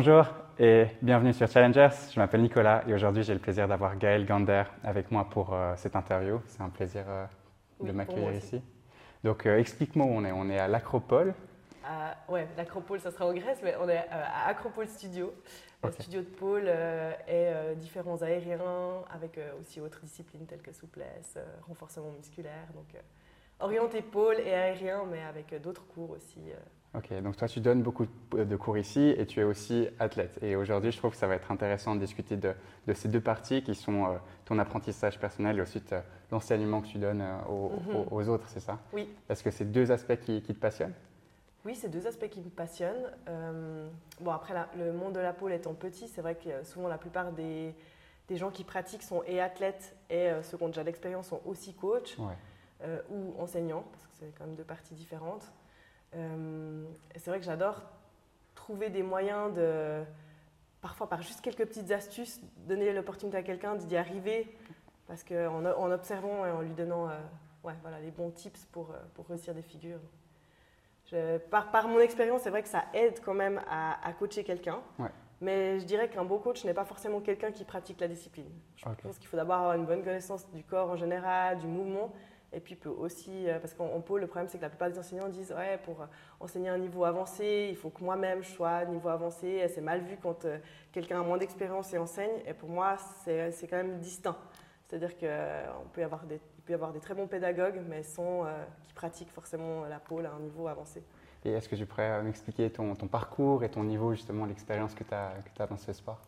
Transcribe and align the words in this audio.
Bonjour 0.00 0.26
et 0.60 0.86
bienvenue 1.02 1.32
sur 1.32 1.48
Challengers. 1.48 1.88
Je 2.14 2.20
m'appelle 2.20 2.42
Nicolas 2.42 2.84
et 2.86 2.94
aujourd'hui 2.94 3.24
j'ai 3.24 3.34
le 3.34 3.40
plaisir 3.40 3.66
d'avoir 3.66 3.96
Gaël 3.98 4.24
Gander 4.24 4.62
avec 4.84 5.10
moi 5.10 5.28
pour 5.28 5.52
euh, 5.52 5.74
cette 5.74 5.96
interview. 5.96 6.40
C'est 6.46 6.62
un 6.62 6.68
plaisir 6.68 7.02
euh, 7.08 7.26
de 7.80 7.90
m'accueillir 7.90 8.32
ici. 8.32 8.62
Donc 9.24 9.44
euh, 9.44 9.58
explique-moi 9.58 10.06
où 10.06 10.10
on 10.10 10.24
est. 10.24 10.30
On 10.30 10.48
est 10.50 10.58
à 10.60 10.68
l'Acropole. 10.68 11.34
ouais, 12.28 12.46
l'Acropole 12.56 13.00
ça 13.00 13.10
sera 13.10 13.26
en 13.26 13.34
Grèce, 13.34 13.58
mais 13.64 13.74
on 13.80 13.88
est 13.88 14.06
à 14.08 14.46
Acropole 14.46 14.86
Studio. 14.86 15.34
Le 15.82 15.90
studio 15.90 16.20
de 16.20 16.26
pôle 16.26 16.70
et 17.26 17.50
différents 17.74 18.22
aériens 18.22 19.02
avec 19.12 19.40
aussi 19.60 19.80
autres 19.80 20.02
disciplines 20.02 20.46
telles 20.46 20.62
que 20.62 20.72
souplesse, 20.72 21.36
renforcement 21.66 22.12
musculaire. 22.12 22.68
Donc 22.72 22.94
orienté 23.58 24.00
pôle 24.02 24.38
et 24.38 24.54
aérien, 24.54 25.02
mais 25.10 25.24
avec 25.24 25.60
d'autres 25.60 25.88
cours 25.88 26.10
aussi. 26.10 26.52
Ok, 26.94 27.12
donc 27.22 27.36
toi 27.36 27.48
tu 27.48 27.60
donnes 27.60 27.82
beaucoup 27.82 28.06
de 28.32 28.56
cours 28.56 28.78
ici 28.78 29.14
et 29.18 29.26
tu 29.26 29.40
es 29.40 29.42
aussi 29.42 29.88
athlète. 29.98 30.38
Et 30.40 30.56
aujourd'hui 30.56 30.90
je 30.90 30.96
trouve 30.96 31.10
que 31.10 31.18
ça 31.18 31.26
va 31.26 31.34
être 31.34 31.52
intéressant 31.52 31.94
de 31.94 32.00
discuter 32.00 32.36
de, 32.36 32.54
ces 32.94 33.08
deux 33.08 33.20
parties 33.20 33.62
qui 33.62 33.74
sont 33.74 34.06
euh, 34.06 34.16
ton 34.46 34.58
apprentissage 34.58 35.18
personnel 35.18 35.58
et 35.58 35.62
ensuite 35.62 35.92
euh, 35.92 36.00
l'enseignement 36.32 36.80
que 36.80 36.86
tu 36.86 36.98
donnes 36.98 37.20
euh, 37.20 37.36
mhm. 37.46 38.06
aux, 38.10 38.28
autres, 38.28 38.48
c'est 38.48 38.60
ça? 38.60 38.78
Oui. 38.94 39.08
Est-ce 39.28 39.42
que 39.42 39.50
c'est 39.50 39.66
deux 39.70 39.92
aspects 39.92 40.18
qui, 40.18 40.40
te 40.40 40.52
passionnent? 40.52 40.94
Oui, 41.66 41.74
c'est 41.74 41.90
deux 41.90 42.06
aspects 42.06 42.28
qui 42.30 42.40
me 42.40 42.48
passionnent. 42.48 43.10
bon 44.20 44.30
après 44.30 44.54
le 44.78 44.92
monde 44.92 45.12
de 45.12 45.20
la 45.20 45.34
pôle 45.34 45.52
étant 45.52 45.74
petit, 45.74 46.08
c'est 46.08 46.22
vrai 46.22 46.36
que 46.36 46.64
souvent 46.64 46.88
la 46.88 46.96
plupart 46.96 47.32
des, 47.32 47.74
des, 48.28 48.36
gens 48.38 48.50
qui 48.50 48.64
pratiquent 48.64 49.02
sont 49.02 49.22
et 49.26 49.42
athlètes 49.42 49.94
et 50.08 50.30
ceux 50.42 50.56
qui 50.56 50.62
ont 50.62 50.68
déjà 50.68 50.84
l'expérience 50.84 51.26
sont 51.28 51.42
aussi 51.44 51.74
coachs 51.74 52.16
ou 53.10 53.34
enseignants, 53.38 53.84
parce 53.92 54.06
que 54.06 54.12
c'est 54.18 54.32
quand 54.38 54.46
même 54.46 54.56
deux 54.56 54.64
parties 54.64 54.94
différentes. 54.94 55.52
Euh, 56.14 56.84
c'est 57.16 57.30
vrai 57.30 57.38
que 57.38 57.44
j'adore 57.44 57.82
trouver 58.54 58.90
des 58.90 59.02
moyens 59.02 59.52
de, 59.54 60.02
parfois 60.80 61.08
par 61.08 61.22
juste 61.22 61.40
quelques 61.40 61.66
petites 61.66 61.90
astuces, 61.90 62.40
donner 62.66 62.92
l'opportunité 62.92 63.38
à 63.38 63.42
quelqu'un 63.42 63.76
d'y 63.76 63.96
arriver, 63.96 64.54
parce 65.06 65.24
qu'en 65.24 65.64
en 65.64 65.90
observant 65.90 66.44
et 66.44 66.50
en 66.50 66.60
lui 66.60 66.74
donnant 66.74 67.08
euh, 67.08 67.18
ouais, 67.64 67.74
voilà, 67.82 68.00
les 68.00 68.10
bons 68.10 68.30
tips 68.30 68.64
pour, 68.66 68.90
euh, 68.90 68.98
pour 69.14 69.26
réussir 69.26 69.54
des 69.54 69.62
figures. 69.62 70.00
par, 71.50 71.70
par, 71.70 71.88
mon 71.88 72.00
expérience, 72.00 72.42
c'est 72.42 72.50
vrai 72.50 72.62
que 72.62 72.68
ça 72.68 72.84
aide 72.92 73.20
quand 73.24 73.34
même 73.34 73.60
à, 73.70 74.12
coacher 74.18 74.44
quelqu'un. 74.44 74.80
Mais 75.40 75.78
je 75.78 75.84
dirais 75.84 76.08
qu'un 76.08 76.24
beau 76.24 76.38
coach 76.38 76.64
n'est 76.64 76.74
pas 76.74 76.84
forcément 76.84 77.20
quelqu'un 77.20 77.52
qui 77.52 77.64
pratique 77.64 78.00
la 78.00 78.08
discipline. 78.08 78.50
Je 78.74 78.84
pense 78.84 79.18
qu'il 79.18 79.28
faut 79.28 79.36
d'abord 79.36 79.56
avoir 79.56 79.74
une 79.74 79.86
bonne 79.86 80.02
connaissance 80.02 80.50
du 80.50 80.64
corps 80.64 80.90
en 80.90 80.96
général, 80.96 81.58
du 81.58 81.68
mouvement, 81.68 82.12
et 82.52 82.60
puis 82.60 82.76
peut 82.76 82.88
aussi, 82.88 83.48
euh, 83.48 83.58
parce 83.58 83.74
qu'en 83.74 84.00
pôle, 84.00 84.22
le 84.22 84.26
problème 84.26 84.48
c'est 84.48 84.56
que 84.56 84.62
la 84.62 84.70
plupart 84.70 84.90
des 84.90 84.98
enseignants 84.98 85.28
disent 85.28 85.52
ouais 85.52 85.78
pour 85.84 86.00
euh, 86.00 86.06
enseigner 86.40 86.70
un 86.70 86.78
niveau 86.78 87.04
avancé, 87.04 87.68
il 87.70 87.76
faut 87.76 87.90
que 87.90 88.02
moi-même 88.02 88.42
je 88.42 88.48
sois 88.48 88.84
niveau 88.86 89.10
avancé. 89.10 89.66
C'est 89.68 89.82
mal 89.82 90.00
vu 90.00 90.16
quand 90.22 90.44
euh, 90.44 90.58
quelqu'un 90.92 91.20
a 91.20 91.22
moins 91.22 91.36
d'expérience 91.36 91.92
et 91.92 91.98
enseigne. 91.98 92.42
Et 92.46 92.54
pour 92.54 92.70
moi, 92.70 92.96
c'est 93.24 93.66
quand 93.68 93.76
même 93.76 93.98
distinct. 93.98 94.36
C'est-à-dire 94.86 95.16
qu'il 95.18 95.28
peut, 95.92 96.00
y 96.00 96.04
avoir 96.04 96.24
des, 96.24 96.38
peut 96.64 96.72
y 96.72 96.74
avoir 96.74 96.92
des 96.92 97.00
très 97.00 97.14
bons 97.14 97.26
pédagogues, 97.26 97.82
mais 97.86 98.02
sans 98.02 98.46
qui 98.86 98.94
pratiquent 98.94 99.30
forcément 99.30 99.84
la 99.84 100.00
pôle 100.00 100.24
à 100.24 100.32
un 100.32 100.40
niveau 100.40 100.66
avancé. 100.66 101.02
Et 101.44 101.50
est-ce 101.50 101.68
que 101.68 101.76
tu 101.76 101.84
pourrais 101.84 102.22
m'expliquer 102.22 102.70
ton, 102.70 102.94
parcours 102.94 103.62
et 103.64 103.68
ton 103.68 103.84
niveau, 103.84 104.14
justement, 104.14 104.46
l'expérience 104.46 104.94
que 104.94 105.04
tu 105.04 105.12
as 105.12 105.66
dans 105.66 105.76
ce 105.76 105.92
sport? 105.92 106.22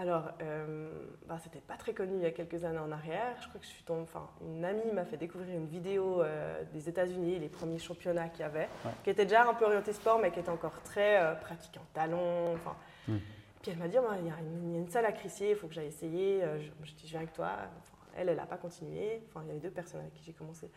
Alors, 0.00 0.30
euh, 0.40 0.88
bah, 1.28 1.36
c'était 1.42 1.60
pas 1.60 1.76
très 1.76 1.92
connu 1.92 2.14
il 2.14 2.22
y 2.22 2.26
a 2.26 2.30
quelques 2.30 2.64
années 2.64 2.78
en 2.78 2.90
arrière. 2.90 3.36
Je 3.42 3.48
crois 3.48 3.60
que 3.60 3.66
je 3.66 3.70
suis 3.70 3.82
tombée, 3.82 4.00
enfin, 4.00 4.30
une 4.40 4.64
amie 4.64 4.90
m'a 4.94 5.04
fait 5.04 5.18
découvrir 5.18 5.54
une 5.54 5.66
vidéo 5.66 6.22
euh, 6.22 6.64
des 6.72 6.88
États-Unis, 6.88 7.38
les 7.38 7.50
premiers 7.50 7.78
championnats 7.78 8.30
qu'il 8.30 8.40
y 8.40 8.44
avait, 8.44 8.70
qui 9.04 9.10
était 9.10 9.26
déjà 9.26 9.46
un 9.46 9.52
peu 9.52 9.66
orienté 9.66 9.92
sport, 9.92 10.18
mais 10.18 10.30
qui 10.30 10.40
était 10.40 10.48
encore 10.48 10.80
très 10.84 11.20
euh, 11.20 11.34
pratiqué 11.34 11.78
en 11.78 11.86
talon. 11.92 12.54
Enfin, 12.54 12.76
hmm. 13.08 13.18
Puis 13.60 13.72
elle 13.72 13.76
m'a 13.76 13.88
dit, 13.88 13.98
il 14.20 14.26
y, 14.26 14.30
a 14.30 14.38
une 14.40 14.88
salle 14.88 15.04
à 15.04 15.12
Crissier, 15.12 15.50
il 15.50 15.56
faut 15.56 15.68
que 15.68 15.74
j'aille 15.74 15.88
essayer. 15.88 16.42
Euh, 16.42 16.58
je, 16.58 16.70
je, 16.82 16.94
dis, 16.94 17.02
je 17.04 17.10
viens 17.10 17.20
avec 17.20 17.34
toi. 17.34 17.50
elle, 18.16 18.30
elle 18.30 18.36
n'a 18.36 18.46
pas 18.46 18.56
continué. 18.56 19.22
Enfin, 19.28 19.42
il 19.44 19.48
y 19.48 19.50
avait 19.50 19.60
deux 19.60 19.70
personnes 19.70 20.00
avec 20.00 20.14
qui 20.14 20.24
j'ai 20.24 20.32
commencé. 20.32 20.70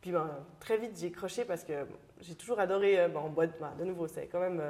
Puis 0.00 0.10
ben, 0.10 0.28
très 0.58 0.78
vite, 0.78 0.98
j'ai 0.98 1.12
croché 1.12 1.44
parce 1.44 1.62
que 1.62 1.86
j'ai 2.20 2.34
toujours 2.34 2.58
adoré, 2.58 3.06
ben, 3.08 3.20
en 3.20 3.28
boîte, 3.28 3.52
ben, 3.60 3.72
de 3.78 3.84
nouveau, 3.84 4.08
c'est 4.08 4.26
quand 4.26 4.40
même 4.40 4.60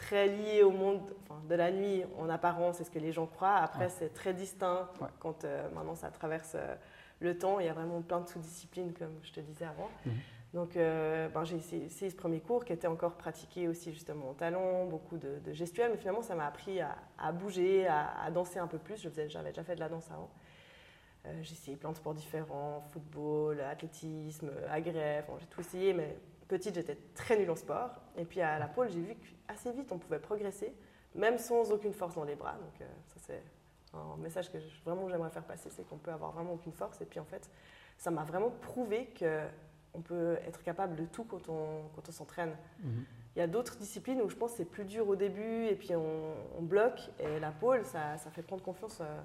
très 0.00 0.28
lié 0.28 0.62
au 0.62 0.70
monde 0.70 1.02
de 1.48 1.54
la 1.54 1.70
nuit 1.70 2.04
en 2.18 2.28
apparence, 2.30 2.78
c'est 2.78 2.84
ce 2.84 2.90
que 2.90 2.98
les 2.98 3.12
gens 3.12 3.26
croient. 3.26 3.56
Après, 3.56 3.88
c'est 3.90 4.12
très 4.12 4.32
distinct 4.32 4.88
quand 5.18 5.44
euh, 5.44 5.68
maintenant 5.74 5.94
ça 5.94 6.10
traverse 6.10 6.52
euh, 6.54 6.74
le 7.20 7.36
temps. 7.36 7.60
Il 7.60 7.66
y 7.66 7.68
a 7.68 7.74
vraiment 7.74 8.00
plein 8.00 8.20
de 8.20 8.28
sous-disciplines, 8.28 8.94
comme 8.98 9.18
je 9.22 9.32
te 9.32 9.40
disais 9.40 9.66
avant. 9.66 9.90
Mhm. 10.06 10.12
Donc, 10.54 10.76
euh, 10.76 11.28
ben, 11.28 11.44
j'ai 11.44 11.56
essayé, 11.56 12.10
ce 12.10 12.16
premier 12.16 12.40
cours 12.40 12.64
qui 12.64 12.72
était 12.72 12.88
encore 12.88 13.14
pratiqué 13.14 13.68
aussi 13.68 13.92
justement 13.92 14.30
en 14.30 14.34
talon, 14.34 14.86
beaucoup 14.86 15.16
de, 15.16 15.38
de 15.44 15.52
gestuels, 15.52 15.90
mais 15.92 15.98
finalement, 15.98 16.22
ça 16.22 16.34
m'a 16.34 16.46
appris 16.46 16.80
à, 16.80 17.32
bouger, 17.32 17.86
à, 17.86 18.28
danser 18.32 18.58
un 18.58 18.66
peu 18.66 18.78
plus. 18.78 19.00
J'avais 19.00 19.52
déjà 19.52 19.62
fait 19.62 19.76
de 19.76 19.80
la 19.80 19.88
danse 19.88 20.10
avant. 20.10 20.30
j'ai 21.42 21.52
essayé 21.52 21.76
plein 21.76 21.92
de 21.92 21.96
sports 21.96 22.14
différents, 22.14 22.80
football, 22.90 23.60
athlétisme, 23.60 24.50
agrès, 24.68 25.24
j'ai 25.38 25.46
tout 25.46 25.60
essayé, 25.60 25.92
mais 25.92 26.16
petite, 26.50 26.74
j'étais 26.74 26.98
très 27.14 27.38
nulle 27.38 27.50
en 27.50 27.56
sport. 27.56 27.90
Et 28.16 28.24
puis 28.24 28.40
à 28.40 28.58
la 28.58 28.66
pôle, 28.66 28.90
j'ai 28.90 29.00
vu 29.00 29.14
qu'assez 29.14 29.72
vite, 29.72 29.92
on 29.92 29.98
pouvait 29.98 30.18
progresser, 30.18 30.74
même 31.14 31.38
sans 31.38 31.70
aucune 31.72 31.94
force 31.94 32.16
dans 32.16 32.24
les 32.24 32.34
bras. 32.34 32.54
Donc 32.54 32.80
euh, 32.80 32.86
ça, 33.06 33.16
c'est 33.18 33.42
un 33.94 34.16
message 34.18 34.50
que 34.52 34.58
vraiment 34.84 35.08
j'aimerais 35.08 35.30
faire 35.30 35.44
passer, 35.44 35.70
c'est 35.70 35.84
qu'on 35.88 35.98
peut 35.98 36.10
avoir 36.10 36.32
vraiment 36.32 36.54
aucune 36.54 36.72
force. 36.72 37.00
Et 37.00 37.06
puis 37.06 37.20
en 37.20 37.24
fait, 37.24 37.48
ça 37.96 38.10
m'a 38.10 38.24
vraiment 38.24 38.50
prouvé 38.50 39.12
qu'on 39.18 40.02
peut 40.02 40.38
être 40.46 40.62
capable 40.62 40.96
de 40.96 41.04
tout 41.04 41.24
quand 41.24 41.48
on, 41.48 41.88
quand 41.94 42.08
on 42.08 42.12
s'entraîne. 42.12 42.56
Mhm. 42.82 43.04
Il 43.36 43.38
y 43.38 43.42
a 43.42 43.46
d'autres 43.46 43.76
disciplines 43.76 44.20
où 44.20 44.28
je 44.28 44.34
pense 44.34 44.52
que 44.52 44.56
c'est 44.56 44.64
plus 44.64 44.84
dur 44.84 45.08
au 45.08 45.14
début 45.14 45.66
et 45.66 45.76
puis 45.76 45.94
on, 45.94 46.62
bloque. 46.62 47.00
Et 47.20 47.38
la 47.38 47.52
pôle, 47.52 47.84
ça, 47.84 48.18
ça 48.18 48.30
fait 48.30 48.42
prendre 48.42 48.62
confiance. 48.62 48.98
Euh, 49.00 49.20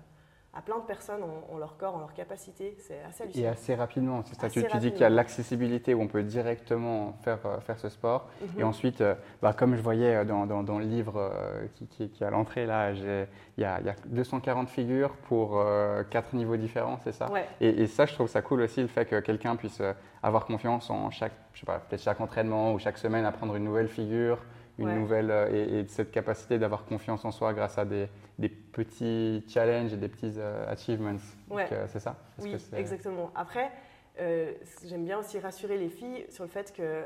à 0.56 0.62
plein 0.62 0.78
de 0.78 0.84
personnes 0.84 1.22
ont, 1.52 1.58
leur 1.58 1.76
corps, 1.76 1.96
ont 1.96 2.00
leur 2.00 2.14
capacité. 2.14 2.78
C'est 2.80 3.02
assez 3.04 3.24
hallucinant. 3.24 3.46
Et 3.46 3.48
assez 3.48 3.76
rapidement. 3.76 4.24
C'est 4.24 4.40
ça. 4.40 4.50
Tu, 4.50 4.62
dis 4.80 4.92
qu'il 4.92 5.02
y 5.02 5.04
a 5.04 5.10
l'accessibilité 5.10 5.94
où 5.94 6.02
on 6.02 6.08
peut 6.08 6.24
directement 6.24 7.14
faire, 7.24 7.40
euh, 7.46 7.60
faire 7.60 7.78
ce 7.78 7.90
sport. 7.90 8.30
Et 8.58 8.62
mhm. 8.62 8.70
ensuite, 8.70 9.02
euh, 9.02 9.16
bah, 9.42 9.52
comme 9.52 9.76
je 9.76 9.82
voyais 9.82 10.16
euh, 10.16 10.24
dans, 10.24 10.46
dans, 10.46 10.80
le 10.80 10.86
livre 10.86 11.32
qui, 11.76 11.88
qui, 11.88 12.24
est 12.24 12.26
à 12.26 12.30
l'entrée, 12.30 12.66
là, 12.66 12.92
il 12.92 13.28
y, 13.58 13.62
y, 13.62 13.66
a 13.66 13.96
240 14.08 14.70
figures 14.70 15.12
pour 15.28 15.62
quatre 16.10 16.34
niveaux 16.34 16.58
différents, 16.58 17.00
c'est 17.04 17.12
ça? 17.12 17.30
Et, 17.60 17.88
ça, 17.88 18.06
je 18.06 18.14
trouve 18.14 18.28
ça 18.28 18.42
cool 18.42 18.62
aussi, 18.62 18.82
le 18.82 18.88
fait 18.88 19.06
que 19.06 19.20
quelqu'un 19.20 19.56
puisse 19.56 19.82
avoir 20.24 20.46
confiance 20.46 20.90
en 20.90 21.10
chaque, 21.12 21.34
je 21.54 21.62
sais 21.62 21.66
pas, 21.66 21.80
peut-être 21.80 22.02
chaque 22.02 22.22
entraînement 22.22 22.74
ou 22.74 22.80
chaque 22.80 22.98
semaine 22.98 23.26
apprendre 23.26 23.56
une 23.56 23.64
nouvelle 23.64 23.88
figure 23.88 24.40
une 24.78 24.94
nouvelle 24.94 25.32
et, 25.52 25.80
et, 25.80 25.88
cette 25.88 26.12
capacité 26.12 26.60
d'avoir 26.60 26.86
confiance 26.86 27.24
en 27.26 27.32
soi 27.32 27.54
grâce 27.54 27.78
à 27.78 27.86
des, 27.86 28.10
des 28.40 28.50
petits 28.50 29.44
challenges 29.48 29.94
et 29.94 29.98
des 29.98 30.10
petits 30.10 30.34
euh, 30.38 30.70
achievements. 30.72 31.18
Euh, 31.52 31.86
c'est 31.88 32.00
ça? 32.00 32.16
Oui, 32.40 32.56
exactement. 32.76 33.32
Après, 33.36 33.72
euh, 34.20 34.54
j'aime 34.86 35.06
bien 35.06 35.20
aussi 35.20 35.40
rassurer 35.40 35.78
les 35.78 35.90
filles 35.90 36.26
sur 36.30 36.44
le 36.44 36.50
fait 36.50 36.74
que 36.74 37.04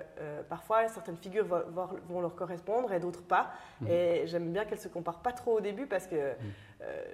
parfois 0.50 0.88
certaines 0.88 1.18
figures 1.18 1.46
vont, 1.46 2.22
leur 2.22 2.35
correspondre 2.35 2.91
et 2.94 3.00
d'autres 3.00 3.24
pas. 3.24 3.52
Mm. 3.81 3.88
Et 3.88 4.28
j'aime 4.28 4.51
bien 4.51 4.66
qu'elles 4.66 4.80
se 4.80 4.88
comparent 4.88 5.22
pas 5.22 5.34
trop 5.34 5.57
au 5.57 5.62
début 5.62 5.86
parce 5.86 6.07
que 6.07 6.31
mm. 6.31 6.36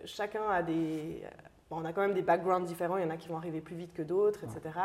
chacun 0.06 0.48
a 0.50 0.64
des. 0.64 1.24
on 1.72 1.84
a 1.86 1.94
quand 1.94 2.02
même 2.02 2.14
des 2.14 2.22
backgrounds 2.22 2.68
différents. 2.68 2.98
Il 2.98 3.04
y 3.04 3.06
en 3.06 3.12
a 3.12 3.18
qui 3.18 3.28
vont 3.28 3.38
arriver 3.38 3.62
plus 3.62 3.76
vite 3.76 3.94
que 3.94 4.02
d'autres, 4.02 4.44
etc. 4.44 4.80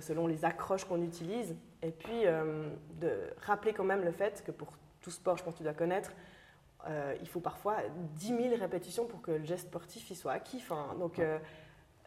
Selon 0.00 0.26
les 0.26 0.44
accroches 0.44 0.84
qu'on 0.84 1.02
utilise. 1.02 1.56
Et 1.82 1.90
puis 1.92 2.24
de 2.24 3.10
rappeler 3.42 3.72
quand 3.72 3.84
même 3.84 4.04
le 4.04 4.10
fait 4.10 4.42
que 4.44 4.50
pour 4.50 4.72
tout 5.00 5.10
sport, 5.10 5.36
je 5.36 5.44
pense 5.44 5.54
que 5.54 5.58
tu 5.58 5.64
dois 5.64 5.74
connaître, 5.74 6.10
euh, 6.88 7.14
il 7.20 7.28
faut 7.28 7.40
parfois 7.40 7.76
10 8.14 8.26
000 8.28 8.56
répétitions 8.60 9.06
pour 9.06 9.20
que 9.20 9.32
le 9.32 9.44
geste 9.44 9.66
sportif 9.66 10.10
il 10.10 10.16
soit 10.16 10.32
acquis. 10.32 10.62
donc, 10.98 11.18
euh, 11.18 11.38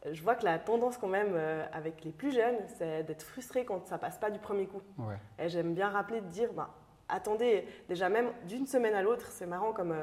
je 0.10 0.22
vois 0.22 0.36
que 0.36 0.46
la 0.46 0.58
tendance 0.58 0.98
quand 0.98 1.08
même 1.08 1.34
euh, 1.34 1.66
avec 1.74 2.04
les 2.06 2.12
plus 2.12 2.32
jeunes, 2.32 2.58
c'est 2.78 3.04
d'être 3.04 3.24
frustré 3.24 3.66
quand 3.66 3.86
ça 3.88 3.98
passe 3.98 4.18
pas 4.18 4.32
du 4.32 4.40
premier 4.40 4.68
coup. 4.68 4.82
Et 5.38 5.50
j'aime 5.50 5.74
bien 5.74 5.90
rappeler 5.90 6.22
de 6.22 6.28
dire, 6.28 6.54
ben, 6.54 6.70
attendez, 7.10 7.68
déjà 7.90 8.08
même 8.08 8.30
d'une 8.48 8.66
semaine 8.66 8.94
à 8.94 9.02
l'autre, 9.02 9.28
c'est 9.32 9.46
marrant 9.46 9.74
comme 9.74 9.94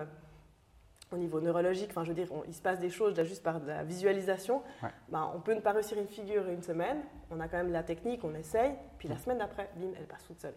au 1.12 1.16
niveau 1.16 1.40
neurologique, 1.40 1.90
enfin 1.90 2.02
je 2.04 2.08
veux 2.08 2.14
dire, 2.14 2.28
il 2.48 2.54
se 2.54 2.62
passe 2.62 2.80
des 2.80 2.90
choses 2.90 3.16
là, 3.16 3.24
juste 3.24 3.42
par 3.42 3.60
la 3.60 3.84
visualisation. 3.84 4.62
Ben, 5.08 5.30
on 5.34 5.40
peut 5.40 5.54
ne 5.54 5.60
pas 5.60 5.72
réussir 5.72 5.98
une 5.98 6.08
figure 6.08 6.48
une 6.48 6.62
semaine, 6.62 6.98
on 7.30 7.38
a 7.40 7.48
quand 7.48 7.58
même 7.58 7.72
la 7.72 7.82
technique, 7.82 8.24
on 8.24 8.34
essaye, 8.34 8.72
puis 8.98 9.08
la 9.08 9.16
semaine 9.16 9.38
d'après, 9.38 9.70
bim, 9.76 9.92
elle 9.98 10.06
passe 10.06 10.24
toute 10.26 10.40
seule. 10.40 10.54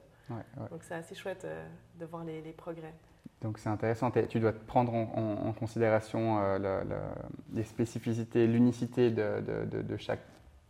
Donc 0.70 0.84
c'est 0.84 0.96
assez 0.96 1.16
chouette 1.16 1.46
de 2.00 2.06
voir 2.06 2.24
les 2.24 2.42
progrès. 2.54 2.94
Donc 3.42 3.58
c'est 3.58 3.70
intéressant, 3.70 4.12
tu 4.12 4.40
dois 4.40 4.52
prendre 4.52 4.94
en, 4.94 5.54
considération 5.54 6.40
euh, 6.42 6.84
les 7.54 7.64
spécificités, 7.64 8.46
l'unicité 8.48 9.12
de, 9.12 9.98
chaque 9.98 10.20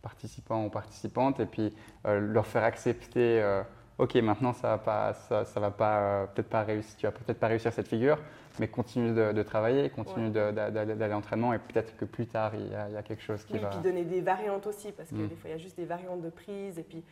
participant 0.02 0.64
ou 0.64 0.70
participante 0.70 1.40
et 1.40 1.46
puis 1.46 1.74
euh, 2.06 2.20
leur 2.20 2.46
faire 2.46 2.64
accepter, 2.64 3.42
euh, 3.42 3.62
ok 3.98 4.14
maintenant 4.16 4.52
ça 4.54 4.68
va 4.68 4.78
pas, 4.78 5.12
ça, 5.12 5.60
va 5.60 5.70
pas, 5.70 6.28
peut-être 6.28 6.48
pas 6.48 6.62
réussir, 6.62 6.96
tu 6.96 7.06
vas 7.06 7.12
peut-être 7.12 7.40
pas 7.40 7.48
réussir 7.48 7.72
cette 7.72 7.88
figure, 7.88 8.18
mais 8.60 8.68
continue 8.68 9.12
de, 9.14 9.42
travailler, 9.42 9.88
continue 9.88 10.30
d'aller 10.30 11.02
à 11.02 11.08
l'entraînement 11.08 11.54
et 11.54 11.58
peut-être 11.58 11.96
que 11.96 12.04
plus 12.04 12.26
tard 12.26 12.54
il 12.54 12.68
y, 12.68 12.74
a, 12.74 13.02
quelque 13.02 13.22
chose 13.22 13.42
qui 13.44 13.54
oui, 13.54 13.58
va... 13.58 13.68
Et 13.68 13.70
puis 13.70 13.80
donner 13.80 14.04
des 14.04 14.20
variantes 14.20 14.66
aussi 14.66 14.92
parce 14.92 15.08
que 15.08 15.14
mm. 15.14 15.28
des 15.28 15.34
fois 15.34 15.50
il 15.50 15.52
y 15.52 15.56
a 15.56 15.58
juste 15.58 15.76
des 15.76 15.86
variantes 15.86 16.20
de 16.20 16.30
prise 16.30 16.78
et 16.78 16.82
puis 16.82 17.02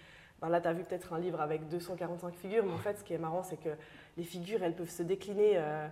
ben 0.43 0.50
là 0.50 0.61
tu 0.61 0.69
as 0.69 0.75
vu 0.75 0.85
peut-être 0.85 1.15
un 1.15 1.19
livre 1.19 1.41
avec 1.41 1.67
245 1.69 2.35
figures, 2.35 2.65
mais 2.65 2.73
en 2.73 2.79
fait 2.79 2.99
ce 2.99 3.05
qui 3.05 3.15
est 3.15 3.19
marrant 3.19 3.43
c'est 3.43 3.56
que 3.56 3.71
les 4.19 4.25
figures, 4.25 4.62
elles 4.62 4.75
peuvent 4.75 4.91
se 4.91 5.03
décliner 5.03 5.55
euh, 5.55 5.89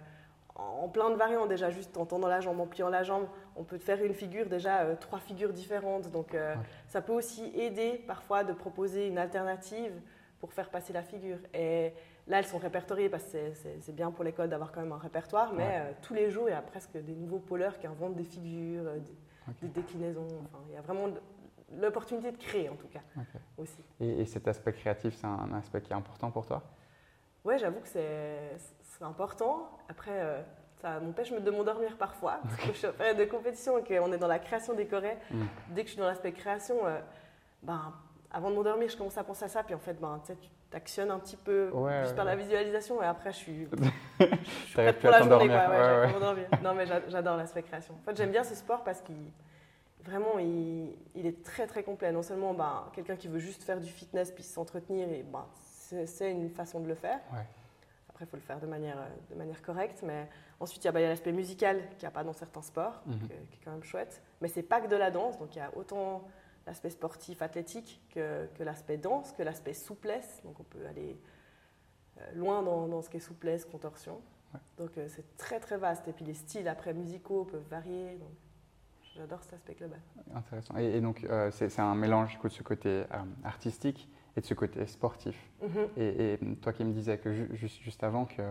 en 0.56 0.88
plein 0.88 1.10
de 1.10 1.16
variantes 1.16 1.48
déjà, 1.48 1.70
juste 1.70 1.96
en 1.96 2.06
tendant 2.06 2.28
la 2.28 2.40
jambe, 2.40 2.60
en 2.60 2.66
pliant 2.66 2.88
la 2.88 3.02
jambe, 3.02 3.26
on 3.56 3.64
peut 3.64 3.78
faire 3.78 4.02
une 4.04 4.14
figure, 4.14 4.46
déjà 4.46 4.80
euh, 4.80 4.94
trois 4.94 5.18
figures 5.18 5.52
différentes. 5.52 6.10
Donc 6.10 6.34
euh, 6.34 6.54
ça 6.88 7.00
peut 7.00 7.12
aussi 7.12 7.50
aider 7.54 8.02
parfois 8.06 8.44
de 8.44 8.52
proposer 8.52 9.08
une 9.08 9.18
alternative 9.18 9.92
pour 10.40 10.52
faire 10.52 10.70
passer 10.70 10.92
la 10.92 11.02
figure. 11.02 11.38
Et 11.54 11.92
là, 12.26 12.38
elles 12.38 12.46
sont 12.46 12.58
répertoriées 12.58 13.08
parce 13.08 13.24
que 13.24 13.52
c'est 13.80 13.94
bien 13.94 14.10
pour 14.10 14.24
l'école 14.24 14.48
d'avoir 14.48 14.72
quand 14.72 14.80
même 14.80 14.92
un 14.92 14.98
répertoire, 14.98 15.52
mais 15.52 15.80
euh, 15.80 15.92
tous 16.02 16.14
les 16.14 16.30
jours, 16.30 16.48
il 16.48 16.52
y 16.52 16.54
a 16.54 16.62
presque 16.62 16.96
des 16.96 17.14
nouveaux 17.14 17.38
pôleurs 17.38 17.78
qui 17.78 17.86
inventent 17.86 18.16
des 18.16 18.24
figures, 18.24 18.84
des, 19.62 19.68
déclinaisons. 19.68 20.26
Enfin, 20.44 20.58
il 20.68 20.74
y 20.74 20.78
a 20.78 20.80
vraiment 20.80 21.08
l'opportunité 21.78 22.32
de 22.32 22.36
créer 22.36 22.68
en 22.68 22.76
tout 22.76 22.88
cas 22.88 23.00
aussi. 23.58 23.82
Et, 24.00 24.20
et, 24.20 24.24
cet 24.26 24.46
aspect 24.48 24.72
créatif, 24.72 25.14
c'est 25.14 25.26
un 25.26 25.52
aspect 25.54 25.80
qui 25.80 25.92
est 25.92 25.96
important 25.96 26.30
pour 26.30 26.46
toi? 26.46 26.62
Ouais, 27.46 27.58
j'avoue 27.58 27.78
que 27.78 27.88
c'est 27.88 28.58
important. 29.00 29.70
Après, 29.88 30.10
euh, 30.10 30.42
ça 30.80 30.98
m'empêche 30.98 31.32
de 31.32 31.50
m'endormir 31.52 31.96
parfois, 31.96 32.40
parce 32.42 32.56
que 32.56 32.66
je 32.66 32.72
suis 32.72 32.86
en 32.88 32.92
période 32.92 33.16
de 33.16 33.24
compétition 33.24 33.78
et 33.78 33.84
qu'on 33.84 34.12
est 34.12 34.18
dans 34.18 34.26
la 34.26 34.40
création 34.40 34.74
décorée. 34.74 35.16
Mm. 35.30 35.44
Dès 35.70 35.82
que 35.82 35.86
je 35.86 35.92
suis 35.92 36.00
dans 36.00 36.08
l'aspect 36.08 36.32
création, 36.32 36.84
euh, 36.84 36.98
ben, 37.62 37.94
avant 38.32 38.50
de 38.50 38.56
m'endormir, 38.56 38.88
je 38.88 38.96
commence 38.96 39.16
à 39.16 39.22
penser 39.22 39.44
à 39.44 39.48
ça, 39.48 39.62
puis 39.62 39.76
en 39.76 39.78
fait, 39.78 39.94
ben, 40.00 40.20
tu 40.26 40.32
t'actionnes 40.76 41.10
un 41.10 41.18
petit 41.18 41.38
peu 41.38 41.70
juste 42.02 42.14
par 42.14 42.26
la 42.26 42.36
visualisation, 42.36 43.02
et 43.02 43.06
après, 43.06 43.32
je 43.32 43.36
suis, 43.36 43.66
je 44.20 44.26
suis 44.26 44.74
prête 44.74 44.98
pour 44.98 45.10
la 45.10 45.22
journée. 45.22 45.48
Quoi. 45.48 46.20
non, 46.62 46.74
mais 46.74 46.84
j'adore 47.08 47.38
l'aspect 47.38 47.62
création. 47.62 47.94
En 47.94 48.04
fait, 48.04 48.14
j'aime 48.14 48.30
bien 48.30 48.44
ce 48.44 48.54
sport 48.54 48.84
parce 48.84 49.00
qu'il 49.00 49.30
vraiment, 50.04 50.38
il, 50.38 50.94
il, 51.14 51.24
est 51.24 51.42
très 51.42 51.66
très 51.66 51.82
complet. 51.82 52.12
Non 52.12 52.22
seulement 52.22 52.52
ben, 52.52 52.84
quelqu'un 52.92 53.16
qui 53.16 53.26
veut 53.26 53.38
juste 53.38 53.62
faire 53.62 53.80
du 53.80 53.88
fitness 53.88 54.30
puis 54.32 54.42
s'entretenir, 54.42 55.08
et 55.08 55.22
ben, 55.22 55.46
c'est 55.56 56.30
une 56.30 56.50
façon 56.50 56.80
de 56.80 56.88
le 56.88 56.94
faire. 56.94 57.20
Après, 58.10 58.26
il 58.26 58.28
faut 58.28 58.36
le 58.36 58.42
faire 58.42 58.60
de 58.60 58.66
manière, 58.66 58.98
de 59.30 59.34
manière 59.34 59.62
correcte. 59.62 60.02
Mais 60.02 60.28
ensuite, 60.60 60.84
il 60.84 60.88
y 60.88 60.88
a, 60.88 60.92
bah, 60.92 61.00
l'aspect 61.00 61.32
musical 61.32 61.88
qu'il 61.90 62.00
n'y 62.00 62.08
a 62.08 62.10
pas 62.10 62.24
dans 62.24 62.34
certains 62.34 62.62
sports, 62.62 63.00
mhm. 63.06 63.18
qui 63.50 63.58
est 63.58 63.64
quand 63.64 63.70
même 63.70 63.82
chouette. 63.82 64.22
Mais 64.42 64.48
c'est 64.48 64.62
pas 64.62 64.82
que 64.82 64.88
de 64.88 64.96
la 64.96 65.10
danse. 65.10 65.38
Donc, 65.38 65.56
il 65.56 65.58
y 65.58 65.62
a 65.62 65.70
autant 65.74 66.28
l'aspect 66.66 66.90
sportif, 66.90 67.42
athlétique, 67.42 68.00
que, 68.10 68.46
que 68.54 68.62
l'aspect 68.62 68.96
danse, 68.96 69.32
que 69.32 69.42
l'aspect 69.42 69.74
souplesse. 69.74 70.40
Donc, 70.44 70.58
on 70.60 70.64
peut 70.64 70.86
aller 70.86 71.16
euh, 72.18 72.32
loin 72.34 72.62
dans, 72.62 72.88
dans, 72.88 73.02
ce 73.02 73.10
qui 73.10 73.18
est 73.18 73.20
souplesse, 73.20 73.64
contorsion. 73.64 74.20
Donc, 74.78 74.96
euh, 74.96 75.06
c'est 75.08 75.36
très, 75.36 75.60
très 75.60 75.76
vaste. 75.76 76.08
Et 76.08 76.12
puis, 76.12 76.24
les 76.24 76.34
styles 76.34 76.68
après 76.68 76.94
musicaux 76.94 77.44
peuvent 77.44 77.68
varier. 77.68 78.16
Donc, 78.16 78.30
j'adore 79.14 79.42
cet 79.42 79.54
aspect 79.54 79.74
global. 79.74 80.00
Intéressant. 80.34 80.76
Et, 80.76 81.00
donc, 81.00 81.26
c'est, 81.50 81.78
un 81.78 81.94
mélange 81.94 82.38
de 82.42 82.48
ce 82.48 82.62
côté 82.62 83.04
artistique 83.44 84.08
et 84.36 84.40
de 84.40 84.46
ce 84.46 84.54
côté 84.54 84.86
sportif. 84.86 85.50
Mhm. 85.62 85.88
Et, 85.96 86.38
toi 86.60 86.72
qui 86.72 86.84
me 86.84 86.92
disais 86.92 87.18
que 87.18 87.32
juste, 87.54 87.80
juste 87.80 88.04
avant 88.04 88.26
que 88.26 88.42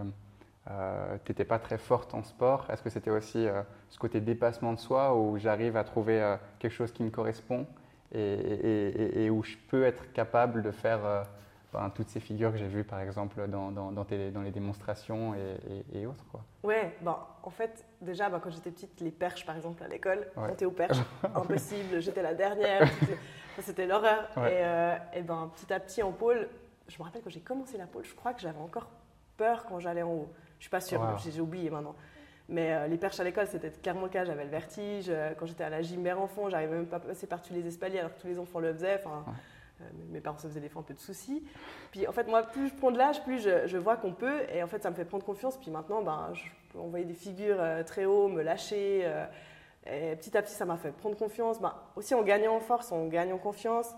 euh, 0.71 1.17
tu 1.23 1.31
n'étais 1.31 1.45
pas 1.45 1.59
très 1.59 1.77
forte 1.77 2.13
en 2.13 2.23
sport, 2.23 2.65
est-ce 2.71 2.81
que 2.81 2.89
c'était 2.89 3.11
aussi 3.11 3.45
euh, 3.47 3.61
ce 3.89 3.99
côté 3.99 4.19
dépassement 4.19 4.73
de 4.73 4.79
soi 4.79 5.15
où 5.15 5.37
j'arrive 5.37 5.77
à 5.77 5.83
trouver 5.83 6.21
euh, 6.21 6.37
quelque 6.57 6.71
chose 6.71 6.91
qui 6.91 7.03
me 7.03 7.11
correspond? 7.11 7.67
Et, 8.15 9.25
et, 9.25 9.29
où 9.29 9.43
je 9.43 9.55
peux 9.69 9.83
être 9.83 10.11
capable 10.13 10.61
de 10.61 10.71
faire 10.71 11.25
ben, 11.73 11.89
toutes 11.89 12.09
ces 12.09 12.19
figures 12.19 12.51
que 12.51 12.57
j'ai 12.57 12.67
vues 12.67 12.83
par 12.83 13.01
exemple 13.01 13.47
dans, 13.47 13.71
dans, 13.71 13.91
dans, 13.91 14.05
dans 14.05 14.41
les 14.41 14.51
démonstrations 14.51 15.35
et, 15.93 16.05
autres 16.05 16.25
quoi. 16.31 16.43
Ouais, 16.63 16.95
bon, 17.01 17.15
en 17.43 17.49
fait 17.49 17.85
déjà 18.01 18.29
ben, 18.29 18.39
quand 18.39 18.49
j'étais 18.49 18.71
petite, 18.71 19.01
les 19.01 19.11
perches 19.11 19.45
par 19.45 19.55
exemple 19.55 19.83
à 19.83 19.87
l'école, 19.87 20.27
monter 20.35 20.65
aux 20.65 20.71
perches, 20.71 20.99
impossible, 21.35 21.99
j'étais 21.99 22.21
la 22.21 22.33
dernière. 22.33 22.89
C'était 23.61 23.85
l'horreur. 23.85 24.29
Euh, 24.37 24.97
et, 25.13 25.21
ben, 25.21 25.51
petit 25.55 25.71
à 25.71 25.79
petit, 25.79 26.03
en 26.03 26.11
pôle, 26.11 26.47
je 26.87 26.97
me 26.97 27.03
rappelle 27.03 27.21
quand 27.21 27.29
j'ai 27.29 27.41
commencé 27.41 27.77
la 27.77 27.87
pôle, 27.87 28.05
je 28.05 28.13
crois 28.13 28.33
que 28.33 28.41
j'avais 28.41 28.59
encore 28.59 28.87
peur 29.37 29.65
quand 29.65 29.79
j'allais 29.79 30.03
en 30.03 30.11
haut. 30.11 30.31
Je 30.59 30.63
suis 30.63 30.69
pas 30.69 30.81
sûre, 30.81 31.01
j'ai 31.17 31.41
oublié 31.41 31.69
maintenant. 31.69 31.95
Mais 32.47 32.73
euh, 32.73 32.87
les 32.87 32.97
perches 32.97 33.19
à 33.19 33.23
l'école, 33.23 33.47
c'était 33.47 33.71
clairement 33.71 34.03
le 34.03 34.09
cas. 34.09 34.25
J'avais 34.25 34.43
le 34.43 34.49
vertige. 34.49 35.05
Euh, 35.09 35.33
quand 35.37 35.45
j'étais 35.45 35.63
à 35.63 35.69
la 35.69 35.81
gym 35.81 36.01
mère 36.01 36.21
enfant, 36.21 36.49
j'arrivais 36.49 36.75
même 36.75 36.87
pas 36.87 36.97
à 36.97 36.99
passer 36.99 37.27
par 37.27 37.41
tous 37.41 37.53
les 37.53 37.65
escaliers 37.65 37.99
alors 37.99 38.15
que 38.15 38.21
tous 38.21 38.27
les 38.27 38.39
enfants 38.39 38.59
le 38.59 38.73
faisaient. 38.73 38.95
Enfin, 39.03 39.25
mes 40.09 40.21
parents 40.21 40.37
se 40.37 40.47
faisaient 40.47 40.59
des 40.59 40.69
fois 40.69 40.81
un 40.81 40.85
peu 40.85 40.93
de 40.93 40.99
soucis. 40.99 41.43
Puis 41.91 42.07
en 42.07 42.11
fait, 42.11 42.27
moi, 42.27 42.43
plus 42.43 42.69
je 42.69 42.75
prends 42.75 42.91
de 42.91 42.97
l'âge, 42.97 43.23
plus 43.23 43.39
je, 43.41 43.77
vois 43.77 43.97
qu'on 43.97 44.13
peut. 44.13 44.41
Et 44.53 44.61
en 44.61 44.67
fait, 44.67 44.81
ça 44.83 44.89
me 44.89 44.95
fait 44.95 45.05
prendre 45.05 45.25
confiance. 45.25 45.57
Puis 45.57 45.71
maintenant, 45.71 46.01
ben, 46.01 46.29
je 46.33 46.43
peux 46.71 46.79
envoyer 46.79 47.05
des 47.05 47.13
figures 47.13 47.61
très 47.85 48.05
haut, 48.05 48.27
me 48.27 48.41
lâcher. 48.41 49.11
Et 49.87 50.15
petit 50.15 50.37
à 50.37 50.41
petit, 50.41 50.53
ça 50.53 50.65
m'a 50.65 50.77
fait 50.77 50.91
prendre 50.91 51.17
confiance. 51.17 51.59
Bah, 51.59 51.91
aussi 51.95 52.13
en 52.13 52.23
gagnant 52.23 52.55
en 52.55 52.59
force, 52.59 52.91
en 52.91 53.07
gagnant 53.07 53.37
confiance. 53.37 53.93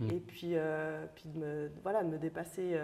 Mm. 0.00 0.10
Et 0.10 0.20
puis, 0.20 0.52
euh, 0.54 1.04
puis 1.14 1.24
de 1.26 1.38
me, 1.38 1.70
voilà, 1.82 2.02
de 2.02 2.08
me 2.08 2.18
dépasser. 2.18 2.78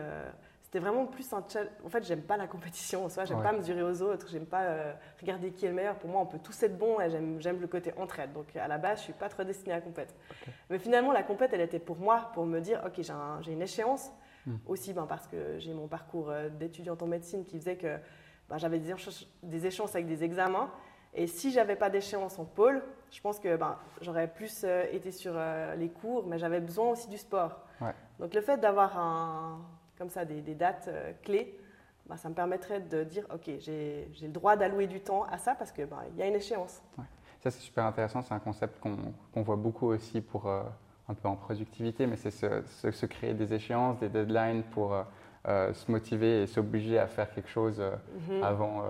Euh, 0.68 0.72
c'était 0.72 0.78
vraiment 0.80 1.06
plus 1.06 1.32
un 1.32 1.42
challenge. 1.48 1.70
En 1.84 1.88
fait, 1.88 2.04
j'aime 2.04 2.22
pas 2.22 2.36
la 2.36 2.46
compétition 2.46 3.04
en 3.04 3.08
soi. 3.08 3.24
J'aime 3.24 3.42
pas 3.42 3.52
mesurer 3.52 3.82
aux 3.82 4.02
autres. 4.02 4.28
J'aime 4.28 4.46
pas 4.46 4.62
euh, 4.62 4.92
regarder 5.20 5.50
qui 5.50 5.64
est 5.64 5.68
le 5.68 5.74
meilleur. 5.74 5.96
Pour 5.96 6.10
moi, 6.10 6.20
on 6.20 6.26
peut 6.26 6.38
tous 6.38 6.62
être 6.62 6.76
bons 6.76 7.00
et 7.00 7.10
j'aime 7.10 7.60
le 7.60 7.66
côté 7.66 7.92
entraide. 7.96 8.32
Donc, 8.32 8.54
à 8.56 8.68
la 8.68 8.78
base, 8.78 8.98
je 8.98 9.04
suis 9.04 9.12
pas 9.12 9.28
trop 9.28 9.44
destinée 9.44 9.72
à 9.72 9.76
la 9.76 9.82
compète. 9.82 10.14
Mais 10.70 10.78
finalement, 10.78 11.12
la 11.12 11.22
compète, 11.22 11.52
elle 11.52 11.60
était 11.60 11.78
pour 11.78 11.96
moi, 11.96 12.30
pour 12.34 12.44
me 12.46 12.60
dire, 12.60 12.82
OK, 12.86 13.02
j'ai 13.40 13.52
une 13.52 13.62
échéance. 13.62 14.10
Mm. 14.46 14.56
Aussi, 14.66 14.92
ben, 14.92 15.06
parce 15.06 15.26
que 15.26 15.58
j'ai 15.58 15.74
mon 15.74 15.88
parcours 15.88 16.32
d'étudiante 16.58 17.02
en 17.02 17.06
médecine 17.06 17.44
qui 17.44 17.58
faisait 17.58 17.76
que 17.76 17.96
ben, 18.48 18.58
j'avais 18.58 18.78
des, 18.78 18.94
des 19.42 19.66
échéances 19.66 19.94
avec 19.94 20.06
des 20.06 20.24
examens. 20.24 20.70
Et 21.14 21.26
si 21.26 21.50
j'avais 21.50 21.76
pas 21.76 21.90
d'échéance 21.90 22.38
en 22.38 22.44
pôle, 22.44 22.82
je 23.10 23.20
pense 23.20 23.40
que 23.40 23.56
ben, 23.56 23.78
j'aurais 24.00 24.28
plus 24.28 24.62
euh, 24.64 24.84
été 24.92 25.10
sur 25.10 25.32
euh, 25.34 25.74
les 25.76 25.88
cours, 25.88 26.26
mais 26.26 26.38
j'avais 26.38 26.60
besoin 26.60 26.90
aussi 26.90 27.08
du 27.08 27.18
sport. 27.18 27.60
Donc 28.18 28.34
le 28.34 28.40
fait 28.40 28.58
d'avoir 28.58 28.98
un, 28.98 29.60
comme 29.98 30.10
ça 30.10 30.24
des, 30.24 30.40
dates 30.54 30.88
euh, 30.88 31.12
clés, 31.22 31.58
ben, 32.06 32.16
ça 32.16 32.28
me 32.28 32.34
permettrait 32.34 32.80
de 32.80 33.04
dire 33.04 33.26
ok, 33.34 33.50
j'ai 33.58 34.08
le 34.22 34.28
droit 34.28 34.56
d'allouer 34.56 34.86
du 34.86 35.00
temps 35.00 35.24
à 35.24 35.38
ça 35.38 35.54
parce 35.54 35.72
que 35.72 35.82
ben, 35.84 35.98
il 36.12 36.18
y 36.18 36.22
a 36.22 36.26
une 36.26 36.36
échéance. 36.36 36.80
Ça 37.40 37.50
c'est 37.50 37.60
super 37.60 37.84
intéressant, 37.84 38.22
c'est 38.22 38.34
un 38.34 38.38
concept 38.38 38.80
qu'on 38.80 39.42
voit 39.42 39.56
beaucoup 39.56 39.86
aussi 39.86 40.20
pour 40.20 40.48
un 40.48 41.14
peu 41.14 41.28
en 41.28 41.36
productivité, 41.36 42.06
mais 42.06 42.16
c'est 42.16 42.32
se, 42.32 42.62
se, 42.90 43.06
créer 43.06 43.32
des 43.32 43.54
échéances, 43.54 43.98
des 44.00 44.08
deadlines 44.08 44.64
pour 44.64 44.96
se 45.46 45.90
motiver 45.90 46.42
et 46.42 46.46
s'obliger 46.48 46.98
à 46.98 47.06
faire 47.06 47.32
quelque 47.32 47.48
chose 47.48 47.80
mhm. 48.28 48.42
avant 48.42 48.82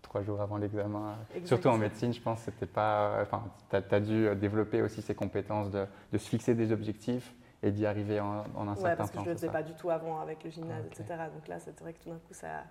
trois 0.00 0.22
jours 0.22 0.40
avant 0.40 0.56
l'examen. 0.56 1.18
Surtout 1.44 1.68
en 1.68 1.76
médecine, 1.76 2.14
je 2.14 2.22
pense 2.22 2.38
que 2.38 2.52
c'était 2.52 2.64
pas. 2.64 3.18
Enfin, 3.20 3.44
tu 3.68 3.76
as, 3.76 4.00
dû 4.00 4.34
développer 4.36 4.80
aussi 4.80 5.02
ces 5.02 5.14
compétences 5.14 5.70
de, 5.70 5.84
de 6.10 6.18
se 6.18 6.26
fixer 6.26 6.54
des 6.54 6.72
objectifs 6.72 7.34
et 7.62 7.70
d'y 7.70 7.86
arriver 7.86 8.20
en, 8.20 8.44
en 8.56 8.68
un 8.68 8.74
certain 8.74 8.90
temps. 8.90 8.96
parce 8.96 9.10
que 9.10 9.18
je 9.18 9.24
ne 9.24 9.28
le 9.28 9.34
faisais 9.34 9.48
pas 9.48 9.62
du 9.62 9.74
tout 9.74 9.90
avant 9.90 10.20
avec 10.20 10.42
le 10.44 10.50
gymnase, 10.50 10.84
etc. 10.86 11.04
Donc 11.34 11.46
là, 11.48 11.58
c'est 11.58 11.78
vrai 11.80 11.92
que 11.92 12.02
tout 12.02 12.10
d'un 12.10 12.16
coup, 12.16 12.32
ça, 12.32 12.64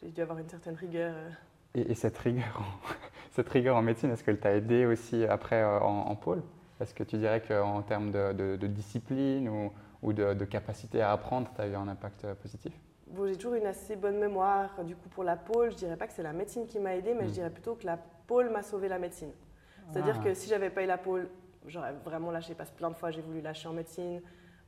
j'ai 0.00 0.10
dû 0.10 0.20
avoir 0.20 0.38
une 0.38 0.48
certaine 0.48 0.74
rigueur. 0.74 1.14
Euh. 1.14 1.30
Et, 1.74 1.94
cette, 1.94 2.18
rigueur 2.18 2.60
en, 2.60 2.94
cette 3.30 3.48
rigueur 3.48 3.76
en 3.76 3.82
médecine, 3.82 4.10
est-ce 4.10 4.24
qu'elle 4.24 4.40
t'a 4.40 4.54
aidé 4.54 4.86
aussi 4.86 5.24
après 5.24 5.62
euh, 5.62 5.78
en, 5.80 6.14
pôle? 6.16 6.42
Est-ce 6.80 6.94
que 6.94 7.04
tu 7.04 7.16
dirais 7.16 7.40
qu'en 7.40 7.82
termes 7.82 8.10
de, 8.10 8.32
de, 8.56 8.66
discipline 8.66 9.48
ou, 9.48 9.72
ou 10.02 10.12
de, 10.12 10.44
capacité 10.44 11.00
à 11.00 11.12
apprendre, 11.12 11.50
tu 11.54 11.60
as 11.60 11.68
eu 11.68 11.74
un 11.74 11.86
impact 11.86 12.24
euh, 12.24 12.34
positif? 12.34 12.72
J'ai 13.26 13.36
toujours 13.36 13.54
une 13.54 13.66
assez 13.66 13.94
bonne 13.94 14.18
mémoire. 14.18 14.82
Du 14.84 14.96
coup, 14.96 15.08
pour 15.10 15.22
la 15.22 15.36
pôle, 15.36 15.70
je 15.70 15.76
dirais 15.76 15.96
pas 15.96 16.06
que 16.06 16.12
c'est 16.12 16.22
la 16.22 16.32
médecine 16.32 16.66
qui 16.66 16.80
m'a 16.80 16.96
aidée, 16.96 17.14
mais 17.14 17.24
je 17.24 17.30
mm. 17.30 17.32
dirais 17.32 17.50
plutôt 17.50 17.74
que 17.74 17.86
la 17.86 17.98
pôle 18.26 18.50
m'a 18.50 18.62
sauvé 18.62 18.88
la 18.88 18.98
médecine. 18.98 19.30
C'est-à-dire 19.90 20.16
ah. 20.20 20.24
que 20.24 20.34
si 20.34 20.48
j'avais 20.48 20.70
pas 20.70 20.82
eu 20.82 20.86
la 20.86 20.98
pôle, 20.98 21.28
j'aurais 21.66 21.92
vraiment 22.04 22.30
lâché. 22.30 22.54
Parce 22.54 22.70
que 22.70 22.76
plein 22.76 22.90
de 22.90 22.96
fois, 22.96 23.10
j'ai 23.10 23.22
voulu 23.22 23.40
lâcher 23.40 23.68
en 23.68 23.72
médecine. 23.72 24.20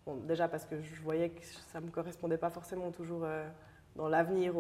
Bon, 0.06 0.16
déjà 0.16 0.48
parce 0.48 0.64
que 0.64 0.80
je 0.80 1.00
voyais 1.02 1.30
que 1.30 1.44
ça 1.72 1.80
me 1.80 1.90
correspondait 1.90 2.36
pas 2.36 2.50
forcément 2.50 2.90
toujours 2.90 3.22
euh, 3.24 3.48
dans 3.96 4.08
l'avenir, 4.08 4.52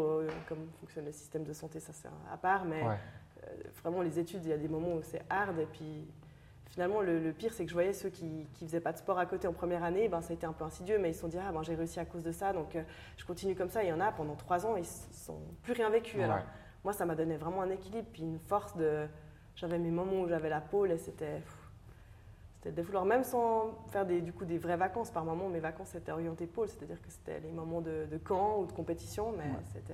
comme 0.48 0.70
fonctionne 0.80 1.04
le 1.04 1.12
système 1.12 1.44
de 1.44 1.52
santé, 1.52 1.80
ça 1.80 1.92
c'est 1.92 2.08
à 2.32 2.36
part. 2.36 2.64
Mais 2.64 2.82
euh, 3.44 3.50
vraiment, 3.82 4.02
les 4.02 4.18
études, 4.18 4.44
il 4.44 4.50
y 4.50 4.52
a 4.52 4.58
des 4.58 4.68
moments 4.68 4.94
où 4.94 5.02
c'est 5.02 5.22
hard. 5.28 5.58
Et 5.58 5.66
puis, 5.66 6.06
finalement, 6.66 7.00
le, 7.00 7.32
pire, 7.32 7.52
c'est 7.52 7.64
que 7.64 7.68
je 7.68 7.74
voyais 7.74 7.92
ceux 7.92 8.10
qui 8.10 8.24
ne 8.24 8.66
faisaient 8.66 8.80
pas 8.80 8.92
de 8.92 8.98
sport 8.98 9.18
à 9.18 9.26
côté 9.26 9.46
en 9.46 9.52
première 9.52 9.84
année, 9.84 10.08
ben, 10.08 10.22
ça 10.22 10.30
a 10.32 10.34
été 10.34 10.46
un 10.46 10.52
peu 10.52 10.64
insidieux, 10.64 10.98
mais 10.98 11.10
ils 11.10 11.14
se 11.14 11.20
sont 11.20 11.28
dit, 11.28 11.38
ah, 11.38 11.52
ben, 11.52 11.62
j'ai 11.62 11.74
réussi 11.74 12.00
à 12.00 12.04
cause 12.04 12.22
de 12.22 12.32
ça, 12.32 12.52
donc 12.52 12.76
euh, 12.76 12.82
je 13.16 13.24
continue 13.24 13.54
comme 13.54 13.70
ça. 13.70 13.82
Il 13.82 13.88
y 13.88 13.92
en 13.92 14.00
a, 14.00 14.12
pendant 14.12 14.34
trois 14.36 14.66
ans, 14.66 14.76
ils 14.76 14.80
ne 14.80 15.14
sont 15.14 15.40
plus 15.62 15.72
rien 15.72 15.90
vécu. 15.90 16.20
Alors, 16.22 16.40
moi, 16.82 16.92
ça 16.92 17.06
m'a 17.06 17.14
donné 17.14 17.36
vraiment 17.36 17.62
un 17.62 17.70
équilibre, 17.70 18.08
puis 18.12 18.22
une 18.22 18.38
force 18.38 18.76
de. 18.76 19.06
J'avais 19.56 19.78
mes 19.78 19.90
moments 19.90 20.22
où 20.22 20.28
j'avais 20.28 20.48
la 20.48 20.60
pôle 20.60 20.90
et 20.90 20.98
c'était. 20.98 21.40
C'était 22.64 22.80
de 22.80 22.86
vouloir, 22.86 23.04
même 23.04 23.24
sans 23.24 23.74
faire 23.90 24.06
des, 24.06 24.22
du 24.22 24.32
coup 24.32 24.46
des 24.46 24.56
vraies 24.56 24.78
vacances. 24.78 25.10
Par 25.10 25.22
moment, 25.22 25.50
mes 25.50 25.60
vacances 25.60 25.94
étaient 25.94 26.12
orientées 26.12 26.46
pôle, 26.46 26.68
c'est-à-dire 26.68 27.00
que 27.02 27.10
c'était 27.10 27.38
les 27.40 27.52
moments 27.52 27.82
de, 27.82 28.06
camp 28.24 28.60
ou 28.60 28.66
de 28.66 28.72
compétition, 28.72 29.34
mais 29.36 29.50
c'était. 29.72 29.92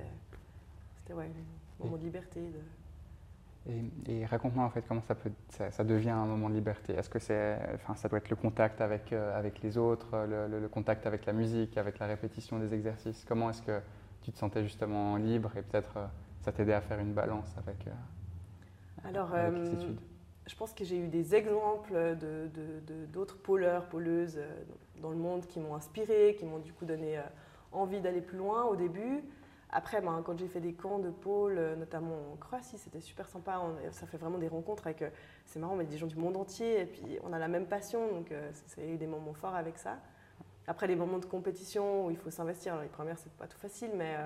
C'était 0.99 1.13
ouais, 1.13 1.27
les 1.27 1.85
moments 1.85 1.97
de 1.97 2.03
liberté. 2.03 2.39
De... 2.39 3.71
Et, 4.07 4.25
raconte-moi 4.25 4.63
en 4.63 4.69
fait 4.69 4.83
comment 4.87 5.01
ça, 5.01 5.15
peut, 5.15 5.31
ça, 5.49 5.83
devient 5.83 6.11
un 6.11 6.25
moment 6.25 6.49
de 6.49 6.53
liberté. 6.53 6.93
Est-ce 6.93 7.09
que 7.09 7.19
c'est, 7.19 7.57
enfin, 7.75 7.95
ça 7.95 8.07
doit 8.07 8.19
être 8.19 8.29
le 8.29 8.37
contact 8.37 8.79
avec, 8.79 9.11
euh, 9.11 9.37
avec 9.37 9.61
les 9.61 9.77
autres, 9.77 10.25
le, 10.25 10.67
contact 10.69 11.05
avec 11.05 11.25
la 11.25 11.33
musique, 11.33 11.77
avec 11.77 11.99
la 11.99 12.07
répétition 12.07 12.57
des 12.57 12.73
exercices? 12.73 13.25
Comment 13.27 13.49
est-ce 13.49 13.63
que 13.63 13.81
tu 14.21 14.31
te 14.31 14.37
sentais 14.37 14.63
justement 14.63 15.17
libre 15.17 15.51
et 15.57 15.61
peut-être 15.61 15.97
euh, 15.97 16.05
ça 16.39 16.53
t'aidait 16.53 16.73
à 16.73 16.81
faire 16.81 16.99
une 16.99 17.13
balance 17.13 17.53
avec, 17.57 17.85
euh, 17.87 19.09
Alors, 19.09 19.31
je 20.51 20.55
pense 20.57 20.73
que 20.73 20.83
j'ai 20.83 20.97
eu 20.97 21.07
des 21.07 21.33
exemples 21.33 21.93
de, 21.93 22.49
d'autres 23.11 23.37
pôleurs, 23.37 23.87
pôleuses 23.87 24.37
dans 25.01 25.09
le 25.09 25.15
monde 25.15 25.47
qui 25.47 25.61
m'ont 25.61 25.75
inspiré, 25.75 26.35
qui 26.37 26.45
m'ont 26.45 26.59
du 26.59 26.73
coup 26.73 26.85
donné 26.85 27.19
envie 27.71 28.01
d'aller 28.01 28.21
plus 28.21 28.37
loin 28.37 28.65
au 28.65 28.75
début. 28.75 29.23
après, 29.71 30.01
ben, 30.01 30.21
quand 30.25 30.37
j'ai 30.37 30.49
fait 30.49 30.59
des 30.59 30.73
camps 30.73 30.99
de 30.99 31.09
pôle, 31.09 31.57
euh, 31.57 31.75
notamment 31.77 32.33
en 32.33 32.35
Croatie, 32.35 32.77
c'était 32.77 32.99
super 32.99 33.29
sympa. 33.29 33.61
ça 33.91 34.05
fait 34.05 34.17
vraiment 34.17 34.37
des 34.37 34.49
rencontres 34.49 34.85
avec, 34.87 35.01
euh, 35.01 35.09
c'est 35.45 35.59
marrant, 35.59 35.77
mais 35.77 35.85
des 35.85 35.97
gens 35.97 36.07
du 36.07 36.17
monde 36.17 36.35
entier. 36.35 36.81
Et 36.81 36.85
puis, 36.85 37.19
on 37.23 37.31
a 37.31 37.39
la 37.39 37.47
même 37.47 37.65
passion, 37.65 38.05
donc 38.11 38.33
euh, 38.33 38.51
c'est 38.67 38.85
eu 38.85 38.97
des 38.97 39.07
moments 39.07 39.33
forts 39.33 39.55
avec 39.55 39.77
ça. 39.77 39.97
Après, 40.67 40.87
les 40.87 40.97
moments 40.97 41.19
de 41.19 41.25
compétition 41.25 42.07
où 42.07 42.11
il 42.11 42.17
faut 42.17 42.29
s'investir. 42.29 42.81
Les 42.81 42.89
premières, 42.89 43.17
c'est 43.17 43.31
pas 43.31 43.47
tout 43.47 43.57
facile, 43.57 43.91
mais, 43.95 44.17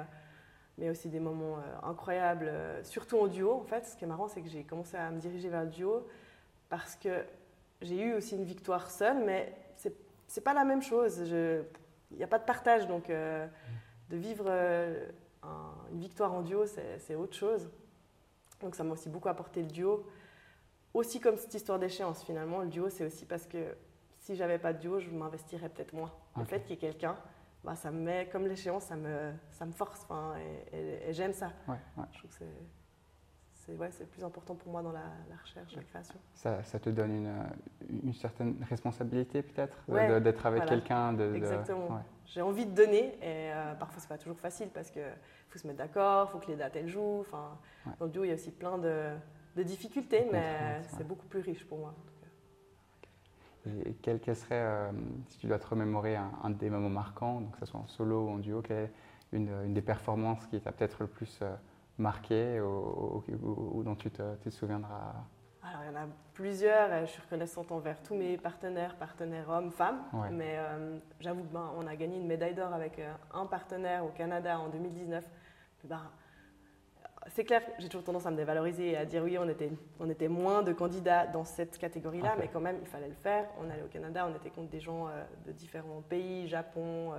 mais 0.77 0.89
aussi 0.89 1.09
des 1.09 1.19
moments 1.19 1.57
incroyables, 1.83 2.51
surtout 2.83 3.17
en 3.19 3.27
duo. 3.27 3.53
En 3.53 3.63
fait, 3.63 3.85
ce 3.85 3.95
qui 3.95 4.03
est 4.03 4.07
marrant, 4.07 4.27
c'est 4.27 4.41
que 4.41 4.49
j'ai 4.49 4.63
commencé 4.63 4.97
à 4.97 5.09
me 5.09 5.19
diriger 5.19 5.49
vers 5.49 5.63
le 5.63 5.69
duo 5.69 6.07
parce 6.69 6.95
que 6.95 7.23
j'ai 7.81 8.01
eu 8.01 8.13
aussi 8.13 8.35
une 8.35 8.43
victoire 8.43 8.89
seule, 8.89 9.23
mais 9.23 9.53
c'est 10.27 10.41
pas 10.41 10.53
la 10.53 10.65
même 10.65 10.81
chose. 10.81 11.19
Il 12.11 12.17
n'y 12.17 12.23
a 12.23 12.27
pas 12.27 12.39
de 12.39 12.45
partage, 12.45 12.87
donc 12.87 13.07
de 13.09 13.47
vivre 14.11 14.49
une 14.49 15.99
victoire 15.99 16.33
en 16.33 16.41
duo, 16.41 16.65
c'est 16.65 17.15
autre 17.15 17.35
chose. 17.35 17.69
Donc 18.61 18.75
ça 18.75 18.83
m'a 18.83 18.93
aussi 18.93 19.09
beaucoup 19.09 19.29
apporté 19.29 19.61
le 19.61 19.67
duo. 19.67 20.05
Aussi 20.93 21.19
comme 21.19 21.37
cette 21.37 21.53
histoire 21.53 21.77
d'échéance 21.77 22.23
finalement, 22.23 22.59
le 22.59 22.67
duo 22.67 22.89
c'est 22.89 23.05
aussi 23.05 23.25
parce 23.25 23.45
que 23.45 23.75
si 24.17 24.35
j'avais 24.35 24.57
pas 24.57 24.73
de 24.73 24.79
duo, 24.79 24.99
je 24.99 25.09
m'investirais 25.11 25.69
peut-être 25.69 25.93
moins. 25.93 26.11
Le 26.37 26.45
fait 26.45 26.61
qu'il 26.61 26.71
y 26.71 26.73
ait 26.73 26.77
quelqu'un, 26.77 27.15
bah, 27.65 27.75
ça 27.75 27.91
me 27.91 27.99
met, 27.99 28.27
comme 28.31 28.47
l'échéance, 28.47 28.83
ça 28.83 28.95
me, 28.95 29.31
ça 29.51 29.65
me 29.65 29.71
force 29.71 30.05
et, 30.71 31.13
j'aime 31.13 31.33
ça. 31.33 31.51
Je 32.13 32.19
trouve 32.19 32.31
que 32.37 32.45
c'est 33.53 33.73
ouais, 33.73 33.89
le 33.99 34.05
plus 34.05 34.23
important 34.23 34.53
pour 34.53 34.71
moi 34.71 34.83
dans 34.83 34.91
la, 34.91 35.01
recherche, 35.41 35.75
la 35.75 35.81
création. 35.81 36.15
Ça, 36.35 36.63
ça, 36.63 36.77
te 36.77 36.89
donne 36.89 37.11
une, 37.11 37.33
une 38.03 38.13
certaine 38.13 38.63
responsabilité 38.69 39.41
peut-être 39.41 39.75
d'être 40.19 40.45
avec 40.45 40.65
quelqu'un 40.65 41.13
de, 41.13 41.33
Exactement. 41.33 42.01
J'ai 42.25 42.41
envie 42.41 42.65
de 42.65 42.71
donner 42.71 43.15
et 43.21 43.51
euh, 43.51 43.73
parfois 43.75 43.99
c'est 43.99 44.09
pas 44.09 44.17
toujours 44.17 44.39
facile 44.39 44.69
parce 44.73 44.89
qu'il 44.91 45.03
faut 45.49 45.59
se 45.59 45.67
mettre 45.67 45.79
d'accord, 45.79 46.27
il 46.29 46.31
faut 46.33 46.39
que 46.39 46.51
les 46.51 46.57
dates 46.57 46.75
elles 46.75 46.87
jouent. 46.87 47.21
Enfin, 47.21 47.57
Dans 47.99 48.05
le 48.05 48.11
duo 48.11 48.23
il 48.23 48.29
y 48.29 48.31
a 48.31 48.35
aussi 48.35 48.51
plein 48.51 48.77
de, 48.77 49.09
de 49.55 49.63
difficultés, 49.63 50.27
mais 50.31 50.81
c'est 50.83 51.07
beaucoup 51.07 51.27
plus 51.27 51.41
riche 51.41 51.65
pour 51.65 51.79
moi. 51.79 51.95
Et 53.85 53.93
quel, 54.01 54.19
serait, 54.35 54.61
euh, 54.61 54.91
si 55.27 55.39
tu 55.39 55.47
dois 55.47 55.59
te 55.59 55.67
remémorer 55.67 56.15
un, 56.15 56.49
des 56.49 56.69
moments 56.69 56.89
marquants, 56.89 57.41
donc 57.41 57.51
que 57.53 57.59
ce 57.59 57.65
soit 57.65 57.79
en 57.79 57.87
solo 57.87 58.25
ou 58.25 58.29
en 58.29 58.37
duo, 58.37 58.61
quelle 58.61 58.77
est 58.77 58.91
une, 59.33 59.49
une 59.65 59.73
des 59.73 59.81
performances 59.81 60.45
qui 60.47 60.59
t'a 60.59 60.71
peut-être 60.71 60.97
le 61.01 61.07
plus 61.07 61.39
euh, 61.41 61.55
marqué 61.97 62.59
ou, 62.61 63.83
dont 63.83 63.95
tu 63.95 64.11
te, 64.11 64.49
souviendras? 64.49 65.13
Alors, 65.63 65.81
il 65.83 65.93
y 65.93 65.97
en 65.97 66.01
a 66.01 66.07
plusieurs. 66.33 67.05
Je 67.05 67.11
suis 67.11 67.21
reconnaissante 67.21 67.71
envers 67.71 68.01
tous 68.03 68.15
mes 68.15 68.37
partenaires, 68.37 68.95
partenaires 68.95 69.49
hommes, 69.49 69.71
femmes. 69.71 70.01
Mais 70.31 70.55
euh, 70.57 70.99
j'avoue 71.19 71.43
ben, 71.43 71.71
on 71.77 71.87
a 71.87 71.95
gagné 71.95 72.17
une 72.17 72.27
médaille 72.27 72.53
d'or 72.53 72.73
avec 72.73 72.99
euh, 72.99 73.11
un 73.33 73.45
partenaire 73.45 74.05
au 74.05 74.09
Canada 74.09 74.59
en 74.59 74.69
2019. 74.69 75.27
Ben, 75.85 76.01
c'est 77.29 77.43
clair, 77.43 77.61
j'ai 77.79 77.89
toujours 77.89 78.03
tendance 78.03 78.25
à 78.25 78.31
me 78.31 78.37
dévaloriser 78.37 78.91
et 78.91 78.97
à 78.97 79.05
dire 79.05 79.23
oui, 79.23 79.37
on 79.37 79.47
était, 79.49 79.71
on 79.99 80.09
était 80.09 80.27
moins 80.27 80.63
de 80.63 80.73
candidats 80.73 81.27
dans 81.27 81.43
cette 81.43 81.77
catégorie-là, 81.77 82.35
mais 82.39 82.49
quand 82.51 82.61
même, 82.61 82.77
il 82.81 82.87
fallait 82.87 83.07
le 83.07 83.15
faire. 83.15 83.47
On 83.59 83.69
allait 83.69 83.83
au 83.83 83.87
Canada, 83.87 84.27
on 84.31 84.35
était 84.35 84.49
contre 84.49 84.69
des 84.69 84.79
gens 84.79 85.07
euh, 85.07 85.23
de 85.45 85.51
différents 85.51 86.01
pays, 86.01 86.47
Japon, 86.47 87.13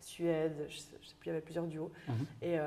Suède, 0.00 0.66
je 0.68 0.78
sais, 0.78 0.96
plus, 1.20 1.26
il 1.26 1.28
y 1.28 1.30
avait 1.30 1.40
plusieurs 1.40 1.66
duos. 1.66 1.92
Mhm. 2.08 2.26
Et 2.42 2.58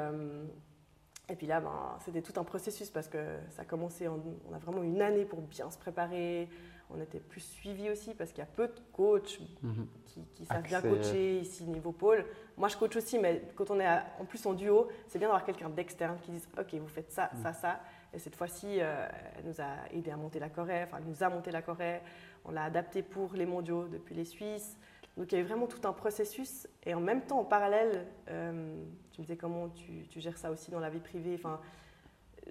et 1.29 1.35
puis 1.35 1.47
là, 1.47 1.59
ben, 1.59 1.97
c'était 2.03 2.21
tout 2.21 2.39
un 2.39 2.43
processus 2.43 2.89
parce 2.89 3.07
que 3.07 3.17
ça 3.49 3.63
a 3.63 3.65
commencé, 3.65 4.07
on 4.07 4.53
a 4.53 4.59
vraiment 4.59 4.83
une 4.83 5.01
année 5.01 5.25
pour 5.25 5.41
bien 5.41 5.71
se 5.71 5.77
préparer. 5.77 6.47
On 6.89 7.01
était 7.01 7.19
plus 7.19 7.41
suivis 7.41 7.89
aussi 7.89 8.13
parce 8.13 8.31
qu'il 8.31 8.39
y 8.39 8.47
a 8.47 8.49
peu 8.49 8.67
de 8.67 8.79
coachs 8.93 9.39
mhm. 9.61 9.87
qui, 10.35 10.45
savent 10.45 10.63
bien 10.63 10.81
coacher 10.81 11.39
ici 11.39 11.63
niveau 11.65 11.91
pôle. 11.91 12.25
Moi, 12.57 12.67
je 12.67 12.77
coach 12.77 12.95
aussi, 12.95 13.17
mais 13.17 13.41
quand 13.55 13.71
on 13.71 13.79
est 13.79 13.87
en 13.87 14.25
plus 14.25 14.45
en 14.45 14.53
duo, 14.53 14.87
c'est 15.07 15.17
bien 15.17 15.27
d'avoir 15.27 15.43
quelqu'un 15.43 15.69
d'externe 15.69 16.17
qui 16.21 16.31
dise 16.31 16.47
Ok, 16.57 16.73
vous 16.75 16.87
faites 16.87 17.11
ça, 17.11 17.31
ça, 17.41 17.49
mhm. 17.49 17.55
ça. 17.55 17.79
Et 18.13 18.19
cette 18.19 18.35
fois-ci, 18.35 18.79
euh, 18.79 19.07
elle 19.37 19.45
nous 19.45 19.59
a 19.59 19.91
aidé 19.91 20.11
à 20.11 20.15
monter 20.15 20.39
la 20.39 20.49
Corée, 20.49 20.83
enfin, 20.83 20.97
elle 20.99 21.09
nous 21.09 21.23
a 21.23 21.29
monté 21.29 21.51
la 21.51 21.61
Corée. 21.61 22.01
On 22.45 22.51
l'a 22.51 22.63
adapté 22.63 23.01
pour 23.01 23.33
les 23.33 23.45
mondiaux 23.45 23.87
depuis 23.87 24.15
les 24.15 24.25
Suisses. 24.25 24.77
Donc 25.17 25.31
il 25.31 25.35
y 25.35 25.37
avait 25.39 25.47
vraiment 25.47 25.67
tout 25.67 25.85
un 25.87 25.93
processus. 25.93 26.67
Et 26.85 26.93
en 26.93 27.01
même 27.01 27.21
temps, 27.21 27.39
en 27.39 27.45
parallèle, 27.45 28.05
euh, 28.29 28.83
tu 29.11 29.21
me 29.21 29.25
disais 29.25 29.37
comment 29.37 29.69
tu, 29.69 30.05
gères 30.17 30.37
ça 30.37 30.51
aussi 30.51 30.71
dans 30.71 30.79
la 30.79 30.89
vie 30.89 30.99
privée. 30.99 31.35
Enfin, 31.35 31.59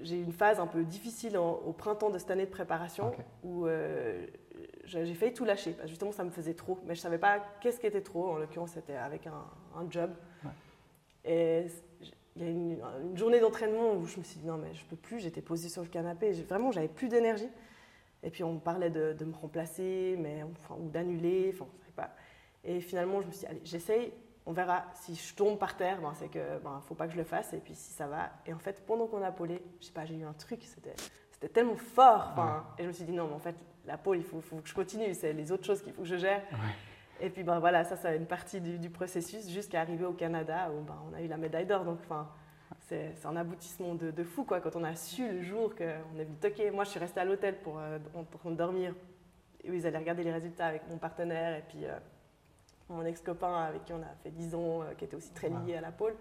j'ai 0.03 0.17
eu 0.17 0.23
une 0.23 0.33
phase 0.33 0.61
un 0.61 0.67
peu 0.67 0.85
difficile 0.85 1.37
au 1.39 1.73
printemps 1.73 2.11
de 2.11 2.19
cette 2.19 2.31
année 2.31 2.47
de 2.47 2.51
préparation 2.51 3.13
où 3.43 3.67
euh, 3.67 4.27
j'ai 4.85 5.15
failli 5.15 5.33
tout 5.33 5.45
lâcher. 5.45 5.73
Parce 5.73 5.89
justement, 5.89 6.13
ça 6.13 6.25
me 6.25 6.31
faisait 6.31 6.55
trop. 6.55 6.79
Mais 6.85 6.95
je 6.95 7.01
ne 7.01 7.03
savais 7.03 7.19
pas 7.19 7.41
qu'est-ce 7.61 7.81
qui 7.81 7.87
était 7.87 8.03
trop. 8.03 8.31
En 8.31 8.39
l'occurrence, 8.39 8.73
c'était 8.73 8.97
avec 8.97 9.27
un, 9.27 9.45
job. 9.91 10.11
Et 11.25 11.67
il 12.37 12.43
y 12.43 12.47
a 12.47 12.51
une, 12.51 12.79
une 13.03 13.17
journée 13.17 13.41
d'entraînement 13.41 13.95
où 13.95 14.07
je 14.07 14.19
me 14.19 14.25
suis 14.25 14.41
dit 14.41 14.47
non, 14.47 14.59
mais 14.59 14.75
je 14.75 14.85
peux 14.85 14.97
plus. 14.97 15.21
J'étais 15.21 15.43
posée 15.43 15.69
sur 15.69 15.83
le 15.83 15.89
canapé. 15.89 16.33
Vraiment, 16.33 16.73
j'avais 16.73 16.89
plus 16.89 17.09
d'énergie. 17.09 17.49
Et 18.25 18.31
puis 18.31 18.43
on 18.43 18.59
parlait 18.59 18.91
de, 18.91 19.25
me 19.25 19.35
remplacer, 19.35 20.17
mais 20.19 20.43
enfin, 20.43 20.77
ou 20.81 20.89
d'annuler. 20.89 21.55
Enfin, 21.55 21.67
pas. 21.95 22.11
Et 22.65 22.81
finalement, 22.81 23.21
je 23.21 23.27
me 23.27 23.33
suis 23.33 23.41
dit, 23.41 23.47
allez, 23.47 23.61
j'essaye, 23.65 24.13
on 24.47 24.53
verra. 24.53 24.85
Si 24.95 25.15
je 25.15 25.35
tombe 25.35 25.59
par 25.59 25.77
terre, 25.77 26.01
ben, 26.01 26.13
c'est 26.15 26.29
que 26.29 26.59
ben, 26.63 26.83
faut 26.87 26.95
pas 26.95 27.07
que 27.07 27.13
je 27.13 27.19
le 27.19 27.25
fasse. 27.25 27.53
Et 27.53 27.59
puis 27.59 27.75
si 27.75 27.93
ça 27.93 28.07
va. 28.07 28.31
Et 28.47 28.53
en 28.53 28.59
fait, 28.59 28.85
pendant 28.87 29.07
qu'on 29.07 29.23
a 29.23 29.33
polé, 29.33 29.63
je 29.81 29.87
sais 29.87 29.93
pas, 29.93 30.05
j'ai 30.05 30.17
eu 30.17 30.25
un 30.25 30.33
truc, 30.33 30.63
c'était, 30.63 30.95
tellement 31.49 31.77
fort. 31.77 32.33
Et 32.79 32.83
je 32.83 32.89
me 32.89 32.93
suis 32.93 33.05
dit, 33.05 33.13
non, 33.13 33.27
mais 33.29 33.35
en 33.35 33.39
fait, 33.39 33.57
la 33.85 33.99
pole, 33.99 34.17
il 34.17 34.25
faut, 34.25 34.41
faut, 34.41 34.57
que 34.57 34.69
je 34.69 34.75
continue. 34.75 35.13
C'est 35.15 35.33
les 35.33 35.53
autres 35.53 35.65
choses 35.65 35.83
qu'il 35.83 35.93
faut 35.93 36.03
que 36.03 36.09
je 36.09 36.17
gère. 36.17 36.43
Et 37.21 37.31
puis 37.31 37.45
ben, 37.45 37.59
voilà, 37.59 37.85
ça, 37.85 37.97
c'est 37.97 38.17
une 38.17 38.27
partie 38.27 38.61
du, 38.61 38.91
processus 38.91 39.49
jusqu'à 39.49 39.81
arriver 39.81 40.05
au 40.05 40.13
Canada 40.13 40.71
où 40.71 40.83
ben, 40.83 40.97
on 41.11 41.15
a 41.15 41.21
eu 41.23 41.29
la 41.29 41.37
médaille 41.37 41.67
d'or. 41.67 41.85
Donc, 41.85 41.99
enfin. 42.03 42.29
C'est, 42.89 43.15
un 43.25 43.37
aboutissement 43.37 43.95
de, 43.95 44.25
fou 44.25 44.45
quoi, 44.45 44.61
quand 44.61 44.77
on 44.77 44.85
a 44.85 44.95
su 44.95 45.27
le 45.27 45.43
jour 45.43 45.75
qu'on 45.75 46.19
est 46.19 46.25
venu 46.25 46.37
toquer. 46.37 46.71
Moi, 46.71 46.85
je 46.85 46.91
suis 46.91 47.01
restée 47.01 47.21
à 47.21 47.25
l'hôtel 47.25 47.57
pour, 47.61 47.79
euh, 47.79 47.99
dormir. 48.47 48.95
Et 49.63 49.69
ils 49.69 49.87
allaient 49.87 49.99
regarder 49.99 50.23
les 50.23 50.33
résultats 50.33 50.67
avec 50.67 50.83
mon 50.89 50.99
partenaire. 50.99 51.57
Et 51.57 51.63
puis, 51.63 51.87
euh, 51.87 51.99
mon 52.89 53.05
ex-copain 53.05 53.55
avec 53.55 53.85
qui 53.85 53.93
on 53.93 54.03
a 54.03 54.15
fait 54.23 54.31
10 54.31 54.55
ans, 54.55 54.83
euh, 54.83 54.95
qui 54.97 55.05
était 55.05 55.17
aussi 55.17 55.33
très 55.33 55.49
lié 55.49 55.77
à 55.77 55.81
la 55.81 55.93
pôle. 55.93 56.15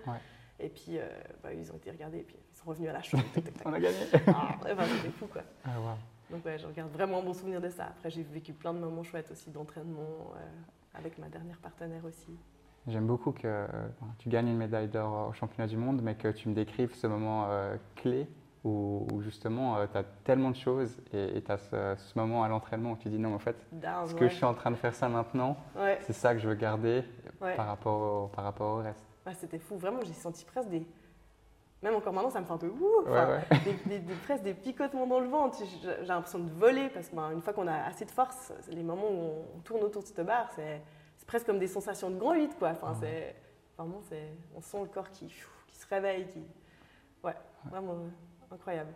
Et 0.60 0.70
puis, 0.70 0.98
euh, 0.98 1.08
bah, 1.42 1.54
ils 1.54 1.72
ont 1.72 1.76
été 1.76 1.92
regardés, 1.92 2.20
et 2.20 2.24
puis 2.24 2.38
ils 2.38 2.58
sont 2.58 2.66
revenus 2.66 2.90
à 2.90 2.94
la 2.94 3.02
chambre. 3.02 3.24
on 3.66 3.74
a 3.74 3.80
gagné 3.80 3.98
ah, 4.28 4.58
C'était 4.62 5.10
fou, 5.10 5.28
quoi. 5.28 5.42
Ah, 5.66 5.72
Donc, 6.30 6.46
ouais, 6.46 6.58
je 6.58 6.68
regarde 6.68 6.92
vraiment 6.92 7.20
un 7.20 7.24
bon 7.24 7.34
souvenir 7.34 7.60
de 7.60 7.70
ça. 7.70 7.86
Après, 7.86 8.10
j'ai 8.10 8.24
vécu 8.24 8.54
plein 8.54 8.74
de 8.74 8.80
moments 8.80 9.04
chouettes 9.04 9.32
aussi 9.32 9.50
d'entraînement, 9.50 10.32
euh, 10.36 10.40
avec 10.94 11.18
ma 11.18 11.28
dernière 11.28 11.58
partenaire 11.58 12.06
aussi. 12.06 12.38
J'aime 12.86 13.08
beaucoup 13.08 13.32
que 13.32 13.66
tu 14.20 14.28
gagnes 14.28 14.50
une 14.50 14.58
médaille 14.58 14.90
d'or 14.90 15.30
au 15.30 15.34
championnat 15.34 15.68
du 15.68 15.78
monde, 15.78 16.02
mais 16.02 16.16
que 16.16 16.28
tu 16.28 16.50
me 16.50 16.54
décrives 16.54 16.94
ce 16.94 17.08
moment 17.08 17.48
clé 17.96 18.28
où, 18.64 19.22
justement 19.22 19.78
euh, 19.78 19.88
tu 19.92 19.98
as 19.98 20.04
tellement 20.24 20.52
de 20.52 20.56
choses 20.56 20.98
et 21.14 21.42
tu 21.42 21.52
as 21.52 21.58
ce, 21.58 22.18
moment 22.18 22.44
à 22.44 22.48
l'entraînement 22.48 22.92
où 22.92 22.98
tu 22.98 23.10
dis 23.10 23.20
non, 23.20 23.34
en 23.36 23.40
fait, 23.40 23.58
ce 24.08 24.14
que 24.14 24.28
je 24.28 24.34
suis 24.34 24.46
en 24.46 24.54
train 24.54 24.72
de 24.72 24.76
faire 24.76 24.96
ça 24.96 25.10
maintenant, 25.10 25.58
c'est 26.02 26.14
ça 26.14 26.34
que 26.34 26.40
je 26.40 26.48
veux 26.48 26.56
garder 26.56 27.04
par, 27.40 27.68
rapport 27.68 28.24
au, 28.24 28.28
par 28.28 28.44
rapport 28.44 28.76
au 28.76 28.78
reste. 28.78 29.06
C'était 29.34 29.60
fou, 29.60 29.78
vraiment, 29.78 30.00
j'ai 30.04 30.14
senti 30.14 30.46
presque 30.46 30.70
des. 30.70 30.86
Même 31.82 31.96
encore 31.96 32.14
maintenant, 32.14 32.30
ça 32.30 32.40
me 32.40 32.46
fait 32.46 32.54
un 32.54 32.58
peu 32.58 32.72
des, 33.86 34.00
des, 34.00 34.14
presque 34.24 34.44
des 34.44 34.54
picotements 34.54 35.06
dans 35.06 35.20
le 35.20 35.28
ventre. 35.28 35.58
J'ai 35.82 36.06
l'impression 36.06 36.40
de 36.40 36.50
voler 36.50 36.90
parce 36.90 37.10
qu'une 37.10 37.20
ben, 37.20 37.42
fois 37.42 37.52
qu'on 37.52 37.68
a 37.68 37.84
assez 37.84 38.06
de 38.06 38.12
force, 38.12 38.54
les 38.70 38.84
moments 38.84 39.10
où 39.10 39.46
on, 39.58 39.60
tourne 39.60 39.84
autour 39.84 40.02
de 40.02 40.08
cette 40.08 40.26
barre, 40.26 40.50
c'est 40.56 40.82
presque 41.28 41.46
comme 41.46 41.60
des 41.60 41.68
sensations 41.68 42.10
de 42.10 42.16
grand 42.18 42.36
8. 42.36 42.58
Quoi. 42.58 42.70
Enfin, 42.70 42.94
c'est 42.98 43.36
vraiment, 43.78 44.02
on 44.56 44.62
sent 44.62 44.80
le 44.82 44.88
corps 44.88 45.10
qui, 45.10 45.28
qui 45.68 45.76
se 45.76 45.86
réveille. 45.88 46.26
Qui... 46.28 46.42
Ouais, 47.22 47.36
vraiment 47.70 47.98
incroyable. 48.54 48.94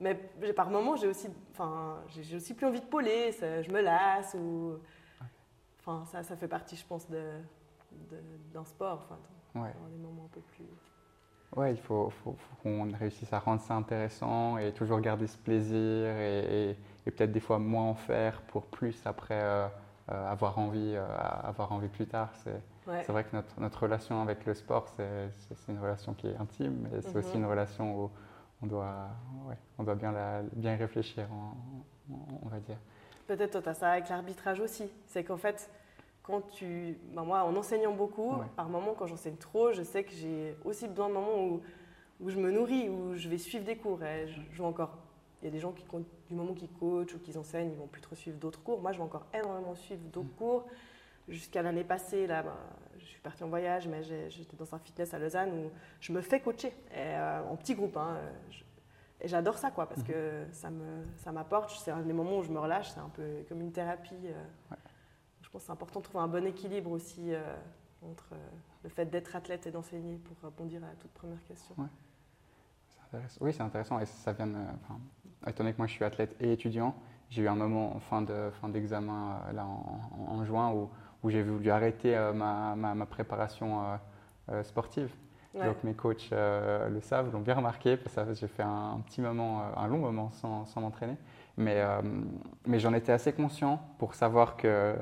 Mais 0.00 0.14
par 0.56 0.70
moments, 0.70 0.96
j'ai 0.96 1.08
aussi, 1.08 1.28
enfin, 1.52 1.98
j'ai 2.08 2.36
aussi 2.36 2.54
plus 2.54 2.66
envie 2.66 2.80
de 2.80 2.86
poler, 2.86 3.32
je 3.32 3.70
me 3.70 3.80
lasse 3.80 4.34
ou, 4.34 4.78
enfin, 5.78 6.04
ça, 6.06 6.22
ça 6.22 6.36
fait 6.36 6.48
partie, 6.48 6.76
je 6.76 6.86
pense, 6.86 7.08
de, 7.10 7.20
d'un 8.52 8.64
sport, 8.64 9.00
enfin, 9.04 9.18
dans, 9.54 9.88
des 9.88 9.98
moments 9.98 10.24
un 10.24 10.34
peu 10.34 10.40
plus. 10.40 10.64
Ouais, 11.56 11.72
il 11.72 11.80
faut, 11.80 12.10
faut, 12.22 12.36
qu'on 12.62 12.90
réussisse 12.92 13.32
à 13.32 13.40
rendre 13.40 13.60
ça 13.60 13.74
intéressant 13.74 14.56
et 14.56 14.72
toujours 14.72 15.00
garder 15.00 15.26
ce 15.26 15.36
plaisir 15.36 16.06
et, 16.16 16.76
et, 17.04 17.10
peut-être 17.10 17.32
des 17.32 17.40
fois 17.40 17.58
moins 17.58 17.86
en 17.86 17.94
faire 17.94 18.40
pour 18.42 18.66
plus 18.66 18.96
après 19.04 19.40
euh, 19.42 19.66
euh, 20.12 20.30
avoir 20.30 20.58
envie, 20.60 20.94
euh, 20.94 21.04
avoir 21.42 21.72
envie 21.72 21.88
plus 21.88 22.06
tard. 22.06 22.30
C'est, 22.44 23.08
vrai 23.08 23.24
que 23.24 23.34
notre, 23.34 23.60
notre, 23.60 23.82
relation 23.82 24.22
avec 24.22 24.46
le 24.46 24.54
sport, 24.54 24.86
c'est, 24.96 25.30
c'est, 25.38 25.72
une 25.72 25.80
relation 25.80 26.14
qui 26.14 26.28
est 26.28 26.36
intime, 26.36 26.88
mais 26.90 27.00
c'est 27.02 27.16
aussi 27.16 27.36
mhm. 27.36 27.44
une 27.44 27.50
relation 27.50 28.00
où 28.00 28.10
on 28.62 28.66
doit, 28.66 29.08
on 29.78 29.84
doit 29.84 29.94
bien, 29.94 30.12
la, 30.12 30.42
bien 30.52 30.76
réfléchir, 30.76 31.26
on, 32.10 32.48
va 32.48 32.60
dire. 32.60 32.76
Peut-être 33.26 33.52
toi, 33.52 33.62
tu 33.62 33.68
as 33.68 33.74
ça 33.74 33.90
avec 33.92 34.08
l'arbitrage 34.08 34.60
aussi. 34.60 34.90
C'est 35.06 35.24
qu'en 35.24 35.36
fait, 35.36 35.70
quand 36.22 36.42
tu. 36.50 36.98
Ben 37.14 37.24
moi, 37.24 37.44
en 37.44 37.56
enseignant 37.56 37.92
beaucoup, 37.92 38.34
par 38.56 38.68
moments, 38.68 38.94
quand 38.94 39.06
j'enseigne 39.06 39.36
trop, 39.36 39.72
je 39.72 39.82
sais 39.82 40.04
que 40.04 40.12
j'ai 40.12 40.56
aussi 40.64 40.88
besoin 40.88 41.08
de 41.08 41.14
moments 41.14 41.42
où, 41.42 41.62
où 42.20 42.30
je 42.30 42.36
me 42.36 42.50
nourris, 42.50 42.88
où 42.88 43.14
je 43.14 43.28
vais 43.28 43.38
suivre 43.38 43.64
des 43.64 43.76
cours. 43.76 44.02
Et 44.02 44.28
je 44.28 44.40
joue 44.52 44.64
encore. 44.64 44.98
Il 45.42 45.46
y 45.46 45.48
a 45.48 45.52
des 45.52 45.58
gens 45.58 45.72
qui, 45.72 45.84
du 46.28 46.34
moment 46.34 46.52
qu'ils 46.52 46.68
coachent 46.68 47.14
ou 47.14 47.18
qu'ils 47.18 47.38
enseignent, 47.38 47.70
ils 47.70 47.78
vont 47.78 47.86
plus 47.86 48.02
trop 48.02 48.14
suivre 48.14 48.36
d'autres 48.36 48.62
cours. 48.62 48.82
Moi, 48.82 48.92
je 48.92 48.98
vais 48.98 49.04
encore 49.04 49.24
énormément 49.32 49.74
suivre 49.74 50.02
d'autres 50.12 50.26
mm. 50.26 50.38
cours 50.38 50.66
jusqu'à 51.30 51.62
l'année 51.62 51.84
passée, 51.84 52.26
là, 52.26 52.42
bah, 52.42 52.56
je 52.98 53.04
suis 53.04 53.20
partie 53.20 53.42
en 53.42 53.48
voyage, 53.48 53.88
mais 53.88 54.02
j'étais 54.02 54.56
dans 54.56 54.74
un 54.74 54.78
fitness 54.78 55.14
à 55.14 55.18
Lausanne 55.18 55.50
où 55.52 55.70
je 56.00 56.12
me 56.12 56.20
fais 56.20 56.40
coacher, 56.40 56.72
et, 56.94 57.16
en 57.48 57.56
petit 57.56 57.74
groupe. 57.74 57.96
Hein, 57.96 58.18
et 59.20 59.28
j'adore 59.28 59.58
ça, 59.58 59.70
quoi, 59.70 59.86
parce 59.86 60.00
mhm. 60.00 60.06
que 60.06 60.46
ça 60.52 60.70
me, 60.70 61.04
ça 61.16 61.32
m'apporte. 61.32 61.70
C'est 61.70 61.90
un 61.90 62.02
des 62.02 62.12
moments 62.12 62.38
où 62.38 62.42
je 62.42 62.50
me 62.50 62.58
relâche, 62.58 62.90
c'est 62.90 63.00
un 63.00 63.10
peu 63.10 63.44
comme 63.48 63.60
une 63.60 63.72
thérapie. 63.72 64.28
Je 65.42 65.48
pense 65.50 65.62
que 65.62 65.66
c'est 65.66 65.72
important 65.72 66.00
de 66.00 66.04
trouver 66.04 66.24
un 66.24 66.28
bon 66.28 66.46
équilibre 66.46 66.90
aussi 66.90 67.32
entre 68.02 68.34
le 68.82 68.88
fait 68.88 69.06
d'être 69.06 69.36
athlète 69.36 69.66
et 69.66 69.70
d'enseigner 69.70 70.16
pour 70.16 70.36
répondre 70.42 70.72
à 70.76 70.94
toute 70.96 71.10
première 71.12 71.42
question. 71.44 71.74
Oui, 73.40 73.52
c'est 73.52 73.62
intéressant. 73.62 73.98
Et 74.00 74.06
ça 74.06 74.32
vient, 74.32 74.48
enfin, 74.48 74.98
étant 75.46 75.64
donné 75.64 75.72
que 75.72 75.78
moi 75.78 75.86
je 75.86 75.92
suis 75.92 76.04
athlète 76.04 76.34
et 76.40 76.52
étudiant, 76.52 76.94
j'ai 77.28 77.42
eu 77.42 77.48
un 77.48 77.54
moment 77.54 77.94
en 77.94 78.00
fin, 78.00 78.22
de, 78.22 78.50
fin 78.60 78.68
d'examen 78.68 79.40
euh, 79.48 79.52
là 79.52 79.66
en, 79.66 80.44
juin 80.44 80.72
où, 80.72 80.90
où, 81.22 81.30
j'ai 81.30 81.42
voulu 81.42 81.70
arrêter 81.70 82.16
euh, 82.16 82.32
ma, 82.32 82.74
ma, 82.76 83.06
préparation 83.06 83.82
euh, 84.50 84.62
sportive. 84.62 85.10
Donc 85.54 85.82
mes 85.82 85.94
coachs 85.94 86.30
le 86.30 87.00
savent, 87.00 87.32
l'ont 87.32 87.40
bien 87.40 87.54
remarqué, 87.54 87.96
parce 87.96 88.14
que 88.14 88.34
j'ai 88.34 88.46
fait 88.46 88.62
un, 88.62 89.00
petit 89.04 89.20
moment, 89.20 89.62
un 89.76 89.88
long 89.88 89.98
moment 89.98 90.30
sans, 90.30 90.64
sans 90.66 90.80
m'entraîner. 90.80 91.16
Mais, 91.56 91.82
mais 92.66 92.78
j'en 92.78 92.94
étais 92.94 93.10
assez 93.10 93.32
conscient 93.32 93.82
pour 93.98 94.14
savoir 94.14 94.56
que, 94.56 94.94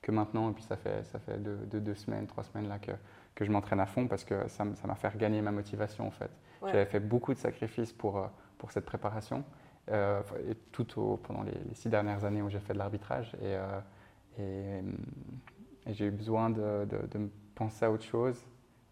que 0.00 0.12
maintenant, 0.12 0.48
et 0.48 0.52
puis 0.52 0.62
ça 0.62 0.76
fait, 0.76 1.04
ça 1.06 1.18
fait 1.18 1.38
deux, 1.38 1.80
deux, 1.80 1.94
semaines, 1.96 2.28
trois 2.28 2.44
semaines 2.44 2.68
là 2.68 2.78
que, 2.78 2.92
que 3.34 3.44
je 3.44 3.50
m'entraîne 3.50 3.80
à 3.80 3.86
fond 3.86 4.06
parce 4.06 4.22
que 4.22 4.46
ça, 4.46 4.64
m'a 4.64 4.94
fait 4.94 5.16
gagner 5.16 5.42
ma 5.42 5.50
motivation 5.50 6.06
en 6.06 6.12
fait. 6.12 6.30
J'avais 6.62 6.86
fait 6.86 7.00
beaucoup 7.00 7.34
de 7.34 7.38
sacrifices 7.40 7.92
pour, 7.92 8.30
pour 8.58 8.70
cette 8.70 8.86
préparation. 8.86 9.42
Euh, 9.90 10.20
et 10.48 10.54
tout 10.70 11.00
au, 11.00 11.16
pendant 11.16 11.42
les, 11.42 11.74
six 11.74 11.88
dernières 11.88 12.24
années 12.24 12.42
où 12.42 12.48
j'ai 12.48 12.60
fait 12.60 12.74
de 12.74 12.78
l'arbitrage. 12.78 13.34
Et, 13.42 13.56
euh, 13.56 13.80
et, 14.38 14.82
j'ai 15.86 16.06
eu 16.06 16.10
besoin 16.10 16.50
de, 16.50 16.86
de, 17.10 17.18
me 17.18 17.30
penser 17.54 17.84
à 17.84 17.90
autre 17.90 18.04
chose. 18.04 18.38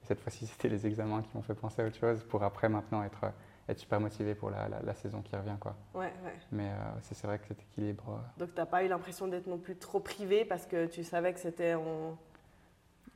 cette 0.02 0.20
fois-ci, 0.20 0.46
c'était 0.48 0.68
les 0.68 0.86
examens 0.86 1.22
qui 1.22 1.30
m'ont 1.34 1.42
fait 1.42 1.54
penser 1.54 1.82
à 1.82 1.86
autre 1.86 1.96
chose 1.96 2.24
pour 2.24 2.42
après 2.42 2.68
maintenant 2.68 3.02
être, 3.02 3.32
être 3.68 3.78
super 3.78 4.00
motivé 4.00 4.34
pour 4.34 4.50
la, 4.50 4.68
la, 4.68 4.94
saison 4.94 5.22
qui 5.22 5.36
revient. 5.36 5.56
Quoi. 5.60 5.74
Ouais, 5.94 6.12
ouais. 6.24 6.34
Mais 6.52 6.70
euh, 6.70 6.76
c'est 7.02 7.26
vrai 7.26 7.38
que 7.38 7.46
cet 7.46 7.60
équilibre. 7.62 8.20
Donc, 8.38 8.54
tu 8.54 8.60
n'as 8.60 8.66
pas 8.66 8.84
eu 8.84 8.88
l'impression 8.88 9.28
d'être 9.28 9.46
non 9.46 9.58
plus 9.58 9.76
trop 9.76 10.00
privé 10.00 10.44
parce 10.44 10.66
que 10.66 10.86
tu 10.86 11.04
savais 11.04 11.32
que 11.32 11.40
c'était 11.40 11.74
en. 11.74 12.16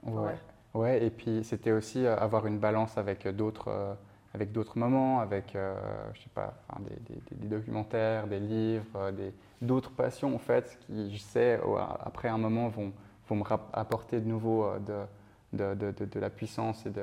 Ouais. 0.03 0.35
ouais. 0.75 1.05
et 1.05 1.11
puis 1.11 1.45
c'était 1.45 1.71
aussi 1.71 2.07
avoir 2.07 2.47
une 2.47 2.59
balance 2.59 2.99
avec 2.99 3.29
d'autres 3.29 3.97
avec 4.35 4.53
d'autres 4.53 4.79
moments, 4.79 5.21
avec 5.21 5.55
euh, 5.55 5.75
je 6.15 6.23
sais 6.23 6.31
pas, 6.35 6.55
des, 6.81 7.37
des, 7.37 7.49
documentaires, 7.49 8.27
des 8.27 8.41
livres, 8.41 8.87
euh, 8.97 9.31
d'autres 9.61 9.91
passions 9.91 10.35
en 10.35 10.39
fait, 10.39 10.79
qui 10.81 11.13
je 11.15 11.19
sais 11.19 11.61
après 12.01 12.29
un 12.29 12.39
moment 12.39 12.69
vont, 12.69 12.93
vont 13.29 13.37
me 13.37 13.45
apporter 13.73 14.21
de 14.21 14.29
nouveau 14.29 14.65
euh, 14.65 15.07
de, 15.53 15.75
de, 15.75 15.93
de, 15.93 16.05
de, 16.05 16.21
la 16.21 16.31
puissance 16.31 16.87
et 16.87 16.91
de, 16.91 17.03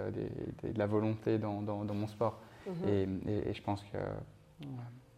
la 0.75 0.85
volonté 0.87 1.37
dans, 1.37 1.61
dans, 1.61 1.93
mon 1.93 2.07
sport. 2.07 2.39
Mhm. 2.67 2.73
et, 3.27 3.49
et, 3.49 3.53
je 3.53 3.61
pense 3.61 3.83
que 3.83 3.97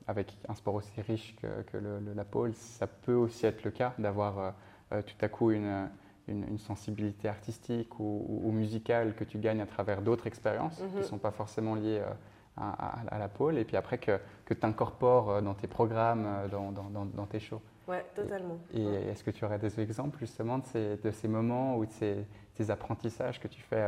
avec 0.07 0.37
un 0.47 0.55
sport 0.55 0.75
aussi 0.75 1.01
riche 1.01 1.35
que, 1.41 1.61
que 1.63 1.77
le, 1.77 2.13
la 2.13 2.25
pole, 2.25 2.53
ça 2.53 2.87
peut 2.87 3.13
aussi 3.13 3.45
être 3.45 3.63
le 3.63 3.71
cas 3.71 3.93
d'avoir 3.97 4.53
tout 4.89 5.15
à 5.21 5.29
coup 5.29 5.51
une 5.51 5.89
une, 6.27 6.57
sensibilité 6.59 7.27
artistique 7.27 7.99
ou, 7.99 8.51
musicale 8.51 9.15
que 9.15 9.23
tu 9.23 9.37
gagnes 9.37 9.61
à 9.61 9.65
travers 9.65 10.01
d'autres 10.01 10.27
expériences 10.27 10.75
qui 10.75 10.83
ne 10.83 10.97
mhm. 10.97 11.03
sont 11.03 11.17
pas 11.17 11.31
forcément 11.31 11.75
liées 11.75 12.01
euh, 12.01 12.13
à, 12.57 13.17
la 13.17 13.27
pôle, 13.27 13.57
et 13.57 13.63
puis 13.63 13.77
après 13.77 13.97
que, 13.97 14.19
que 14.45 14.53
tu 14.53 14.65
incorpores 14.65 15.29
euh, 15.29 15.41
dans 15.41 15.53
tes 15.53 15.67
programmes, 15.67 16.25
euh, 16.25 16.47
dans, 16.47 16.71
dans, 16.71 17.05
dans, 17.05 17.25
tes 17.25 17.39
shows. 17.39 17.61
Oui, 17.91 17.97
totalement. 18.15 18.57
Et, 18.73 18.83
est-ce 18.83 19.23
que 19.23 19.31
tu 19.31 19.43
aurais 19.45 19.59
des 19.59 19.79
exemples 19.79 20.17
justement 20.19 20.59
de 20.59 20.65
ces, 20.65 20.97
de 20.97 21.11
ces 21.11 21.27
moments 21.27 21.77
ou 21.77 21.85
de 21.85 21.91
ces, 21.91 22.25
ces, 22.55 22.71
apprentissages 22.71 23.39
que 23.39 23.47
tu 23.47 23.61
fais 23.61 23.81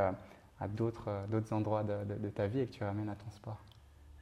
à 0.59 0.67
d'autres 0.67 1.09
endroits 1.51 1.83
de, 1.83 2.15
de, 2.15 2.29
ta 2.29 2.47
vie 2.47 2.59
et 2.59 2.67
que 2.67 2.71
tu 2.71 2.83
ramènes 2.83 3.09
à 3.09 3.15
ton 3.15 3.29
sport? 3.31 3.63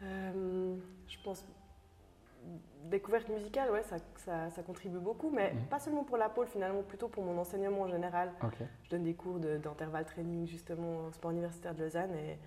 Je 0.01 1.17
pense 1.23 1.45
découverte 2.85 3.29
musicale, 3.29 3.71
ouais, 3.71 3.83
ça, 3.83 4.49
ça, 4.49 4.63
contribue 4.63 4.99
beaucoup, 4.99 5.29
mais 5.29 5.53
mhm. 5.53 5.65
pas 5.65 5.79
seulement 5.79 6.03
pour 6.03 6.17
la 6.17 6.29
pôle, 6.29 6.47
finalement, 6.47 6.83
plutôt 6.83 7.07
pour 7.07 7.23
mon 7.23 7.37
enseignement 7.37 7.81
en 7.81 7.87
général. 7.87 8.31
Je 8.83 8.89
donne 8.89 9.03
des 9.03 9.13
cours 9.13 9.39
d'intervalle 9.39 10.05
training, 10.05 10.47
justement, 10.47 11.07
au 11.07 11.11
sport 11.11 11.31
universitaire 11.31 11.75
de 11.75 11.83
Lausanne. 11.83 12.13
Et 12.15 12.37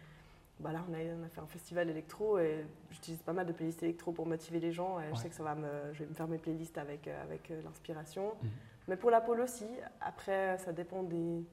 bah 0.65 0.73
là, 0.73 0.83
on 0.89 0.95
a, 0.95 0.97
on 1.21 1.23
a 1.23 1.29
fait 1.29 1.43
un 1.43 1.47
festival 1.47 1.91
électro 1.91 2.39
et 2.39 2.65
j'utilise 2.91 3.21
pas 3.21 3.35
mal 3.35 3.45
de 3.45 3.53
playlists 3.53 3.83
électro 3.83 4.13
pour 4.13 4.25
motiver 4.25 4.61
les 4.61 4.73
gens. 4.73 4.99
Et 4.99 5.05
je 5.13 5.19
sais 5.19 5.29
que 5.29 5.35
ça 5.35 5.43
va 5.43 5.55
me, 5.55 5.69
je 5.93 5.99
vais 5.99 6.07
me 6.07 6.15
faire 6.15 6.27
mes 6.27 6.39
playlists 6.39 6.79
avec, 6.79 7.07
euh, 7.07 7.23
avec 7.23 7.51
euh, 7.51 7.61
l'inspiration. 7.63 8.33
Mhm. 8.43 8.51
Mais 8.89 8.97
pour 8.97 9.11
la 9.11 9.21
pôle 9.21 9.43
aussi, 9.43 9.67
après, 10.01 10.57
ça 10.57 10.73
dépend 10.73 11.03
des, 11.03 11.45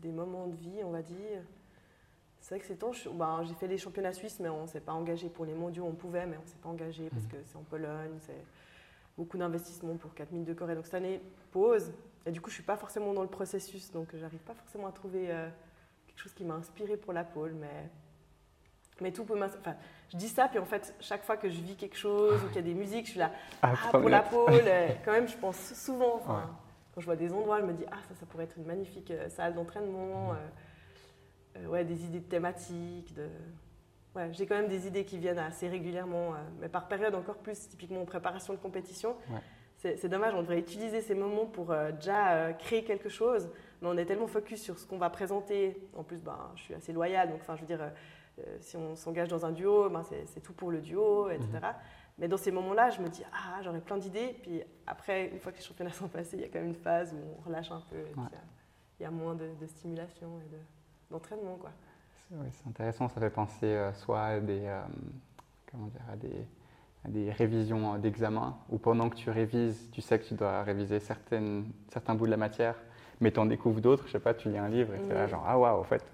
des 0.00 0.10
moments 0.10 0.46
de 0.46 0.56
vie, 0.56 0.80
on 0.84 0.90
va 0.90 1.02
dire. 1.02 1.42
C'est 2.40 2.54
vrai 2.54 2.60
que 2.60 2.66
ces 2.66 2.76
temps, 2.76 2.92
bah, 3.12 3.42
j'ai 3.44 3.52
fait 3.54 3.66
les 3.66 3.76
championnats 3.76 4.14
suisses, 4.14 4.40
mais 4.40 4.48
on 4.48 4.62
ne 4.62 4.68
s'est 4.68 4.80
pas 4.80 4.92
engagé 4.92 5.28
pour 5.28 5.44
les 5.44 5.54
mondiaux. 5.54 5.84
On 5.84 5.94
pouvait, 5.94 6.24
mais 6.24 6.38
on 6.38 6.42
ne 6.42 6.48
s'est 6.48 6.56
pas 6.62 6.70
engagé 6.70 7.10
parce 7.10 7.24
mmh. 7.24 7.28
que 7.28 7.36
c'est 7.44 7.56
en 7.56 7.62
Pologne, 7.62 8.16
c'est 8.20 8.42
beaucoup 9.18 9.36
d'investissement 9.36 9.96
pour 9.96 10.14
4000 10.14 10.44
de 10.44 10.54
Corée. 10.54 10.74
Donc 10.74 10.86
cette 10.86 10.94
année, 10.94 11.20
pause. 11.50 11.92
Et 12.24 12.30
du 12.30 12.40
coup, 12.40 12.48
je 12.48 12.54
ne 12.54 12.60
suis 12.60 12.66
pas 12.66 12.78
forcément 12.78 13.12
dans 13.12 13.22
le 13.22 13.28
processus, 13.28 13.90
donc 13.90 14.08
j'arrive 14.14 14.40
pas 14.40 14.54
forcément 14.54 14.86
à 14.86 14.92
trouver 14.92 15.30
euh, 15.30 15.48
quelque 16.06 16.20
chose 16.20 16.32
qui 16.32 16.44
m'a 16.44 16.54
inspiré 16.54 16.96
pour 16.96 17.12
la 17.12 17.22
pôle, 17.22 17.52
mais, 17.52 17.90
mais 19.00 19.12
tout 19.12 19.24
peut 19.24 19.38
m'inspirer. 19.38 19.60
Enfin, 19.60 19.76
je 20.10 20.16
dis 20.16 20.28
ça, 20.28 20.48
puis 20.48 20.58
en 20.58 20.64
fait, 20.64 20.94
chaque 21.00 21.24
fois 21.24 21.36
que 21.36 21.48
je 21.48 21.60
vis 21.60 21.76
quelque 21.76 21.96
chose 21.96 22.42
ou 22.44 22.46
qu'il 22.48 22.56
y 22.56 22.58
a 22.58 22.62
des 22.62 22.74
musiques, 22.74 23.06
je 23.06 23.10
suis 23.12 23.18
là, 23.18 23.32
ah, 23.62 23.72
ah 23.84 23.98
pour 23.98 24.08
la 24.08 24.22
pôle. 24.22 24.62
quand 25.04 25.12
même, 25.12 25.28
je 25.28 25.36
pense 25.36 25.74
souvent, 25.74 26.22
quand 26.94 27.00
je 27.00 27.06
vois 27.06 27.16
des 27.16 27.32
endroits, 27.32 27.60
je 27.60 27.66
me 27.66 27.72
dis, 27.72 27.84
ah, 27.90 27.98
ça, 28.08 28.14
ça 28.18 28.26
pourrait 28.26 28.44
être 28.44 28.56
une 28.56 28.64
magnifique 28.64 29.10
euh, 29.10 29.28
salle 29.28 29.54
d'entraînement. 29.54 30.32
Mmh. 30.32 30.36
Euh, 30.36 30.48
euh, 31.58 31.66
ouais, 31.66 31.84
des 31.84 32.04
idées 32.04 32.20
de 32.20 32.28
thématiques. 32.28 33.14
De... 33.14 33.28
Ouais, 34.14 34.28
j'ai 34.32 34.46
quand 34.46 34.56
même 34.56 34.68
des 34.68 34.86
idées 34.86 35.04
qui 35.04 35.18
viennent 35.18 35.38
assez 35.38 35.68
régulièrement, 35.68 36.34
euh, 36.34 36.38
mais 36.60 36.68
par 36.68 36.88
période 36.88 37.14
encore 37.14 37.36
plus, 37.36 37.68
typiquement 37.68 38.02
en 38.02 38.06
préparation 38.06 38.52
de 38.52 38.58
compétition. 38.58 39.16
C'est 39.78 40.08
dommage, 40.08 40.34
on 40.34 40.40
devrait 40.40 40.58
utiliser 40.58 41.00
ces 41.00 41.14
moments 41.14 41.46
pour 41.46 41.70
euh, 41.70 41.92
déjà 41.92 42.52
créer 42.54 42.82
quelque 42.82 43.08
chose, 43.08 43.48
mais 43.80 43.88
on 43.88 43.96
est 43.96 44.06
tellement 44.06 44.26
focus 44.26 44.60
sur 44.60 44.80
ce 44.80 44.86
qu'on 44.86 44.98
va 44.98 45.10
présenter. 45.10 45.80
En 45.94 46.02
plus, 46.02 46.16
ben, 46.16 46.50
je 46.56 46.62
suis 46.62 46.74
assez 46.74 46.92
loyale, 46.92 47.28
donc 47.28 47.40
je 47.46 47.60
veux 47.60 47.66
dire, 47.66 47.92
si 48.60 48.76
on 48.76 48.96
s'engage 48.96 49.28
dans 49.28 49.46
un 49.46 49.52
duo, 49.52 49.88
ben, 49.88 50.02
c'est 50.26 50.40
tout 50.40 50.52
pour 50.52 50.70
le 50.70 50.80
duo, 50.80 51.30
etc. 51.30 51.48
Mhm. 51.52 51.60
Mais 52.18 52.28
dans 52.28 52.36
ces 52.36 52.50
moments-là, 52.50 52.90
je 52.90 53.00
me 53.00 53.08
dis, 53.08 53.22
ah, 53.32 53.60
j'aurais 53.62 53.80
plein 53.80 53.98
d'idées. 53.98 54.36
Puis 54.42 54.62
après, 54.86 55.28
une 55.28 55.38
fois 55.38 55.52
que 55.52 55.58
les 55.58 55.64
championnats 55.64 55.92
sont 55.92 56.08
passés, 56.08 56.36
il 56.36 56.42
y 56.42 56.44
a 56.44 56.48
quand 56.48 56.58
même 56.58 56.68
une 56.68 56.74
phase 56.74 57.12
où 57.12 57.18
on 57.38 57.48
relâche 57.48 57.70
un 57.70 57.82
peu. 57.90 57.96
il 58.98 59.02
y, 59.02 59.06
a 59.06 59.10
moins 59.10 59.34
de, 59.34 59.48
de 59.60 59.66
stimulation 59.66 60.28
et 60.40 60.54
de 60.54 60.60
d'entraînement. 61.10 61.56
Quoi. 61.56 61.70
c'est 62.50 62.68
intéressant, 62.68 63.08
ça 63.08 63.20
fait 63.20 63.30
penser 63.30 63.66
euh, 63.66 63.92
soit 63.92 64.22
à 64.22 64.40
des, 64.40 64.62
euh, 64.64 64.80
comment 65.70 65.86
dire, 65.86 66.02
à 66.12 66.16
des, 66.16 66.46
des 67.08 67.30
révisions 67.30 67.94
euh, 67.94 67.98
d'examen, 67.98 68.56
où 68.70 68.78
pendant 68.78 69.08
que 69.08 69.16
tu 69.16 69.30
révises, 69.30 69.88
tu 69.92 70.00
sais 70.00 70.18
que 70.18 70.24
tu 70.24 70.34
dois 70.34 70.62
réviser 70.62 71.00
certaines, 71.00 71.66
certains 71.92 72.14
bouts 72.14 72.26
de 72.26 72.30
la 72.30 72.36
matière, 72.36 72.76
mais 73.20 73.30
tu 73.30 73.40
en 73.40 73.46
découvres 73.46 73.80
d'autres, 73.80 74.06
je 74.06 74.12
sais 74.12 74.20
pas, 74.20 74.34
tu 74.34 74.50
lis 74.50 74.58
un 74.58 74.68
livre 74.68 74.94
et 74.94 75.00
tu 75.02 75.10
es 75.10 75.14
là 75.14 75.26
genre, 75.26 75.44
ah 75.46 75.58
waouh, 75.58 75.80
en 75.80 75.84
fait, 75.84 76.04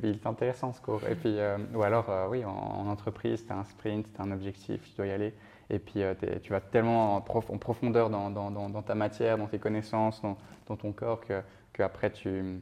c'était 0.00 0.26
intéressant 0.26 0.72
ce 0.72 0.80
cours. 0.80 1.00
Et 1.08 1.14
puis, 1.14 1.36
ou 1.74 1.82
alors, 1.82 2.06
oui, 2.30 2.44
en, 2.44 2.86
entreprise, 2.88 3.46
tu 3.46 3.52
as 3.52 3.56
un 3.56 3.64
sprint, 3.64 4.06
tu 4.12 4.20
as 4.20 4.24
un 4.24 4.32
objectif, 4.32 4.82
tu 4.88 4.96
dois 4.96 5.06
y 5.06 5.10
aller. 5.10 5.34
Et 5.70 5.78
puis, 5.78 6.02
tu 6.42 6.52
vas 6.52 6.60
tellement 6.60 7.16
en, 7.16 7.20
profondeur 7.20 8.10
dans, 8.10 8.30
dans, 8.30 8.50
dans, 8.50 8.82
ta 8.82 8.94
matière, 8.94 9.38
dans 9.38 9.46
tes 9.46 9.58
connaissances, 9.58 10.22
dans, 10.22 10.76
ton 10.76 10.92
corps, 10.92 11.20
que, 11.20 11.42
que 11.72 11.82
après 11.82 12.10
tu, 12.10 12.60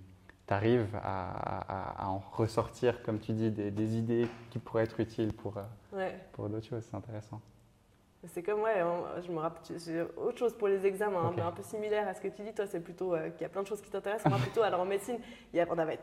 arrives 0.52 0.88
à, 1.02 2.08
en 2.08 2.18
ressortir, 2.18 3.02
comme 3.02 3.18
tu 3.18 3.32
dis, 3.32 3.50
des, 3.50 3.96
idées 3.96 4.28
qui 4.50 4.58
pourraient 4.58 4.84
être 4.84 5.00
utiles 5.00 5.32
pour, 5.32 5.56
euh, 5.56 6.10
pour 6.32 6.48
d'autres 6.48 6.66
choses. 6.66 6.84
C'est 6.90 6.96
intéressant. 6.96 7.40
C'est 8.26 8.42
comme, 8.42 8.60
ouais, 8.62 8.82
je 9.26 9.30
me 9.30 9.38
rappelle, 9.38 9.78
j'ai 9.78 10.02
autre 10.16 10.38
chose 10.38 10.56
pour 10.56 10.68
les 10.68 10.86
examens, 10.86 11.34
hein, 11.36 11.46
un 11.46 11.52
peu 11.52 11.62
similaire 11.62 12.08
à 12.08 12.14
ce 12.14 12.22
que 12.22 12.28
tu 12.28 12.42
dis. 12.42 12.54
Toi, 12.54 12.66
c'est 12.66 12.80
plutôt 12.80 13.14
euh, 13.14 13.28
qu'il 13.30 13.42
y 13.42 13.44
a 13.44 13.50
plein 13.50 13.62
de 13.62 13.66
choses 13.66 13.82
qui 13.82 13.90
t'intéressent. 13.90 14.30
Moi, 14.30 14.38
plutôt, 14.38 14.62
alors 14.62 14.80
en 14.80 14.86
médecine, 14.86 15.18
il 15.52 15.58
y, 15.58 15.60
avait, 15.60 15.98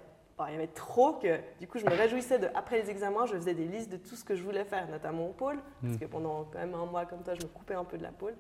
il 0.49 0.53
y 0.53 0.55
avait 0.57 0.67
trop 0.67 1.13
que, 1.13 1.39
du 1.59 1.67
coup, 1.67 1.79
je 1.79 1.85
me 1.85 1.91
réjouissais 1.91 2.39
de, 2.39 2.47
après 2.55 2.81
les 2.81 2.89
examens, 2.89 3.25
je 3.25 3.35
faisais 3.35 3.53
des 3.53 3.65
listes 3.65 3.91
de 3.91 3.97
tout 3.97 4.15
ce 4.15 4.23
que 4.23 4.35
je 4.35 4.43
voulais 4.43 4.65
faire, 4.65 4.87
notamment 4.89 5.27
au 5.27 5.33
pôle, 5.33 5.59
parce 5.81 5.93
hmm. 5.95 5.99
que 5.99 6.05
pendant 6.05 6.45
quand 6.45 6.59
même 6.59 6.75
un 6.75 6.85
mois 6.85 7.05
comme 7.05 7.23
toi, 7.23 7.33
je 7.33 7.41
me 7.43 7.47
coupais 7.47 7.75
un 7.75 7.83
peu 7.83 7.97
de 7.97 8.03
la 8.03 8.11
pôle. 8.11 8.35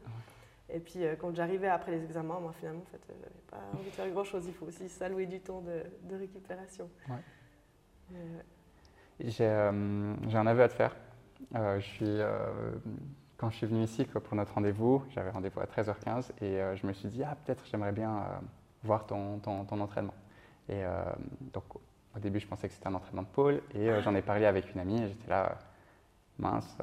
Et 0.73 0.79
puis 0.79 1.03
euh, 1.05 1.15
quand 1.19 1.35
j'arrivais 1.35 1.67
après 1.67 1.91
les 1.91 2.03
examens, 2.03 2.39
moi 2.39 2.53
finalement, 2.53 2.81
en 2.81 2.91
fait, 2.91 3.01
euh, 3.09 3.13
j'avais 3.19 3.41
pas 3.49 3.77
envie 3.77 3.89
de 3.89 3.95
faire 3.95 4.09
grand-chose. 4.09 4.45
Il 4.47 4.53
faut 4.53 4.65
aussi 4.65 4.87
s'allouer 4.87 5.25
du 5.25 5.39
temps 5.41 5.61
de, 5.61 6.15
récupération. 6.15 6.89
Ouais. 7.09 8.19
J'ai 9.19 9.47
un 9.47 10.47
aveu 10.47 10.63
à 10.63 10.69
te 10.69 10.73
faire. 10.73 10.95
Euh, 11.55 11.79
je 11.79 11.85
suis, 11.85 12.19
quand 13.37 13.49
je 13.49 13.57
suis 13.57 13.67
venu 13.67 13.83
ici 13.83 14.05
pour 14.05 14.35
notre 14.35 14.53
rendez-vous, 14.53 15.03
j'avais 15.09 15.29
rendez-vous 15.29 15.59
à 15.59 15.65
13h15 15.65 16.31
et 16.41 16.75
je 16.75 16.87
me 16.87 16.93
suis 16.93 17.09
dit, 17.09 17.23
ah 17.23 17.35
peut-être 17.43 17.65
j'aimerais 17.69 17.91
bien 17.91 18.23
voir 18.83 19.05
ton, 19.05 19.39
ton, 19.39 19.65
ton, 19.65 19.79
entraînement. 19.79 20.13
Et 20.69 20.83
donc 21.53 21.63
au 22.15 22.19
début, 22.19 22.39
je 22.39 22.47
pensais 22.47 22.67
que 22.67 22.73
c'était 22.73 22.87
un 22.87 22.93
entraînement 22.93 23.23
de 23.23 23.27
pôle 23.27 23.61
et 23.73 23.89
j'en 24.01 24.15
ai 24.15 24.21
parlé 24.21 24.45
avec 24.45 24.73
une 24.73 24.81
amie 24.81 25.01
et 25.01 25.07
j'étais 25.07 25.29
là, 25.29 25.57
mince, 26.37 26.77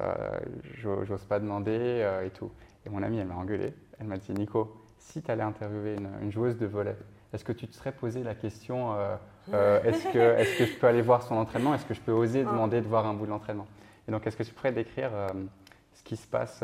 j'ose 0.75 1.23
pas 1.25 1.39
demander 1.39 2.07
et 2.25 2.29
tout. 2.31 2.51
Et 2.85 2.89
mon 2.89 3.03
amie, 3.03 3.19
elle 3.19 3.27
m'a 3.27 3.35
engueulé. 3.35 3.73
Elle 3.99 4.07
m'a 4.07 4.17
dit 4.17 4.31
Nico, 4.33 4.75
si 4.97 5.21
tu 5.21 5.29
allais 5.29 5.43
interviewer 5.43 5.97
une, 6.21 6.31
joueuse 6.31 6.57
de 6.57 6.65
volet, 6.65 6.95
est-ce 7.33 7.43
que 7.43 7.51
tu 7.51 7.67
te 7.67 7.75
serais 7.75 7.91
posé 7.91 8.23
la 8.23 8.35
question 8.35 8.95
est-ce 9.47 10.11
que, 10.11 10.17
est 10.39 10.57
que 10.57 10.65
je 10.65 10.77
peux 10.77 10.87
aller 10.87 11.01
voir 11.01 11.23
son 11.23 11.35
entraînement? 11.35 11.75
Est-ce 11.75 11.85
que 11.85 11.93
je 11.93 12.01
peux 12.01 12.11
oser 12.11 12.43
ah. 12.47 12.51
demander 12.51 12.81
de 12.81 12.87
voir 12.87 13.05
un 13.05 13.13
bout 13.13 13.25
de 13.25 13.31
l'entraînement? 13.31 13.67
Et 14.07 14.11
donc, 14.11 14.25
est-ce 14.25 14.37
que 14.37 14.43
tu 14.43 14.53
pourrais 14.53 14.71
décrire 14.71 15.11
ce 15.93 16.03
qui 16.03 16.15
se 16.15 16.27
passe 16.27 16.63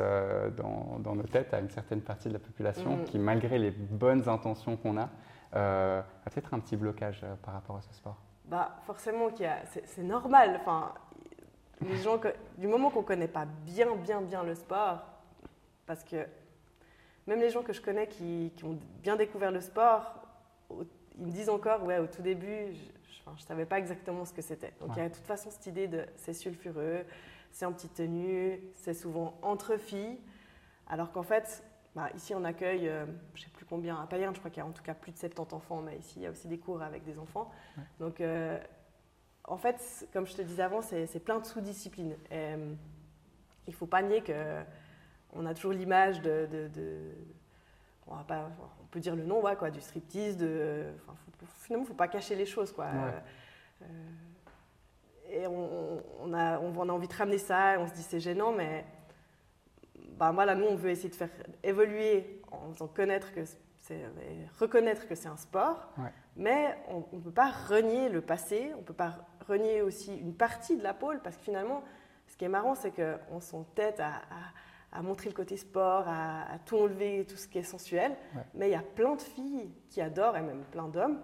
dans, 0.57 0.97
dans, 0.99 1.15
nos 1.15 1.23
têtes 1.23 1.53
à 1.53 1.59
une 1.59 1.69
certaine 1.69 2.01
partie 2.01 2.29
de 2.29 2.33
la 2.33 2.39
population 2.39 2.97
mm. 2.97 3.03
qui, 3.03 3.19
malgré 3.19 3.59
les 3.59 3.71
bonnes 3.71 4.27
intentions 4.27 4.77
qu'on 4.77 4.97
a, 4.97 5.09
a 5.53 6.29
peut-être 6.31 6.53
un 6.53 6.59
petit 6.59 6.75
blocage 6.75 7.23
par 7.43 7.53
rapport 7.53 7.77
à 7.77 7.81
ce 7.81 7.93
sport? 7.93 8.17
Bah, 8.47 8.77
Forcément, 8.85 9.29
c'est 9.63 10.03
normal. 10.03 10.59
Enfin, 10.61 10.93
les 11.81 11.97
gens, 11.97 12.19
du 12.57 12.67
moment 12.67 12.89
qu'on 12.89 13.01
ne 13.01 13.05
connaît 13.05 13.27
pas 13.27 13.45
bien, 13.45 13.95
bien, 13.95 14.21
bien 14.21 14.43
le 14.43 14.55
sport, 14.55 15.03
parce 15.85 16.03
que 16.03 16.25
même 17.27 17.39
les 17.39 17.49
gens 17.49 17.63
que 17.63 17.73
je 17.73 17.81
connais 17.81 18.07
qui, 18.07 18.51
ont 18.63 18.77
bien 19.01 19.15
découvert 19.15 19.51
le 19.51 19.61
sport, 19.61 20.15
ils 21.17 21.25
me 21.25 21.31
disent 21.31 21.49
encore, 21.49 21.83
ouais, 21.83 21.97
au 21.97 22.07
tout 22.07 22.21
début, 22.21 22.73
je 22.73 23.31
ne 23.31 23.37
savais 23.37 23.65
pas 23.65 23.79
exactement 23.79 24.25
ce 24.25 24.33
que 24.33 24.41
c'était. 24.41 24.73
Donc 24.79 24.91
il 24.95 24.99
y 24.99 25.01
a 25.01 25.09
de 25.09 25.13
toute 25.13 25.25
façon 25.25 25.49
cette 25.49 25.65
idée 25.65 25.87
de 25.87 26.05
c'est 26.15 26.33
sulfureux, 26.33 27.05
c'est 27.51 27.65
en 27.65 27.73
petite 27.73 27.95
tenue, 27.95 28.59
c'est 28.75 28.93
souvent 28.93 29.37
entre 29.41 29.77
filles, 29.77 30.19
alors 30.87 31.11
qu'en 31.11 31.23
fait, 31.23 31.63
bah, 31.95 32.09
ici 32.13 32.35
on 32.35 32.43
accueille, 32.43 32.89
euh, 32.89 33.05
je 33.35 33.41
ne 33.41 33.45
sais 33.45 33.51
plus 33.51 33.65
combien, 33.65 33.95
à 33.95 34.05
Payerne, 34.05 34.35
je 34.35 34.39
crois 34.39 34.51
qu'il 34.51 34.61
y 34.61 34.65
a 34.65 34.67
en 34.67 34.73
tout 34.73 34.83
cas 34.83 34.93
plus 34.93 35.13
de 35.13 35.17
70 35.17 35.53
enfants, 35.53 35.81
mais 35.81 35.97
ici 35.97 36.15
il 36.17 36.23
y 36.23 36.25
a 36.27 36.31
aussi 36.31 36.49
des 36.49 36.57
cours 36.57 36.81
avec 36.81 37.05
des 37.05 37.17
enfants. 37.17 37.49
Donc 37.99 38.19
euh, 38.19 38.59
en 39.45 39.57
fait, 39.57 40.07
comme 40.11 40.27
je 40.27 40.35
te 40.35 40.41
disais 40.41 40.63
avant, 40.63 40.81
c'est 40.81 41.23
plein 41.23 41.39
de 41.39 41.45
sous-disciplines. 41.45 42.17
Euh, 42.33 42.73
il 43.65 43.71
ne 43.71 43.75
faut 43.75 43.85
pas 43.85 44.01
nier 44.01 44.21
qu'on 44.21 45.45
a 45.45 45.53
toujours 45.53 45.71
l'image 45.71 46.21
de, 46.21 46.47
on, 48.07 48.17
peut 48.91 48.99
dire 48.99 49.15
le 49.15 49.23
nom, 49.23 49.41
quoi, 49.57 49.71
du 49.71 49.79
striptease, 49.79 50.35
de, 50.35 50.91
finalement, 51.61 51.83
il 51.83 51.87
ne 51.87 51.87
faut 51.87 51.93
pas 51.93 52.07
cacher 52.07 52.35
les 52.35 52.45
choses. 52.45 52.73
Quoi. 52.73 52.87
Et 55.29 55.47
on, 55.47 56.33
a, 56.33 56.59
on, 56.59 56.89
a, 56.89 56.93
envie 56.93 57.07
de 57.07 57.13
ramener 57.13 57.37
ça, 57.37 57.75
et 57.75 57.77
on 57.77 57.87
se 57.87 57.93
dit 57.93 58.03
c'est 58.03 58.19
gênant, 58.19 58.51
mais 58.51 58.85
bah, 60.17 60.31
voilà, 60.33 60.55
nous, 60.55 60.65
on 60.65 60.75
veut 60.75 60.89
essayer 60.89 61.09
de 61.09 61.15
faire 61.15 61.29
évoluer 61.63 62.41
en 62.51 62.71
faisant 62.73 62.87
connaître 62.87 63.33
que 63.33 63.41
reconnaître 64.59 65.07
que 65.07 65.15
c'est 65.15 65.27
un 65.27 65.37
sport, 65.37 65.89
mais 66.35 66.75
on 66.89 67.03
ne 67.15 67.21
peut 67.21 67.31
pas 67.31 67.51
renier 67.51 68.09
le 68.09 68.21
passé, 68.21 68.71
on 68.75 68.79
ne 68.79 68.83
peut 68.83 68.93
pas 68.93 69.15
renier 69.47 69.81
aussi 69.81 70.15
une 70.17 70.33
partie 70.33 70.77
de 70.77 70.83
la 70.83 70.93
pôle, 70.93 71.21
parce 71.21 71.37
que 71.37 71.43
finalement, 71.43 71.83
ce 72.27 72.35
qui 72.35 72.45
est 72.45 72.49
marrant, 72.49 72.75
c'est 72.75 72.91
qu'on 72.91 73.39
s'entête 73.39 73.99
à, 73.99 74.21
à, 74.91 75.01
montrer 75.01 75.29
le 75.29 75.35
côté 75.35 75.57
sport, 75.57 76.05
à, 76.07 76.57
tout 76.65 76.77
enlever, 76.77 77.25
tout 77.29 77.35
ce 77.35 77.47
qui 77.47 77.59
est 77.59 77.63
sensuel, 77.63 78.15
mais 78.53 78.69
il 78.69 78.71
y 78.71 78.75
a 78.75 78.81
plein 78.81 79.15
de 79.15 79.21
filles 79.21 79.71
qui 79.89 80.01
adorent, 80.01 80.37
et 80.37 80.41
même 80.41 80.63
plein 80.71 80.87
d'hommes 80.87 81.21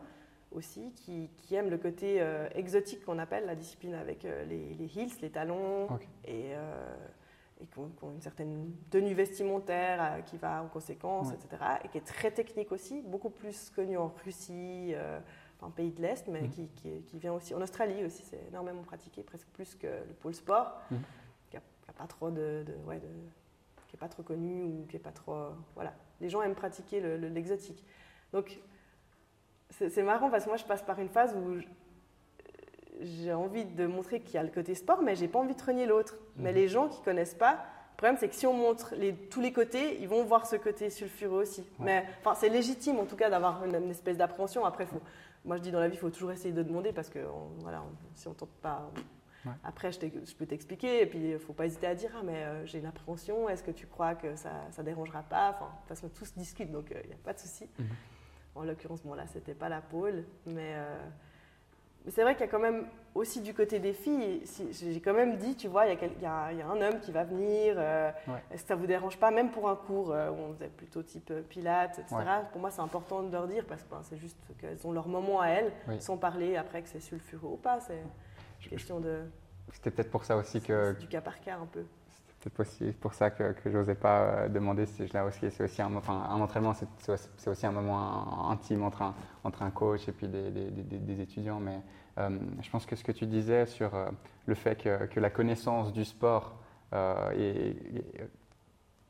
aussi, 0.52 0.92
qui, 0.98 1.30
qui, 1.38 1.56
aiment 1.56 1.70
le 1.70 1.78
côté 1.78 2.18
euh, 2.20 2.50
exotique 2.56 3.06
qu'on 3.06 3.20
appelle 3.20 3.46
la 3.46 3.56
discipline 3.56 3.94
avec 3.94 4.26
euh, 4.26 4.44
les, 4.44 4.74
les, 4.74 5.00
heels, 5.00 5.14
les 5.22 5.30
talons, 5.30 5.88
et, 6.26 6.54
euh, 6.54 6.96
et 7.62 7.66
qui, 7.66 7.80
ont, 7.80 8.12
une 8.12 8.22
certaine 8.22 8.72
tenue 8.90 9.14
vestimentaire 9.14 10.24
qui 10.26 10.38
va 10.38 10.64
en 10.64 10.68
conséquence, 10.68 11.32
etc., 11.32 11.64
et 11.84 11.88
qui 11.90 11.98
est 11.98 12.06
très 12.06 12.32
technique 12.32 12.72
aussi, 12.72 13.02
beaucoup 13.02 13.30
plus 13.30 13.70
connue 13.70 13.98
en 13.98 14.12
Russie 14.24 14.96
un 15.62 15.70
pays 15.70 15.92
de 15.92 16.02
l'Est, 16.02 16.28
mais 16.28 16.42
mm. 16.42 16.50
qui, 16.50 16.68
qui, 17.06 17.20
vient 17.20 17.34
aussi. 17.34 17.54
En 17.54 17.62
Australie 17.62 18.04
aussi, 18.04 18.24
c'est 18.24 18.48
énormément 18.48 18.82
pratiqué, 18.82 19.24
presque 19.24 19.48
plus 19.50 19.76
que 19.76 19.88
le 19.88 20.14
pôle 20.20 20.34
sport, 20.34 20.80
mm. 20.90 20.96
qui 21.50 21.58
n'a 21.58 21.94
pas 21.96 22.08
trop 22.08 22.32
de, 22.32 22.66
ouais, 22.86 23.00
de, 23.00 23.08
qui 23.88 23.96
est 23.96 24.00
pas 24.00 24.10
trop 24.10 24.24
connu 24.24 24.64
ou 24.64 24.86
qui 24.90 24.96
est 24.96 25.00
pas 25.00 25.12
trop. 25.12 25.50
Voilà. 25.76 25.94
Les 26.20 26.30
gens 26.30 26.42
aiment 26.42 26.56
pratiquer 26.56 27.00
l'exotique. 27.18 27.86
Donc, 28.34 28.60
c'est 29.70 30.04
marrant 30.04 30.30
parce 30.30 30.46
que 30.46 30.50
moi, 30.50 30.58
je 30.58 30.66
passe 30.66 30.82
par 30.82 31.00
une 31.00 31.10
phase 31.10 31.36
où 31.36 31.60
j'ai 33.02 33.34
envie 33.34 33.66
de 33.66 33.86
montrer 33.86 34.22
qu'il 34.22 34.36
y 34.36 34.38
a 34.38 34.44
le 34.44 34.50
côté 34.50 34.76
sport, 34.76 35.02
mais 35.02 35.16
j'ai 35.16 35.28
pas 35.28 35.40
envie 35.40 35.56
de 35.56 35.64
renier 35.64 35.86
l'autre. 35.86 36.16
Mais 36.38 36.52
mm. 36.52 36.56
les 36.56 36.68
gens 36.68 36.88
qui 36.88 37.02
connaissent 37.02 37.36
pas, 37.36 37.54
le 37.54 37.98
problème, 37.98 38.18
c'est 38.20 38.30
que 38.30 38.36
si 38.36 38.48
on 38.48 38.54
montre 38.54 38.96
les, 38.98 39.14
tous 39.14 39.42
les 39.42 39.54
côtés, 39.54 40.02
ils 40.02 40.08
vont 40.08 40.24
voir 40.24 40.48
ce 40.48 40.56
côté 40.56 40.90
sulfureux 40.90 41.42
aussi. 41.42 41.64
Mais 41.80 42.06
enfin, 42.20 42.34
c'est 42.36 42.50
légitime, 42.50 43.00
en 43.00 43.06
tout 43.06 43.16
cas, 43.16 43.30
d'avoir 43.30 43.64
une, 43.64 43.76
une, 43.76 43.92
espèce 43.92 44.18
d'appréhension. 44.18 44.66
Après, 44.66 44.86
faut, 44.86 45.02
moi, 45.46 45.58
je 45.58 45.62
dis 45.62 45.72
dans 45.72 45.80
la 45.80 45.88
vie, 45.88 45.96
il 45.96 46.00
faut 46.00 46.10
toujours 46.10 46.32
essayer 46.32 46.54
de 46.54 46.64
demander 46.64 46.94
parce 46.94 47.10
que 47.10 47.20
voilà, 47.60 47.84
si 48.16 48.28
on 48.28 48.32
ne 48.32 48.36
tente 48.36 48.50
pas. 48.62 48.92
Après, 49.64 49.92
je, 49.92 50.00
je 50.00 50.36
peux 50.36 50.46
t'expliquer, 50.46 51.02
et 51.02 51.06
puis 51.08 51.20
il 51.20 51.34
ne 51.34 51.38
faut 51.38 51.54
pas 51.54 51.66
hésiter 51.66 51.88
à 51.88 51.96
dire 51.96 52.12
Ah, 52.16 52.22
mais 52.24 52.44
euh, 52.44 52.66
j'ai 52.66 52.78
une 52.78 52.86
appréhension, 52.86 53.50
est-ce 53.50 53.64
que 53.64 53.72
tu 53.72 53.88
crois 53.88 54.14
que 54.14 54.36
ça 54.36 54.52
ne 54.78 54.84
dérangera 54.84 55.24
pas? 55.24 55.52
Enfin, 55.56 55.66
de 55.66 55.80
toute 55.80 55.88
façon, 55.88 56.10
tous 56.10 56.34
discutent, 56.36 56.72
donc 56.72 56.92
euh, 56.92 57.00
il 57.04 57.08
n'y 57.08 57.16
a 57.16 57.24
pas 57.24 57.34
de 57.34 57.40
souci. 57.40 57.68
Mhm. 57.80 57.88
En 58.54 58.64
l'occurrence, 58.64 59.02
bon, 59.02 59.14
là, 59.14 59.26
ce 59.28 59.36
n'était 59.36 59.56
pas 59.56 59.70
la 59.70 59.82
pôle, 59.82 60.26
mais. 60.46 60.74
Euh, 60.76 60.98
mais 62.06 62.12
c'est 62.12 62.24
vrai 62.24 62.34
qu'il 62.34 62.46
y 62.46 62.50
a 62.50 62.52
quand 62.52 62.60
même 62.60 62.86
aussi 63.14 63.42
du 63.42 63.54
côté 63.54 63.80
des 63.80 63.94
filles, 63.94 64.42
j'ai 64.72 65.02
quand 65.02 65.14
même 65.14 65.38
dit, 65.38 65.56
tu 65.56 65.68
vois, 65.68 65.86
il 65.86 66.00
y, 66.22 66.26
a, 66.26 66.46
un 66.46 66.82
homme 66.82 67.00
qui 67.00 67.12
va 67.12 67.24
venir, 67.24 67.76
euh, 67.78 68.12
est-ce 68.50 68.64
que 68.64 68.68
ça 68.70 68.76
ne 68.76 68.80
vous 68.80 68.88
dérange 68.88 69.18
pas, 69.18 69.30
même 69.32 69.52
pour 69.52 69.70
un 69.70 69.76
cours 69.76 70.12
euh, 70.12 70.32
où 70.32 70.36
on 70.36 70.54
faisait 70.54 70.70
plutôt 70.70 71.04
type 71.04 71.30
euh, 71.32 71.42
pilates, 71.42 72.00
etc. 72.00 72.16
Pour 72.52 72.62
moi, 72.62 72.72
c'est 72.72 72.82
important 72.82 73.22
de 73.22 73.32
leur 73.32 73.48
dire 73.48 73.66
parce 73.68 73.84
que 73.84 73.90
ben, 73.90 74.02
c'est 74.04 74.18
juste 74.18 74.38
qu'elles 74.60 74.86
ont 74.88 74.92
leur 74.92 75.08
moment 75.08 75.42
à 75.42 75.48
elles, 75.48 75.72
sans 76.00 76.18
parler 76.18 76.56
après 76.56 76.82
que 76.82 76.90
c'est 76.90 77.02
sulfureux 77.02 77.52
ou 77.52 77.58
pas. 77.58 77.80
C'est 77.82 78.02
question 78.70 79.00
de. 79.00 79.22
C'était 79.74 79.92
peut-être 79.92 80.12
pour 80.12 80.24
ça 80.24 80.38
aussi 80.38 80.62
que. 80.62 80.98
Du 81.00 81.08
cas 81.08 81.22
par 81.22 81.40
cas 81.42 81.58
un 81.62 81.66
peu. 81.66 81.84
C'est 82.42 82.98
pour 83.00 83.14
ça 83.14 83.30
que, 83.30 83.52
que 83.52 83.70
j'osais 83.70 83.94
pas 83.94 84.50
demander 84.50 84.88
si 84.88 85.06
je 85.06 85.18
aussi. 85.20 85.52
C'est 85.52 85.64
aussi 85.64 85.82
un, 85.82 85.96
enfin, 85.96 86.28
un 86.28 86.42
entraînement, 86.42 86.74
c'est 86.74 87.48
aussi 87.48 87.66
un 87.68 87.72
moment 87.72 88.50
intime 88.50 88.82
entre 88.82 89.04
un, 89.04 89.16
entre 89.44 89.62
un 89.62 89.70
coach 89.70 90.08
et 90.08 90.12
puis 90.12 90.28
des, 90.28 90.50
des, 90.50 91.22
étudiants. 91.22 91.60
Mais 91.60 91.82
euh, 92.18 92.40
je 92.62 92.70
pense 92.72 92.88
que 92.88 92.96
ce 92.96 93.04
que 93.04 93.12
tu 93.12 93.28
disais 93.28 93.68
sur 93.68 93.94
euh, 93.94 94.10
le 94.48 94.56
fait 94.56 94.76
que, 94.76 95.06
que, 95.06 95.20
la 95.20 95.30
connaissance 95.30 95.94
du 95.94 96.04
sport 96.04 96.58
euh, 96.94 97.74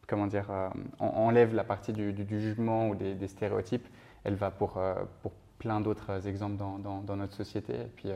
comment 0.08 0.28
dire, 0.28 0.52
enlève 1.00 1.56
la 1.56 1.64
partie 1.64 1.94
du, 1.94 2.14
jugement 2.28 2.90
ou 2.90 2.96
des, 2.96 3.28
stéréotypes, 3.30 3.88
elle 4.26 4.36
va 4.36 4.52
pour, 4.52 4.78
pour 5.22 5.32
plein 5.58 5.80
d'autres 5.80 6.28
exemples 6.28 6.58
dans, 6.58 6.78
dans, 6.78 7.16
notre 7.16 7.34
société. 7.34 7.76
Et 7.76 7.92
puis 7.96 8.10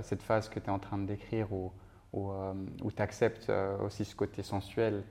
cette 0.00 0.22
phase 0.22 0.48
que 0.48 0.58
tu 0.58 0.66
es 0.66 0.70
en 0.70 0.78
train 0.78 0.96
de 0.96 1.04
décrire 1.04 1.48
où, 2.12 2.30
où 2.82 2.90
tu 2.90 3.02
acceptes 3.02 3.52
aussi 3.84 4.04
ce 4.04 4.14
côté 4.16 4.42
sensuel 4.42 5.04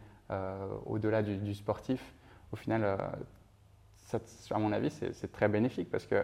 au-delà 0.86 1.22
du, 1.22 1.38
du, 1.38 1.54
sportif, 1.54 2.14
au 2.52 2.56
final, 2.56 2.84
à 2.84 4.60
mon 4.60 4.72
avis, 4.72 4.90
c'est 4.90 5.32
très 5.32 5.48
bénéfique 5.48 5.90
parce 5.90 6.06
que 6.06 6.24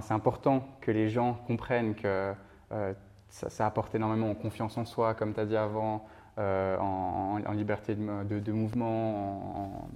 c'est 0.00 0.14
important 0.14 0.68
que 0.80 0.90
les 0.90 1.08
gens 1.08 1.34
comprennent 1.46 1.94
que 1.94 2.32
euh, 2.72 2.92
ça, 3.28 3.66
apporte 3.66 3.94
énormément 3.94 4.30
en 4.30 4.34
confiance 4.34 4.76
en 4.76 4.84
soi, 4.84 5.14
comme 5.14 5.34
tu 5.34 5.40
as 5.40 5.46
dit 5.46 5.56
avant, 5.56 6.06
euh, 6.38 6.76
en, 6.78 7.52
liberté 7.52 7.94
de, 7.94 8.52
mouvement, 8.52 9.56
en, 9.56 9.88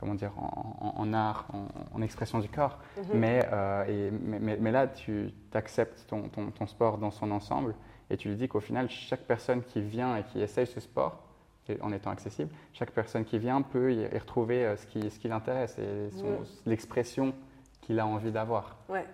comment 0.00 0.14
dire, 0.14 0.32
en, 0.38 1.12
art, 1.12 1.46
en, 1.94 2.02
expression 2.02 2.38
du 2.40 2.48
corps. 2.48 2.78
Mhm. 2.96 3.04
mais, 3.14 3.48
euh, 3.52 4.10
mais, 4.22 4.56
mais, 4.60 4.70
là, 4.72 4.88
tu 4.88 5.30
acceptes 5.52 6.06
ton, 6.08 6.28
ton, 6.28 6.66
sport 6.66 6.98
dans 6.98 7.10
son 7.10 7.30
ensemble 7.30 7.74
et 8.10 8.16
tu 8.16 8.28
lui 8.28 8.36
dis 8.36 8.48
qu'au 8.48 8.60
final, 8.60 8.88
chaque 8.90 9.22
personne 9.22 9.62
qui 9.62 9.80
vient 9.80 10.16
et 10.16 10.22
qui 10.24 10.40
essaye 10.40 10.66
ce 10.66 10.80
sport, 10.80 11.20
en 11.80 11.92
étant 11.92 12.10
accessible, 12.10 12.50
chaque 12.74 12.90
personne 12.90 13.24
qui 13.24 13.38
vient 13.38 13.62
peut 13.62 13.94
y, 13.94 14.06
retrouver 14.18 14.76
ce 14.76 14.86
qui, 14.86 15.10
ce 15.10 15.18
qui 15.18 15.28
l'intéresse 15.28 15.78
et 15.78 16.10
l'expression 16.66 17.34
qu'il 17.80 17.98
a 17.98 18.06
envie 18.06 18.32
d'avoir. 18.32 18.76
Ouais. 18.88 19.06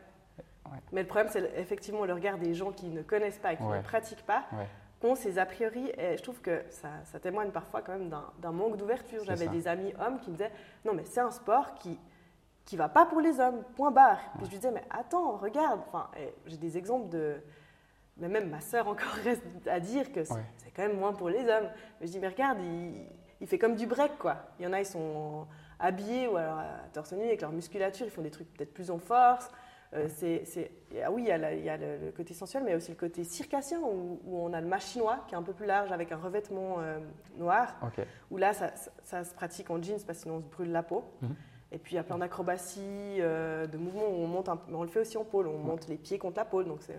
Mais 0.93 1.03
le 1.03 1.07
problème, 1.07 1.29
c'est 1.31 1.53
effectivement 1.57 2.05
le 2.05 2.13
regard 2.13 2.39
des 2.39 2.55
gens 2.55 2.73
qui 2.73 2.89
ne 2.89 3.03
connaissent 3.03 3.39
pas 3.39 3.53
et 3.53 3.57
qui 3.57 3.63
ne 3.63 3.81
pratiquent 3.83 4.27
pas, 4.27 4.45
qui 5.01 5.07
ont 5.07 5.15
ces 5.15 5.39
a 5.39 5.47
priori. 5.47 5.91
Et 5.97 6.17
je 6.17 6.23
trouve 6.23 6.41
que 6.41 6.63
ça, 6.71 6.89
ça 7.05 7.19
témoigne 7.21 7.51
parfois 7.51 7.83
quand 7.83 7.97
même 7.97 8.11
d'un 8.41 8.53
manque 8.53 8.77
d'ouverture. 8.77 9.25
J'avais 9.25 9.49
des 9.49 9.69
amis 9.69 9.93
hommes 10.01 10.19
qui 10.21 10.31
me 10.31 10.37
disaient 10.37 10.53
Non, 10.85 10.93
mais 10.95 11.05
c'est 11.05 11.21
un 11.21 11.31
sport 11.31 11.75
qui 11.75 11.99
qui 12.67 12.77
va 12.77 12.89
pas 12.89 13.05
pour 13.05 13.21
les 13.21 13.41
hommes, 13.41 13.65
point 13.75 13.91
barre. 13.91 14.21
Puis 14.37 14.45
je 14.45 14.51
lui 14.51 14.57
disais 14.59 14.71
Mais 14.71 14.85
attends, 14.91 15.37
regarde. 15.37 15.81
Enfin, 15.89 16.09
j'ai 16.47 16.57
des 16.57 16.79
exemples 16.79 17.09
de. 17.09 17.41
Mais 18.17 18.29
même 18.29 18.51
ma 18.51 18.61
sœur 18.61 18.89
encore 18.89 19.13
reste 19.25 19.43
à 19.67 19.81
dire 19.81 20.13
que 20.13 20.25
c'est 20.25 20.71
quand 20.75 20.83
même 20.83 20.99
moins 20.99 21.13
pour 21.13 21.29
les 21.29 21.41
hommes. 21.49 21.69
Mais 22.01 22.07
je 22.07 22.13
dis 22.13 22.19
Mais 22.19 22.29
regarde, 22.29 22.59
il, 22.61 23.07
il 23.41 23.47
fait 23.47 23.59
comme 23.59 23.75
du 23.75 23.87
break, 23.87 24.19
quoi. 24.19 24.37
Il 24.59 24.65
y 24.65 24.69
en 24.69 24.73
a, 24.73 24.81
ils 24.81 24.87
sont 24.87 25.47
habillés 25.79 26.29
ou 26.29 26.37
alors 26.37 26.59
à 26.59 26.89
torse 26.93 27.13
nu 27.13 27.25
avec 27.25 27.41
leur 27.41 27.53
musculature, 27.53 28.07
ils 28.07 28.11
font 28.11 28.23
des 28.23 28.31
trucs 28.31 28.53
peut-être 28.53 28.75
plus 28.75 28.91
en 28.91 28.99
force. 28.99 29.51
Euh, 29.93 30.07
c'est, 30.09 30.71
ah 31.03 31.11
oui, 31.11 31.23
il 31.23 31.29
y 31.29 31.69
a, 31.69 31.77
le, 31.77 32.13
côté 32.13 32.33
sensuel, 32.33 32.63
mais 32.63 32.71
il 32.71 32.73
y 32.73 32.75
a 32.75 32.77
aussi 32.77 32.93
le 32.93 32.97
côté 32.97 33.25
circassien, 33.25 33.81
où, 33.81 34.21
on 34.25 34.53
a 34.53 34.61
le 34.61 34.69
machinois, 34.69 35.25
qui 35.27 35.35
est 35.35 35.39
un 35.39 35.43
peu 35.43 35.53
plus 35.53 35.67
large, 35.67 35.91
avec 35.91 36.13
un 36.13 36.17
revêtement 36.17 36.77
euh, 36.79 37.01
noir, 37.37 37.75
où 38.31 38.37
là, 38.37 38.53
ça, 38.53 39.25
se 39.25 39.35
pratique 39.35 39.69
en 39.69 39.83
jeans, 39.83 39.99
parce 40.07 40.19
que 40.19 40.23
sinon 40.23 40.37
on 40.37 40.41
se 40.43 40.47
brûle 40.47 40.71
la 40.71 40.85
peau. 40.85 41.03
Mhm. 41.23 41.35
Et 41.73 41.79
puis 41.79 41.93
il 41.93 41.97
y 41.97 41.99
a 41.99 42.03
plein 42.03 42.19
d'acrobaties, 42.19 42.81
euh, 43.21 43.67
de 43.67 43.79
mouvements 43.79 44.09
où 44.09 44.23
on 44.23 44.27
monte, 44.27 44.49
on 44.73 44.83
le 44.83 44.89
fait 44.89 45.01
aussi 45.01 45.17
en 45.17 45.25
pôle, 45.25 45.47
on 45.47 45.59
monte 45.59 45.87
les 45.87 45.97
pieds 45.97 46.19
contre 46.19 46.39
la 46.39 46.45
pôle, 46.45 46.67
donc 46.67 46.83
c'est, 46.83 46.99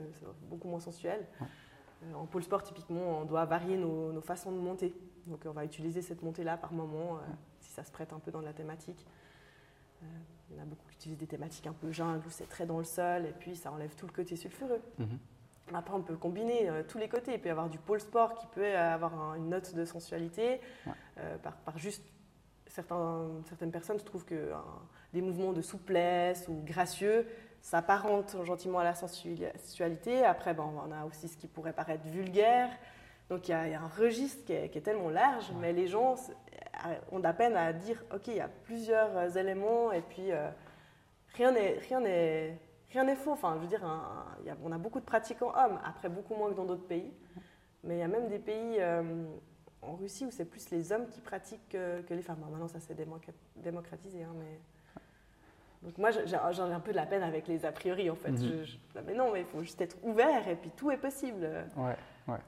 beaucoup 0.50 0.70
moins 0.70 0.80
sensuel. 0.80 1.26
en 2.16 2.26
pôle 2.26 2.44
sport, 2.44 2.64
typiquement, 2.64 3.20
on 3.20 3.26
doit 3.26 3.46
varier 3.46 3.76
nos, 3.76 4.14
nos, 4.14 4.22
façons 4.22 4.52
de 4.52 4.58
monter. 4.58 4.94
Donc 5.28 5.42
on 5.46 5.52
va 5.52 5.66
utiliser 5.66 6.02
cette 6.02 6.24
montée-là 6.24 6.58
par 6.58 6.72
moment, 6.72 7.20
si 7.60 7.72
ça 7.72 7.84
se 7.84 7.92
prête 7.92 8.14
un 8.14 8.20
peu 8.20 8.32
dans 8.32 8.42
la 8.42 8.54
thématique. 8.54 9.06
il 10.50 10.56
y 10.56 10.60
en 10.60 10.64
a 10.64 10.66
beaucoup 10.66 10.88
qui 10.90 10.96
utilisent 10.96 11.20
des 11.20 11.28
thématiques 11.28 11.68
un 11.68 11.74
peu 11.74 11.92
jungle 11.92 12.26
où 12.26 12.30
c'est 12.30 12.48
très 12.48 12.66
dans 12.66 12.78
le 12.78 12.86
sol 12.86 13.26
et 13.26 13.34
puis 13.34 13.56
ça 13.56 13.72
enlève 13.72 13.94
tout 13.96 14.08
le 14.08 14.14
côté 14.14 14.36
sulfureux. 14.36 14.82
Mhm. 15.00 15.20
Après, 15.74 15.94
on 15.94 16.02
peut 16.02 16.18
combiner 16.18 16.70
tous 16.88 16.98
les 16.98 17.08
côtés. 17.08 17.34
Il 17.34 17.40
peut 17.40 17.48
y 17.48 17.52
avoir 17.52 17.70
du 17.70 17.78
pôle 17.78 18.02
sport 18.02 18.36
qui 18.36 18.48
peut 18.48 18.76
avoir 18.78 19.36
une 19.36 19.50
note 19.50 19.76
de 19.76 19.86
sensualité 19.86 20.60
par, 21.44 21.56
par, 21.58 21.78
juste 21.78 22.04
certains, 22.72 23.28
certaines 23.48 23.72
personnes 23.72 23.98
trouvent 23.98 24.26
que 24.26 24.52
des 25.14 25.22
mouvements 25.22 25.54
de 25.54 25.62
souplesse 25.62 26.48
ou 26.48 26.62
gracieux 26.64 27.26
s'apparente 27.62 28.36
gentiment 28.44 28.80
à 28.80 28.84
la 28.84 28.96
sensualité. 28.96 30.26
Après, 30.26 30.54
bon, 30.54 30.72
on 30.86 30.92
a 30.92 31.06
aussi 31.06 31.28
ce 31.28 31.38
qui 31.38 31.48
pourrait 31.48 31.74
paraître 31.74 32.06
vulgaire. 32.08 32.70
Donc 33.30 33.48
il 33.48 33.52
y, 33.52 33.54
a, 33.54 33.82
un 33.82 33.88
registre 33.88 34.44
qui 34.46 34.54
est, 34.54 34.84
tellement 34.84 35.10
large, 35.10 35.54
mais 35.62 35.72
les 35.72 35.88
gens 35.88 36.16
ont 37.12 37.20
de 37.20 37.24
la 37.24 37.34
peine 37.34 37.56
à 37.56 37.72
dire, 37.72 38.04
OK, 38.14 38.28
il 38.28 38.36
y 38.36 38.42
a 38.42 38.50
plusieurs 38.66 39.38
éléments 39.38 39.92
et 39.94 40.02
puis 40.02 40.32
euh, 40.32 40.50
rien 41.36 41.52
n'est 41.52 41.78
rien 41.88 42.02
n'est 42.02 42.60
rien 42.92 43.06
n'est 43.06 43.16
faux. 43.16 43.32
Enfin, 43.32 43.54
je 43.56 43.62
veux 43.62 43.68
dire, 43.68 43.86
on 44.64 44.72
a 44.72 44.78
beaucoup 44.78 45.00
de 45.00 45.06
pratiquants 45.06 45.54
hommes, 45.56 45.80
après 45.86 46.10
beaucoup 46.10 46.36
moins 46.36 46.50
que 46.50 46.56
dans 46.56 46.66
d'autres 46.66 46.88
pays. 46.88 47.14
Mais 47.86 47.96
il 47.96 48.00
y 48.00 48.04
a 48.04 48.08
même 48.08 48.28
des 48.28 48.40
pays 48.40 48.76
euh, 48.80 49.24
en 49.82 49.96
Russie 49.96 50.26
où 50.26 50.32
c'est 50.32 50.46
plus 50.46 50.70
les 50.70 50.92
hommes 50.92 51.08
qui 51.08 51.22
pratiquent 51.22 51.70
que, 51.70 52.04
les 52.10 52.22
femmes. 52.22 52.40
maintenant, 52.40 52.68
ça 52.68 52.80
s'est 52.80 52.96
démocratisé, 53.56 54.24
hein, 54.24 54.34
mais 54.38 54.60
donc 55.84 55.98
moi, 55.98 56.12
j'ai 56.12 56.36
un 56.36 56.80
peu 56.80 56.92
de 56.92 56.96
la 56.96 57.08
peine 57.08 57.24
avec 57.24 57.48
les 57.48 57.66
a 57.66 57.72
priori, 57.72 58.10
en 58.10 58.16
fait. 58.16 58.32
Mhm. 58.32 58.66
mais 59.06 59.16
non, 59.16 59.32
mais 59.32 59.42
il 59.42 59.46
faut 59.46 59.62
juste 59.62 59.82
être 59.82 59.98
ouvert 60.04 60.48
et 60.48 60.56
puis 60.56 60.70
tout 60.72 60.92
est 60.92 60.98
possible. 60.98 61.44
Ouais, 61.76 61.98
ouais. 62.28 62.40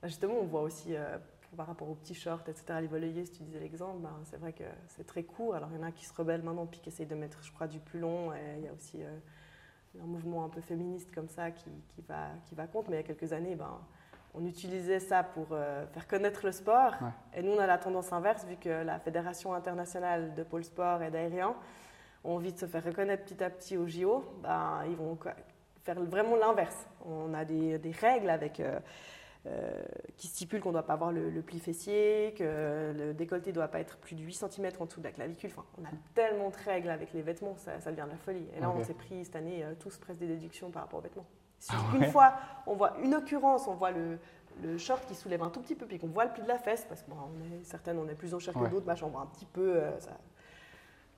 Bah, 0.00 0.08
justement, 0.08 0.34
on 0.40 0.44
voit 0.44 0.62
aussi, 0.62 0.94
euh, 0.94 1.18
par 1.56 1.66
rapport 1.66 1.88
aux 1.88 1.94
petits 1.94 2.14
shorts, 2.14 2.42
etc., 2.48 2.78
les 2.80 2.86
voleiers, 2.86 3.24
si 3.26 3.32
tu 3.32 3.42
disais 3.42 3.58
l'exemple, 3.58 3.98
ben, 4.00 4.16
c'est 4.24 4.36
vrai 4.36 4.52
que 4.52 4.64
c'est 4.88 5.06
très 5.06 5.24
court. 5.24 5.56
Alors, 5.56 5.70
il 5.72 5.76
y 5.76 5.80
en 5.80 5.86
a 5.86 5.90
qui 5.90 6.04
se 6.04 6.14
rebellent 6.14 6.42
maintenant, 6.42 6.66
puis 6.66 6.80
qui 6.80 6.88
essayent 6.88 7.06
de 7.06 7.16
mettre, 7.16 7.42
je 7.42 7.52
crois, 7.52 7.66
du 7.66 7.80
plus 7.80 7.98
long. 7.98 8.32
Et 8.32 8.58
il 8.58 8.64
y 8.64 8.68
a 8.68 8.72
aussi 8.72 9.02
euh, 9.02 9.18
un 10.00 10.06
mouvement 10.06 10.44
un 10.44 10.48
peu 10.48 10.60
féministe 10.60 11.12
comme 11.12 11.28
ça 11.28 11.50
qui, 11.50 11.70
qui, 11.88 12.02
va, 12.02 12.28
qui 12.46 12.54
va 12.54 12.68
contre. 12.68 12.90
Mais 12.90 12.96
il 12.96 13.00
y 13.00 13.04
a 13.04 13.06
quelques 13.06 13.32
années, 13.32 13.56
ben, 13.56 13.80
on 14.34 14.46
utilisait 14.46 15.00
ça 15.00 15.22
pour 15.22 15.48
euh, 15.52 15.86
faire 15.88 16.06
connaître 16.06 16.44
le 16.44 16.52
sport. 16.52 16.94
Et 17.34 17.42
nous, 17.42 17.52
on 17.52 17.58
a 17.58 17.66
la 17.66 17.78
tendance 17.78 18.12
inverse, 18.12 18.44
vu 18.46 18.56
que 18.56 18.68
la 18.68 18.98
Fédération 18.98 19.52
internationale 19.52 20.34
de 20.34 20.42
pôle 20.42 20.64
sport 20.64 21.02
et 21.02 21.10
d'aérien 21.10 21.54
ont 22.24 22.36
envie 22.36 22.52
de 22.52 22.58
se 22.58 22.66
faire 22.66 22.84
reconnaître 22.84 23.24
petit 23.24 23.42
à 23.42 23.50
petit 23.50 23.76
au 23.76 23.86
JO, 23.86 24.24
ben, 24.42 24.84
ils 24.88 24.96
vont 24.96 25.18
faire 25.82 26.00
vraiment 26.00 26.36
l'inverse. 26.36 26.86
On 27.04 27.34
a 27.34 27.44
des, 27.44 27.78
règles 28.00 28.30
avec, 28.30 28.60
euh, 28.60 28.78
euh, 29.46 29.82
qui 30.16 30.28
stipulent 30.28 30.60
qu'on 30.60 30.70
ne 30.70 30.74
doit 30.74 30.86
pas 30.86 30.94
avoir 30.94 31.12
le, 31.12 31.42
pli 31.42 31.58
fessier, 31.58 32.32
que 32.38 32.92
le 32.96 33.12
décolleté 33.12 33.50
ne 33.50 33.56
doit 33.56 33.68
pas 33.68 33.80
être 33.80 33.98
plus 33.98 34.14
de 34.14 34.22
8 34.22 34.32
cm 34.32 34.70
en 34.78 34.86
dessous 34.86 35.00
de 35.00 35.06
la 35.06 35.12
clavicule. 35.12 35.50
Enfin, 35.52 35.66
on 35.78 35.84
a 35.84 35.90
tellement 36.14 36.48
de 36.48 36.56
règles 36.64 36.90
avec 36.90 37.12
les 37.12 37.22
vêtements, 37.22 37.56
ça, 37.56 37.76
devient 37.90 38.04
de 38.06 38.12
la 38.12 38.16
folie. 38.16 38.46
Et 38.56 38.60
là, 38.60 38.70
on 38.70 38.82
s'est 38.82 38.94
pris 38.94 39.24
cette 39.24 39.36
année 39.36 39.62
tous 39.78 39.98
presque 39.98 40.20
des 40.20 40.28
déductions 40.28 40.70
par 40.70 40.82
rapport 40.82 41.00
aux 41.00 41.02
vêtements. 41.02 41.26
Si 41.62 41.70
ah 41.72 41.96
une 41.96 42.06
fois, 42.06 42.32
on 42.66 42.74
voit 42.74 42.94
une 43.04 43.14
occurrence, 43.14 43.68
on 43.68 43.74
voit 43.74 43.92
le, 43.92 44.18
short 44.78 45.06
qui 45.06 45.14
soulève 45.14 45.44
un 45.44 45.48
tout 45.48 45.60
petit 45.60 45.76
peu, 45.76 45.86
puis 45.86 46.00
qu'on 46.00 46.08
voit 46.08 46.24
le 46.24 46.32
pli 46.32 46.42
de 46.42 46.48
la 46.48 46.58
fesse, 46.58 46.84
parce 46.88 47.02
que 47.02 47.10
bon, 47.10 47.16
on 47.16 47.54
est, 47.54 47.62
certaines, 47.62 47.98
on 47.98 48.08
est 48.08 48.16
plus 48.16 48.34
en 48.34 48.40
chair 48.40 48.52
que 48.52 48.66
d'autres, 48.66 48.84
machin, 48.84 49.06
on 49.06 49.10
voit 49.10 49.20
un 49.20 49.26
petit 49.26 49.46
peu, 49.46 49.80
ça, 50.00 50.10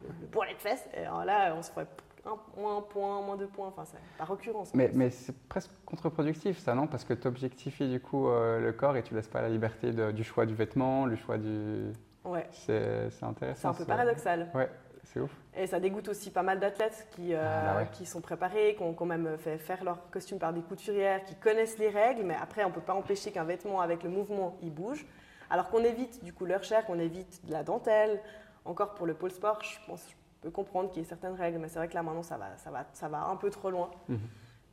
le 0.03 0.27
poilet 0.27 0.53
de 0.53 0.61
fesses. 0.61 0.87
Et 0.93 1.07
alors 1.07 1.25
là, 1.25 1.55
on 1.57 1.63
se 1.63 1.71
ferait 1.71 1.87
un, 2.27 2.61
moins 2.61 2.77
un 2.77 2.83
point, 2.83 3.23
moins 3.23 3.39
deux 3.39 3.47
points, 3.47 3.69
enfin, 3.69 3.85
par 4.19 4.31
occurrence. 4.31 4.75
Mais, 4.75 4.91
mais 4.93 5.09
c'est 5.09 5.35
presque 5.49 5.71
contre-productif, 5.87 6.59
ça, 6.59 6.75
non? 6.75 6.89
Parce 6.89 7.05
que 7.05 7.15
tu 7.15 7.27
objectifies 7.27 7.89
du 7.89 8.01
coup 8.01 8.29
euh, 8.29 8.61
le 8.61 8.73
corps 8.75 8.99
et 8.99 9.03
tu 9.03 9.15
laisses 9.15 9.29
pas 9.29 9.41
la 9.41 9.49
liberté 9.49 9.93
du 10.13 10.25
choix 10.25 10.45
du 10.45 10.55
vêtement, 10.55 11.07
le 11.07 11.17
choix 11.17 11.39
du. 11.39 11.91
Ouais. 12.23 12.47
C'est 12.51 13.09
intéressant. 13.23 13.73
C'est 13.73 13.83
un 13.83 13.85
peu 13.85 13.87
paradoxal. 13.87 14.51
Ouais, 14.55 14.71
c'est 15.05 15.21
ouf. 15.21 15.31
Et 15.57 15.67
ça 15.67 15.81
dégoûte 15.81 16.09
aussi 16.09 16.31
pas 16.31 16.43
mal 16.43 16.61
d'athlètes 16.61 17.07
qui, 17.12 17.35
euh, 17.35 17.40
ah, 17.43 17.75
bah 17.75 17.85
qui 17.87 18.07
sont 18.07 18.21
préparés, 18.21 18.75
qui 18.77 18.83
ont 18.83 18.95
quand 18.95 19.07
même 19.07 19.38
fait 19.38 19.59
faire 19.59 19.85
leur 19.85 20.11
costume 20.11 20.38
par 20.38 20.53
des 20.53 20.62
couturières, 20.62 21.25
qui 21.25 21.35
connaissent 21.37 21.79
les 21.79 21.88
règles, 21.88 22.23
mais 22.23 22.37
après, 22.40 22.64
on 22.64 22.69
ne 22.69 22.75
peut 22.75 22.81
pas 22.81 22.95
empêcher 22.95 23.31
qu'un 23.31 23.45
vêtement, 23.45 23.81
avec 23.81 24.03
le 24.03 24.11
mouvement, 24.11 24.57
il 24.62 24.73
bouge. 24.73 25.07
Alors 25.51 25.69
qu'on 25.69 25.85
évite 25.85 26.25
du 26.25 26.33
couleur 26.33 26.64
chair, 26.64 26.85
qu'on 26.87 26.99
évite 26.99 27.45
de 27.47 27.53
la 27.53 27.62
dentelle, 27.62 28.21
encore 28.64 28.95
pour 28.95 29.07
le 29.07 29.14
pôle 29.14 29.31
sport, 29.31 29.62
je 29.62 29.79
pense, 29.87 30.09
je 30.09 30.14
peux 30.40 30.51
comprendre 30.51 30.90
qu'il 30.90 31.03
y 31.03 31.05
ait 31.05 31.09
certaines 31.09 31.35
règles, 31.35 31.59
mais 31.59 31.69
c'est 31.69 31.79
vrai 31.79 31.88
que 31.88 31.95
là 31.95 32.03
maintenant 32.03 32.23
ça 32.23 32.37
va, 32.37 32.57
ça 32.57 32.71
va, 32.71 32.87
ça 32.93 33.09
va 33.09 33.25
un 33.25 33.37
peu 33.37 33.51
trop 33.51 33.71
loin. 33.71 33.90
Mhm. 34.09 34.19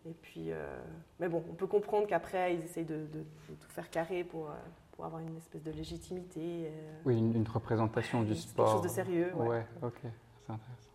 Et 0.08 0.13
puis, 0.13 0.52
euh, 0.52 0.80
mais 1.20 1.30
bon, 1.30 1.44
on 1.50 1.54
peut 1.54 1.67
comprendre 1.67 2.08
qu'après 2.08 2.56
ils 2.56 2.63
essayent 2.63 2.86
de, 2.86 3.06
tout 3.48 3.70
faire 3.70 3.89
carré 3.89 4.24
pour, 4.24 4.50
euh, 4.50 4.54
pour 5.02 5.08
avoir 5.08 5.22
une 5.28 5.36
espèce 5.36 5.64
de 5.64 5.72
légitimité. 5.72 6.68
Euh, 6.68 7.02
oui, 7.06 7.18
une, 7.18 7.48
représentation 7.48 8.22
du 8.22 8.36
sport. 8.36 8.66
Quelque 8.66 8.74
chose 8.76 8.84
de 8.84 8.88
sérieux. 8.88 9.32
Ouais, 9.36 9.66
ok, 9.82 10.00
c'est 10.04 10.54
intéressant. 10.54 10.92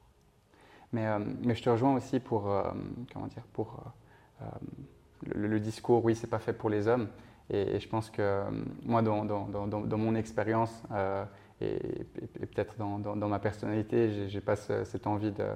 Mais, 0.93 1.19
mais 1.43 1.57
je 1.57 1.63
te 1.65 1.69
rejoins 1.69 1.97
aussi 1.97 2.21
pour, 2.21 2.43
comment 3.13 3.27
dire, 3.27 3.43
pour 3.53 3.83
le, 5.25 5.59
discours, 5.59 6.05
oui, 6.05 6.15
c'est 6.15 6.29
pas 6.29 6.39
fait 6.39 6.53
pour 6.53 6.71
les 6.71 6.87
hommes. 6.87 7.09
Et, 7.51 7.81
je 7.81 7.89
pense 7.89 8.09
que 8.09 8.45
moi, 8.85 9.03
dans, 9.03 9.25
dans, 9.25 9.49
dans, 9.49 9.67
dans 9.67 9.99
mon 9.99 10.15
expérience, 10.15 10.85
et, 11.61 12.05
peut-être 12.39 12.77
dans, 12.79 12.99
dans, 12.99 13.29
ma 13.29 13.41
personnalité, 13.41 14.29
j'ai 14.29 14.41
pas 14.41 14.55
cette 14.55 15.09
envie 15.09 15.33
de, 15.33 15.47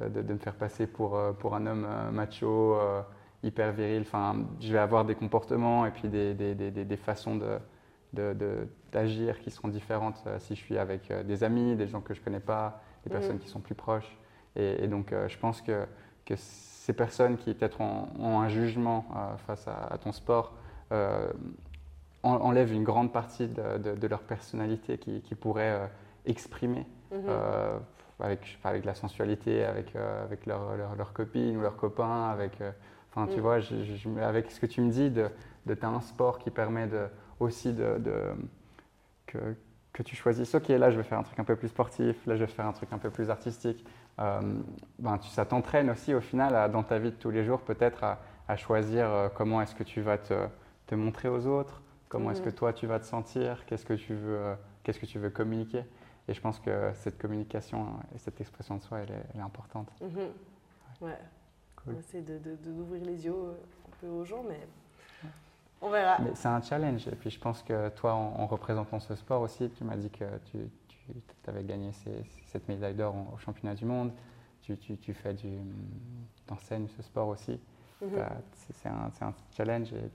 de, 0.00 0.22
de, 0.22 0.32
me 0.32 0.38
faire 0.38 0.54
passer 0.54 0.86
pour, 0.86 1.16
euh, 1.16 1.32
pour 1.32 1.54
un 1.54 1.66
homme 1.66 1.86
euh, 1.88 2.10
macho, 2.10 2.74
euh, 2.74 3.02
hyper 3.42 3.72
viril. 3.72 4.02
Enfin, 4.02 4.36
je 4.60 4.72
vais 4.72 4.78
avoir 4.78 5.04
des 5.04 5.14
comportements 5.14 5.86
et 5.86 5.90
puis 5.90 6.08
des, 6.08 6.34
des, 6.34 6.54
des, 6.54 6.70
des 6.70 6.96
façons 6.96 7.36
d'agir 8.92 9.40
qui 9.40 9.50
seront 9.50 9.68
différentes 9.68 10.22
si 10.38 10.54
je 10.54 10.60
suis 10.60 10.78
avec 10.78 11.12
des 11.26 11.44
amis, 11.44 11.76
des 11.76 11.86
gens 11.86 12.00
que 12.00 12.14
je 12.14 12.20
connais 12.20 12.40
pas, 12.40 12.80
des 13.04 13.10
personnes 13.10 13.36
mmh. 13.36 13.40
qui 13.40 13.48
sont 13.48 13.60
plus 13.60 13.74
proches. 13.74 14.16
Et, 14.56 14.88
donc, 14.88 15.12
je 15.28 15.38
pense 15.38 15.60
que, 15.60 15.84
que, 16.24 16.34
ces 16.36 16.92
personnes 16.92 17.36
qui 17.36 17.52
peut-être 17.54 17.80
ont, 17.80 18.40
un 18.40 18.48
jugement 18.48 19.06
face 19.46 19.68
à, 19.68 19.86
à, 19.90 19.98
ton 19.98 20.12
sport 20.12 20.54
enlève 22.26 22.72
une 22.72 22.84
grande 22.84 23.12
partie 23.12 23.48
de, 23.48 24.06
leur 24.06 24.20
personnalité 24.20 24.98
qui, 24.98 25.22
euh, 25.56 25.86
exprimer 26.26 26.86
mhm. 27.12 27.24
euh, 27.28 27.78
avec, 28.20 28.58
avec 28.64 28.84
la 28.84 28.94
sensualité, 28.94 29.64
avec, 29.64 29.94
euh, 29.94 30.24
avec 30.24 30.46
leurs 30.46 30.76
leur, 30.96 31.12
copines 31.12 31.56
ou 31.56 31.60
leurs 31.60 31.76
copains, 31.76 32.30
avec, 32.30 32.58
enfin, 33.10 33.26
tu 33.26 33.36
mhm. 33.36 33.42
vois, 33.42 33.58
avec 34.22 34.50
ce 34.50 34.60
que 34.60 34.66
tu 34.66 34.80
me 34.80 34.90
dis, 34.90 35.10
de, 35.10 35.28
de 35.66 35.74
tu 35.74 35.84
as 35.84 35.88
un 35.88 36.00
sport 36.00 36.38
qui 36.38 36.50
permet 36.50 36.86
de, 36.86 37.06
aussi 37.40 37.72
de, 37.72 38.00
que, 39.26 39.38
que, 39.92 40.02
tu 40.02 40.16
choisisses, 40.16 40.54
ok, 40.54 40.68
là 40.68 40.90
je 40.90 40.96
vais 40.96 41.02
faire 41.02 41.18
un 41.18 41.22
truc 41.22 41.38
un 41.38 41.44
peu 41.44 41.56
plus 41.56 41.68
sportif, 41.68 42.24
là 42.26 42.36
je 42.36 42.44
vais 42.44 42.50
faire 42.50 42.66
un 42.66 42.72
truc 42.72 42.92
un 42.92 42.98
peu 42.98 43.10
plus 43.10 43.30
artistique. 43.30 43.84
ben, 44.18 45.18
tu, 45.20 45.28
ça 45.28 45.44
t'entraîne 45.44 45.90
aussi 45.90 46.14
au 46.14 46.20
final 46.20 46.70
dans 46.70 46.82
ta 46.82 46.98
vie 46.98 47.10
de 47.10 47.16
tous 47.16 47.30
les 47.30 47.44
jours 47.44 47.60
peut-être 47.60 48.04
à, 48.04 48.20
à, 48.48 48.56
choisir 48.56 49.30
comment 49.34 49.60
est-ce 49.60 49.74
que 49.74 49.84
tu 49.84 50.00
vas 50.00 50.18
te, 50.18 50.46
te 50.86 50.94
montrer 50.94 51.28
aux 51.28 51.46
autres, 51.46 51.82
Comment 52.08 52.30
est-ce 52.30 52.42
que 52.42 52.50
mhm. 52.50 52.54
toi 52.54 52.72
tu 52.72 52.86
vas 52.86 53.00
te 53.00 53.04
sentir 53.04 53.64
Qu'est-ce 53.66 53.84
que 53.84 53.94
tu 53.94 54.14
veux, 54.14 54.38
euh, 54.38 54.54
qu'est-ce 54.82 55.00
que 55.00 55.06
tu 55.06 55.18
veux 55.18 55.30
communiquer 55.30 55.84
Et 56.28 56.34
je 56.34 56.40
pense 56.40 56.60
que 56.60 56.92
cette 56.94 57.18
communication 57.18 57.94
et 58.14 58.18
cette 58.18 58.40
expression 58.40 58.76
de 58.76 58.82
soi, 58.82 59.00
elle 59.00 59.12
est, 59.34 59.40
importante. 59.40 59.88
Mhm. 60.00 60.30
Ouais. 61.00 61.18
On 61.86 61.92
essaie 61.92 62.22
d'ouvrir 62.22 63.02
de, 63.02 63.06
les 63.06 63.24
yeux 63.24 63.32
un 63.32 63.96
peu 64.00 64.08
aux 64.08 64.24
gens, 64.24 64.42
mais 64.48 64.66
on 65.80 65.90
verra. 65.90 66.18
Mais 66.20 66.30
c'est 66.34 66.48
un 66.48 66.62
challenge. 66.62 67.06
Et 67.08 67.16
puis 67.16 67.30
je 67.30 67.38
pense 67.38 67.62
que 67.62 67.88
toi, 67.90 68.14
en, 68.14 68.46
représentant 68.46 69.00
ce 69.00 69.14
sport 69.14 69.42
aussi, 69.42 69.70
tu 69.70 69.84
m'as 69.84 69.96
dit 69.96 70.10
que 70.10 70.24
tu, 70.50 70.58
tu 70.88 71.50
avais 71.50 71.64
gagné 71.64 71.90
cette 72.46 72.68
médaille 72.68 72.94
d'or 72.94 73.14
au 73.34 73.38
championnat 73.38 73.74
du 73.74 73.84
monde. 73.84 74.12
Tu, 74.62 74.76
tu, 74.76 75.14
fais 75.14 75.32
du, 75.32 75.58
enseignes 76.50 76.88
ce 76.88 77.02
sport 77.02 77.28
aussi. 77.28 77.60
Mhm. 78.02 78.18
C'est 78.52 78.88
un, 78.88 79.10
un, 79.20 79.34
challenge 79.56 79.92
et 79.92 80.10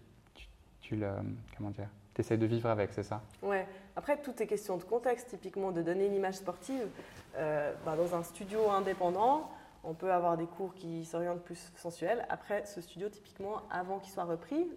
tu 0.82 0.98
le, 0.98 1.10
comment 1.56 1.70
dire, 1.70 1.88
essaies 2.22 2.38
de 2.38 2.46
vivre 2.46 2.70
avec, 2.70 2.94
c'est 2.94 3.04
ça? 3.04 3.22
Ouais. 3.42 3.68
Après, 3.96 4.18
tout 4.22 4.42
est 4.42 4.48
question 4.48 4.78
de 4.78 4.84
contexte, 4.84 5.30
typiquement 5.30 5.72
de 5.72 5.82
donner 5.82 6.06
une 6.06 6.16
image 6.16 6.36
sportive. 6.36 6.88
Euh, 7.36 7.74
bah, 7.86 7.96
dans 7.96 8.16
un 8.16 8.24
studio 8.24 8.70
indépendant, 8.70 9.50
on 9.84 9.94
peut 9.94 10.12
avoir 10.12 10.38
des 10.38 10.46
cours 10.46 10.74
qui 10.74 11.06
s'orientent 11.06 11.42
plus 11.42 11.72
sensuels. 11.76 12.26
Après, 12.30 12.66
ce 12.66 12.82
studio, 12.82 13.10
typiquement, 13.10 13.62
avant 13.70 14.00
qu'il 14.00 14.12
soit 14.12 14.26
repris, 14.26 14.68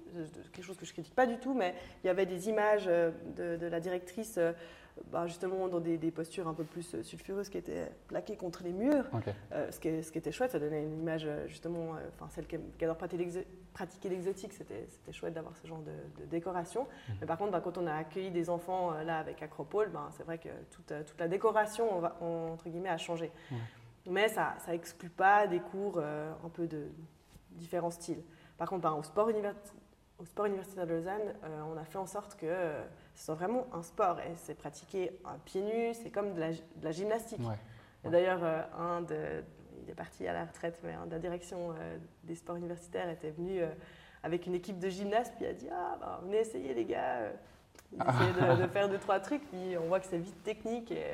quelque 0.53 0.65
chose 0.65 0.77
que 0.77 0.85
je 0.85 0.91
ne 0.91 0.95
critique 0.95 1.15
pas 1.15 1.27
du 1.27 1.39
tout, 1.39 1.55
mais 1.55 1.75
il 2.03 2.07
y 2.07 2.11
avait 2.11 2.27
des 2.27 2.49
images 2.49 2.85
euh, 2.87 3.11
de, 3.37 3.57
de 3.57 3.67
la 3.67 3.81
directrice 3.81 4.37
euh, 4.39 4.53
bah, 5.11 5.27
justement 5.27 5.67
dans 5.69 5.81
des, 5.81 5.99
postures 6.11 6.47
un 6.47 6.55
peu 6.55 6.63
plus 6.63 7.03
sulfureuses 7.03 7.49
qui 7.49 7.59
étaient 7.59 7.91
plaquées 8.07 8.37
contre 8.37 8.63
les 8.63 8.73
murs. 8.73 9.05
Euh, 9.53 9.71
ce, 9.71 9.81
qui, 9.81 10.03
ce, 10.03 10.13
qui, 10.13 10.19
était 10.19 10.31
chouette, 10.31 10.53
ça 10.53 10.61
donnait 10.61 10.85
une 10.85 11.01
image 11.01 11.25
euh, 11.27 11.49
justement, 11.49 11.97
euh, 11.97 12.27
celle 12.31 12.47
qui, 12.47 12.57
adore 12.85 12.97
pratiquer 12.97 14.09
l'exotique, 14.09 14.53
c'était 14.53 14.87
chouette 15.11 15.35
d'avoir 15.35 15.57
ce 15.57 15.67
genre 15.67 15.83
de, 15.83 16.25
décoration. 16.27 16.83
Mhm. 17.09 17.17
Mais 17.21 17.27
par 17.27 17.39
contre, 17.39 17.51
bah, 17.51 17.61
quand 17.63 17.77
on 17.77 17.87
a 17.87 17.95
accueilli 17.95 18.31
des 18.31 18.49
enfants 18.49 18.93
là 19.05 19.19
avec 19.19 19.43
Acropole, 19.43 19.91
ben, 19.91 20.09
c'est 20.17 20.23
vrai 20.23 20.39
que 20.39 20.49
toute, 20.71 20.93
toute, 21.07 21.19
la 21.19 21.29
décoration, 21.29 21.89
on 21.97 21.99
va, 21.99 22.17
entre 22.21 22.69
guillemets, 22.69 22.89
a 22.89 22.99
changé. 22.99 23.33
Mais 24.07 24.29
ça 24.29 24.57
n'exclut 24.69 25.11
pas 25.11 25.47
des 25.47 25.61
cours 25.61 25.99
un 25.99 26.49
peu 26.51 26.67
de 26.67 26.89
différents 27.53 27.91
styles. 27.91 28.23
Par 28.59 28.69
contre, 28.69 28.83
ben, 28.83 28.93
au 28.93 29.03
sport 29.03 29.29
universitaire, 29.29 29.73
au 30.19 30.25
sport 30.25 30.47
universitaire 30.47 30.87
de 30.87 30.93
Lausanne, 30.93 31.35
on 31.73 31.77
a 31.77 31.85
fait 31.85 31.99
en 31.99 32.07
sorte 32.07 32.37
que 32.37 32.73
ce 33.15 33.25
soit 33.25 33.35
vraiment 33.35 33.67
un 33.73 33.83
sport 33.83 34.21
et 34.21 34.35
c'est 34.37 34.55
pratiqué 34.55 35.19
à 35.25 35.37
pieds 35.45 35.63
nus, 35.63 35.95
c'est 35.95 36.11
comme 36.11 36.35
de 36.35 36.41
la, 36.83 36.93
gymnastique. 36.93 37.41
D'ailleurs, 38.05 38.43
un 38.79 39.01
de, 39.01 39.43
il 39.83 39.91
est 39.91 39.95
parti 39.95 40.27
à 40.27 40.33
la 40.33 40.45
retraite, 40.45 40.79
mais 40.85 40.93
un 40.93 41.07
de 41.07 41.13
la 41.13 41.19
direction 41.19 41.75
des 42.25 42.35
sports 42.35 42.57
universitaires 42.57 43.09
était 43.09 43.31
venu 43.31 43.61
avec 44.23 44.47
une 44.47 44.55
équipe 44.55 44.79
de 44.79 44.89
gymnastes, 44.89 45.35
puis 45.37 45.47
a 45.47 45.53
dit 45.53 45.69
Ah, 45.71 45.97
bah, 46.01 46.21
venez 46.23 46.39
essayer 46.39 46.75
les 46.75 46.85
gars 46.85 47.33
essayer 47.93 48.33
de, 48.33 48.63
de, 48.63 48.67
faire 48.73 48.89
deux, 48.89 48.99
trois 48.99 49.21
trucs, 49.21 49.47
puis 49.49 49.77
on 49.79 49.87
voit 49.87 50.01
que 50.01 50.07
c'est 50.07 50.19
vite 50.19 50.43
technique. 50.43 50.91
Et... 50.91 51.05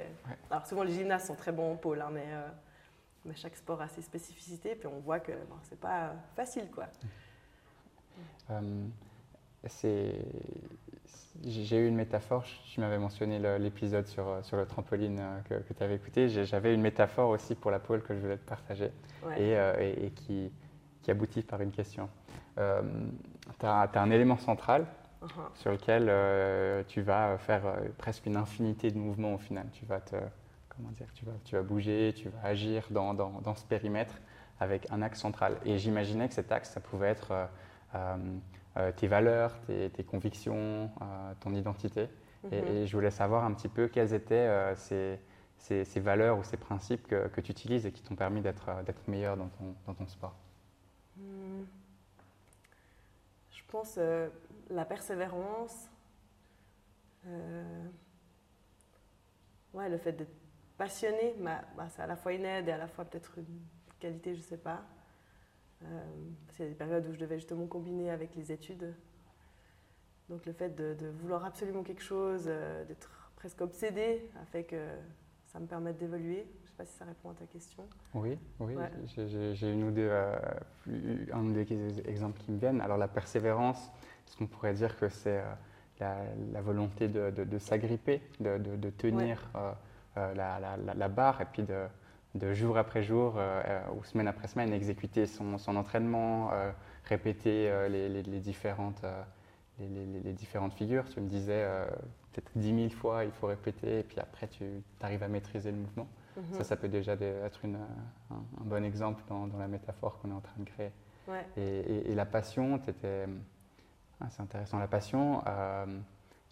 Alors 0.50 0.66
souvent 0.66 0.82
les 0.82 0.92
gymnastes 0.92 1.26
sont 1.26 1.34
très 1.34 1.52
bons 1.52 1.72
en 1.72 1.76
pôle, 1.76 2.00
hein, 2.00 2.10
mais, 2.12 2.26
mais, 3.24 3.34
chaque 3.34 3.56
sport 3.56 3.80
a 3.80 3.88
ses 3.88 4.02
spécificités, 4.02 4.74
puis 4.74 4.86
on 4.86 5.00
voit 5.00 5.20
que 5.20 5.32
bon, 5.32 5.56
c'est 5.62 5.78
pas 5.78 6.14
facile. 6.34 6.68
quoi. 6.70 6.86
c'est 9.66 10.14
j'ai 11.44 11.78
eu 11.78 11.88
une 11.88 11.96
métaphore, 11.96 12.44
tu 12.72 12.80
m'avais 12.80 12.98
mentionné 12.98 13.38
l'épisode 13.58 14.06
sur, 14.06 14.28
euh, 14.28 14.42
sur 14.42 14.56
le 14.56 14.66
trampoline 14.66 15.18
euh, 15.20 15.40
que, 15.48 15.54
que 15.66 15.72
tu 15.72 15.82
avais 15.82 15.96
écouté, 15.96 16.28
j'avais 16.28 16.74
une 16.74 16.82
métaphore 16.82 17.30
aussi 17.30 17.54
pour 17.54 17.70
la 17.70 17.78
pôle 17.78 18.02
que 18.02 18.14
je 18.14 18.20
voulais 18.20 18.36
te 18.36 18.48
partager 18.48 18.90
euh, 19.24 19.74
et, 19.78 20.06
et, 20.06 20.10
qui, 20.10 20.52
qui, 21.02 21.10
aboutit 21.10 21.42
par 21.42 21.60
une 21.60 21.70
question. 21.70 22.08
tu 22.56 23.66
as, 23.66 23.90
un 23.94 24.10
élément 24.10 24.36
central 24.36 24.86
uh-huh. 25.22 25.28
sur 25.54 25.72
lequel 25.72 26.84
tu 26.86 27.00
vas 27.00 27.38
faire 27.38 27.62
presque 27.96 28.26
une 28.26 28.36
infinité 28.36 28.90
de 28.90 28.98
mouvements 28.98 29.34
au 29.34 29.38
final. 29.38 29.66
Tu 29.72 29.86
vas, 29.86 30.00
te, 30.00 30.16
comment 30.80 30.92
dire, 30.92 31.12
tu 31.14 31.24
vas, 31.24 31.32
tu 31.44 31.56
vas 31.56 31.62
bouger, 31.62 32.14
tu 32.16 32.28
vas 32.28 32.48
agir 32.48 32.86
dans, 32.90 33.14
dans, 33.14 33.40
dans, 33.40 33.54
ce 33.54 33.64
périmètre 33.64 34.14
avec 34.58 34.90
un 34.90 35.02
axe 35.02 35.20
central. 35.20 35.56
Et 35.64 35.78
j'imaginais 35.78 36.28
que 36.28 36.34
cet 36.34 36.50
axe, 36.52 36.70
ça 36.70 36.80
pouvait 36.80 37.08
être 37.08 37.48
euh, 38.76 38.92
tes 38.92 39.08
valeurs, 39.08 39.52
tes, 39.66 40.04
convictions, 40.04 40.90
euh, 41.02 41.34
ton 41.40 41.54
identité. 41.54 42.08
Mhm. 42.44 42.52
et, 42.52 42.86
je 42.86 42.96
voulais 42.96 43.10
savoir 43.10 43.44
un 43.44 43.52
petit 43.52 43.68
peu 43.68 43.88
quelles 43.88 44.14
étaient 44.14 44.34
euh, 44.34 44.74
ces, 44.76 45.18
ces, 45.58 46.00
valeurs 46.00 46.38
ou 46.38 46.44
ces 46.44 46.56
principes 46.56 47.06
que, 47.06 47.26
que 47.28 47.40
tu 47.40 47.50
utilises 47.50 47.84
et 47.84 47.92
qui 47.92 48.02
t'ont 48.02 48.14
permis 48.14 48.40
d'être 48.40 48.70
meilleur 49.08 49.36
dans 49.36 49.48
ton, 49.48 49.74
dans 49.86 49.94
ton 49.94 50.06
sport. 50.06 50.34
Hmm. 51.16 51.64
Je 53.50 53.62
pense 53.66 53.98
la 54.70 54.84
persévérance, 54.84 55.88
ouais, 59.74 59.88
le 59.88 59.98
fait 59.98 60.12
d'être 60.12 60.39
passionné, 60.80 61.34
bah, 61.38 61.60
c'est 61.90 62.00
à 62.00 62.06
la 62.06 62.16
fois 62.16 62.32
une 62.32 62.46
aide 62.46 62.66
et 62.68 62.72
à 62.72 62.78
la 62.78 62.88
fois 62.88 63.04
peut-être 63.04 63.36
une 63.36 63.60
qualité, 63.98 64.32
je 64.32 64.40
ne 64.40 64.44
sais 64.44 64.56
pas. 64.56 64.80
Euh, 65.84 65.86
c'est 66.56 66.68
des 66.70 66.74
périodes 66.74 67.06
où 67.06 67.12
je 67.12 67.18
devais 67.18 67.36
justement 67.36 67.66
combiner 67.66 68.10
avec 68.10 68.34
les 68.34 68.50
études. 68.50 68.94
Donc 70.30 70.46
le 70.46 70.54
fait 70.54 70.74
de, 70.74 71.06
vouloir 71.20 71.44
absolument 71.44 71.82
quelque 71.82 72.02
chose, 72.02 72.44
euh, 72.46 72.82
d'être 72.86 73.10
presque 73.36 73.60
obsédé, 73.60 74.26
a 74.40 74.46
fait 74.46 74.64
que 74.64 74.82
ça 75.44 75.60
me 75.60 75.66
permet 75.66 75.92
d'évoluer. 75.92 76.46
Je 76.62 76.64
ne 76.64 76.68
sais 76.70 76.76
pas 76.78 76.86
si 76.86 76.94
ça 76.94 77.04
répond 77.04 77.28
à 77.28 77.34
ta 77.34 77.44
question. 77.44 77.86
Oui, 78.14 78.38
oui. 78.58 78.74
J'ai 79.18 79.70
une 79.70 79.84
ou 79.84 79.90
deux, 79.90 80.08
euh, 80.10 80.34
un 81.34 81.44
ou 81.44 81.52
deux 81.52 82.08
exemples 82.08 82.40
qui 82.40 82.52
me 82.52 82.58
viennent. 82.58 82.80
Alors 82.80 82.96
la 82.96 83.08
persévérance, 83.08 83.92
est-ce 84.26 84.34
qu'on 84.38 84.46
pourrait 84.46 84.72
dire 84.72 84.98
que 84.98 85.10
c'est 85.10 85.42
la, 85.98 86.62
volonté 86.62 87.08
de, 87.08 87.58
s'agripper, 87.58 88.22
de, 88.40 88.90
tenir 88.96 89.46
la, 90.16 90.58
la, 90.58 90.76
la, 90.94 91.08
barre 91.08 91.40
et 91.40 91.46
puis 91.46 91.62
de, 91.62 91.86
de 92.34 92.54
jour 92.54 92.78
après 92.78 93.02
jour 93.02 93.34
euh, 93.36 93.62
euh, 93.66 93.82
ou 93.96 94.04
semaine 94.04 94.28
après 94.28 94.48
semaine, 94.48 94.72
exécuter 94.72 95.26
son, 95.26 95.58
son 95.58 95.76
entraînement, 95.76 96.50
euh, 96.52 96.70
répéter 97.04 97.70
les, 97.88 98.08
les, 98.08 98.40
différentes, 98.40 99.02
les, 99.78 100.32
différentes 100.32 100.74
figures. 100.74 101.08
Tu 101.08 101.20
me 101.20 101.28
disais 101.28 101.66
peut-être 102.32 102.50
10 102.54 102.88
000 102.88 102.90
fois, 102.90 103.24
il 103.24 103.32
faut 103.32 103.48
répéter, 103.48 104.00
et 104.00 104.02
puis 104.02 104.18
après 104.20 104.46
tu 104.46 104.64
arrives 105.00 105.22
à 105.22 105.28
maîtriser 105.28 105.70
le 105.72 105.78
mouvement. 105.78 106.08
Mhm. 106.36 106.58
Ça, 106.58 106.64
ça 106.64 106.76
peut 106.76 106.88
déjà 106.88 107.14
être 107.14 107.64
une, 107.64 107.78
un, 108.30 108.64
bon 108.64 108.84
exemple 108.84 109.22
dans, 109.28 109.46
dans 109.46 109.58
la 109.58 109.68
métaphore 109.68 110.18
qu'on 110.20 110.30
est 110.30 110.34
en 110.34 110.40
train 110.40 110.58
de 110.58 110.64
créer. 110.64 110.92
Et, 111.56 112.10
et, 112.10 112.14
la 112.16 112.26
passion, 112.26 112.80
ah, 114.20 114.26
c'est 114.30 114.42
intéressant, 114.42 114.80
la 114.80 114.88
passion 114.88 115.42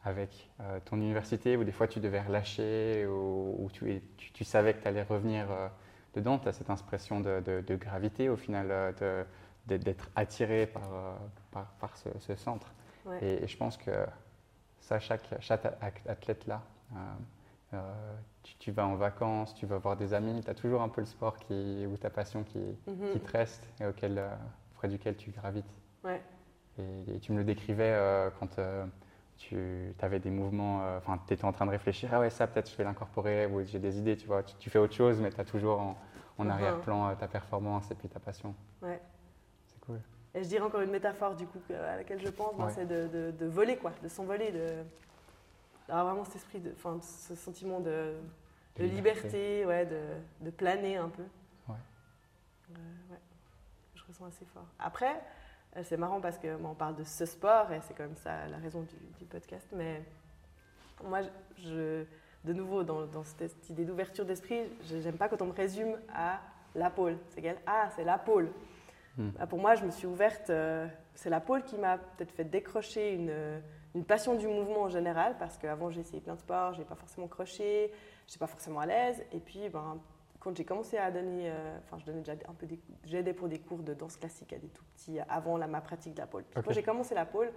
avec 0.09 0.49
euh, 0.61 0.81
ton 0.85 0.97
université 0.97 1.57
où 1.57 1.65
des 1.65 1.73
fois 1.73 1.87
tu 1.87 2.01
devais 2.01 2.21
relâcher 2.21 3.07
ou, 3.07 3.69
tu, 3.73 4.03
tu, 4.17 4.45
savais 4.45 4.75
que 4.75 4.83
tu 4.83 4.89
allais 4.89 5.03
revenir 5.03 5.51
euh, 5.51 5.69
dedans, 6.15 6.39
tu 6.39 6.49
as 6.49 6.53
cette 6.53 6.71
impression 6.71 7.21
de, 7.21 7.41
de, 7.41 7.77
gravité 7.77 8.29
au 8.29 8.37
final, 8.37 8.69
euh, 8.71 9.25
d'être 9.67 10.11
attiré 10.17 10.67
par, 10.67 11.69
par, 11.79 11.97
ce, 11.97 12.35
centre. 12.37 12.73
Et, 13.21 13.47
je 13.47 13.57
pense 13.57 13.77
que 13.77 13.91
ça, 14.81 14.99
chaque, 14.99 15.29
chaque 15.41 15.67
athlète 16.07 16.47
là, 16.47 16.63
tu, 18.59 18.73
vas 18.73 18.87
en 18.87 18.97
vacances, 18.97 19.55
tu 19.55 19.67
vas 19.67 19.77
voir 19.77 19.97
des 19.97 20.15
amis, 20.15 20.41
tu 20.43 20.51
as 20.51 20.55
toujours 20.55 20.81
un 20.81 20.89
peu 20.89 21.03
le 21.03 21.07
sport 21.07 21.37
qui, 21.37 21.87
ou 21.87 21.99
ta 21.99 22.09
passion 22.09 22.45
qui, 22.45 22.59
mhm. 22.87 23.13
qui 23.13 23.21
te 23.21 23.31
reste 23.31 23.69
et 23.81 23.87
auquel, 23.87 24.23
auprès 24.73 24.89
duquel 24.89 25.17
tu 25.17 25.31
gravites. 25.31 25.71
Et, 26.79 27.15
et, 27.15 27.21
tu 27.21 27.33
me 27.33 27.39
le 27.39 27.45
décrivais 27.45 27.95
quand 28.39 28.59
tu 29.39 29.95
avais 30.01 30.19
des 30.19 30.31
mouvements, 30.31 30.83
euh, 30.83 30.99
enfin, 30.99 31.19
tu 31.27 31.33
étais 31.33 31.45
en 31.45 31.53
train 31.53 31.65
de 31.65 31.71
réfléchir, 31.71 32.11
ah 32.13 32.21
ouais, 32.21 32.31
ça 32.31 32.47
peut-être 32.47 32.71
je 32.71 32.77
vais 32.77 32.85
l'incorporer, 32.85 33.47
ou 33.47 33.65
j'ai 33.65 33.79
des 33.79 33.99
idées, 33.99 34.17
tu 34.17 34.27
vois. 34.27 34.43
Tu, 34.43 34.69
fais 34.69 34.79
autre 34.79 34.95
chose, 34.95 35.21
mais 35.21 35.31
tu 35.31 35.41
as 35.41 35.45
toujours 35.45 35.81
en, 35.81 35.97
uh-huh. 36.39 36.51
arrière-plan 36.51 37.09
euh, 37.09 37.15
ta 37.15 37.29
performance 37.29 37.91
et 37.91 37.95
puis 37.95 38.09
ta 38.09 38.19
passion. 38.19 38.55
Ouais. 38.83 39.01
C'est 39.67 39.81
cool. 39.81 40.01
Et 40.35 40.43
je 40.43 40.49
dirais 40.49 40.63
encore 40.63 40.81
une 40.81 40.91
métaphore, 40.91 41.37
du 41.37 41.47
coup, 41.47 41.61
à 41.71 41.97
laquelle 41.97 42.21
je 42.21 42.29
pense, 42.29 42.55
c'est 42.75 42.87
de, 42.87 43.31
de, 43.31 43.47
voler, 43.47 43.77
quoi, 43.77 43.93
de 44.03 44.09
s'envoler, 44.09 44.51
de, 44.51 44.83
d'avoir 45.87 46.07
vraiment 46.07 46.25
cet 46.25 46.37
esprit, 46.37 46.61
de, 46.61 46.75
ce 47.01 47.35
sentiment 47.35 47.81
de, 47.81 48.15
de 48.77 48.85
liberté, 48.85 49.65
ouais, 49.65 49.87
de, 49.87 50.01
de, 50.41 50.51
planer 50.51 50.97
un 50.97 51.09
peu. 51.09 51.23
Ouais. 51.69 51.77
Euh, 52.73 52.75
ouais. 53.13 53.21
Je 53.95 54.03
ressens 54.07 54.27
assez 54.27 54.45
fort. 54.45 54.67
Après, 54.79 55.15
euh, 55.15 55.19
c'est 55.83 55.97
marrant 55.97 56.21
parce 56.21 56.39
qu'on 56.39 56.65
on 56.65 56.75
parle 56.75 56.97
de 56.97 57.05
ce 57.05 57.27
sport 57.27 57.73
et 57.73 57.81
c'est 57.83 57.95
quand 57.95 58.05
même 58.05 58.17
ça 58.17 58.47
la 58.49 58.59
raison 58.59 58.83
du, 59.19 59.25
podcast. 59.27 59.69
Mais 59.75 60.03
moi, 61.05 61.21
je, 61.59 62.05
de 62.45 62.53
nouveau, 62.53 62.83
dans, 62.83 63.23
cette 63.23 63.69
idée 63.71 63.85
d'ouverture 63.85 64.25
d'esprit, 64.25 64.63
je 64.89 64.97
n'aime 64.97 65.17
pas 65.17 65.29
quand 65.29 65.43
on 65.43 65.47
me 65.47 65.53
résume 65.53 65.99
à 66.15 66.41
la 66.75 66.91
pôle. 66.91 67.17
C'est 67.31 67.43
qu'elle, 67.43 67.59
ah, 67.67 67.91
c'est 67.97 68.05
la 68.05 68.19
pôle. 68.19 68.51
Hmm. 69.17 69.31
Bah, 69.31 69.47
pour 69.47 69.59
moi, 69.59 69.75
je 69.75 69.85
me 69.85 69.91
suis 69.91 70.07
ouverte, 70.07 70.51
euh, 70.51 70.87
c'est 71.15 71.31
la 71.31 71.41
pôle 71.41 71.63
qui 71.65 71.77
m'a 71.77 71.99
peut-être 71.99 72.33
fait 72.33 72.45
décrocher 72.45 73.15
une, 73.15 73.61
une, 73.95 74.05
passion 74.05 74.37
du 74.37 74.47
mouvement 74.47 74.83
en 74.83 74.89
général, 74.89 75.37
parce 75.39 75.59
qu'avant 75.59 75.91
j'ai 75.91 76.01
essayé 76.01 76.21
plein 76.21 76.35
de 76.35 76.41
sports, 76.41 76.75
je 76.75 76.79
n'ai 76.79 76.85
pas 76.85 76.95
forcément 76.95 77.27
croché, 77.27 77.91
je 78.27 78.33
n'étais 78.33 78.39
pas 78.39 78.47
forcément 78.47 78.81
à 78.81 78.87
l'aise. 78.87 79.25
Et 79.33 79.41
puis, 79.41 79.69
ben, 79.69 79.99
quand 80.41 80.57
j'ai 80.57 80.65
commencé 80.65 80.97
à 80.97 81.11
donner, 81.11 81.51
euh, 81.51 81.79
enfin, 81.85 81.99
je 81.99 82.05
donnais 82.05 82.21
déjà 82.21 82.33
un 82.49 82.55
peu 82.55 82.67
des, 82.67 82.79
j'aidais 83.05 83.33
pour 83.33 83.49
des 83.49 83.59
cours 83.59 83.83
de 83.83 83.95
danse 83.95 84.17
classique 84.17 84.53
à 84.53 84.59
des 84.59 84.69
tout 84.69 84.85
petits 84.97 85.19
avant 85.29 85.57
la, 85.57 85.67
ma 85.67 85.81
pratique 85.81 86.15
de 86.15 86.21
la 86.21 86.27
pôle. 86.27 86.45
Puis 86.45 86.63
quand 86.63 86.73
j'ai 86.73 86.83
commencé 86.83 87.15
la 87.15 87.27
pôle, 87.27 87.51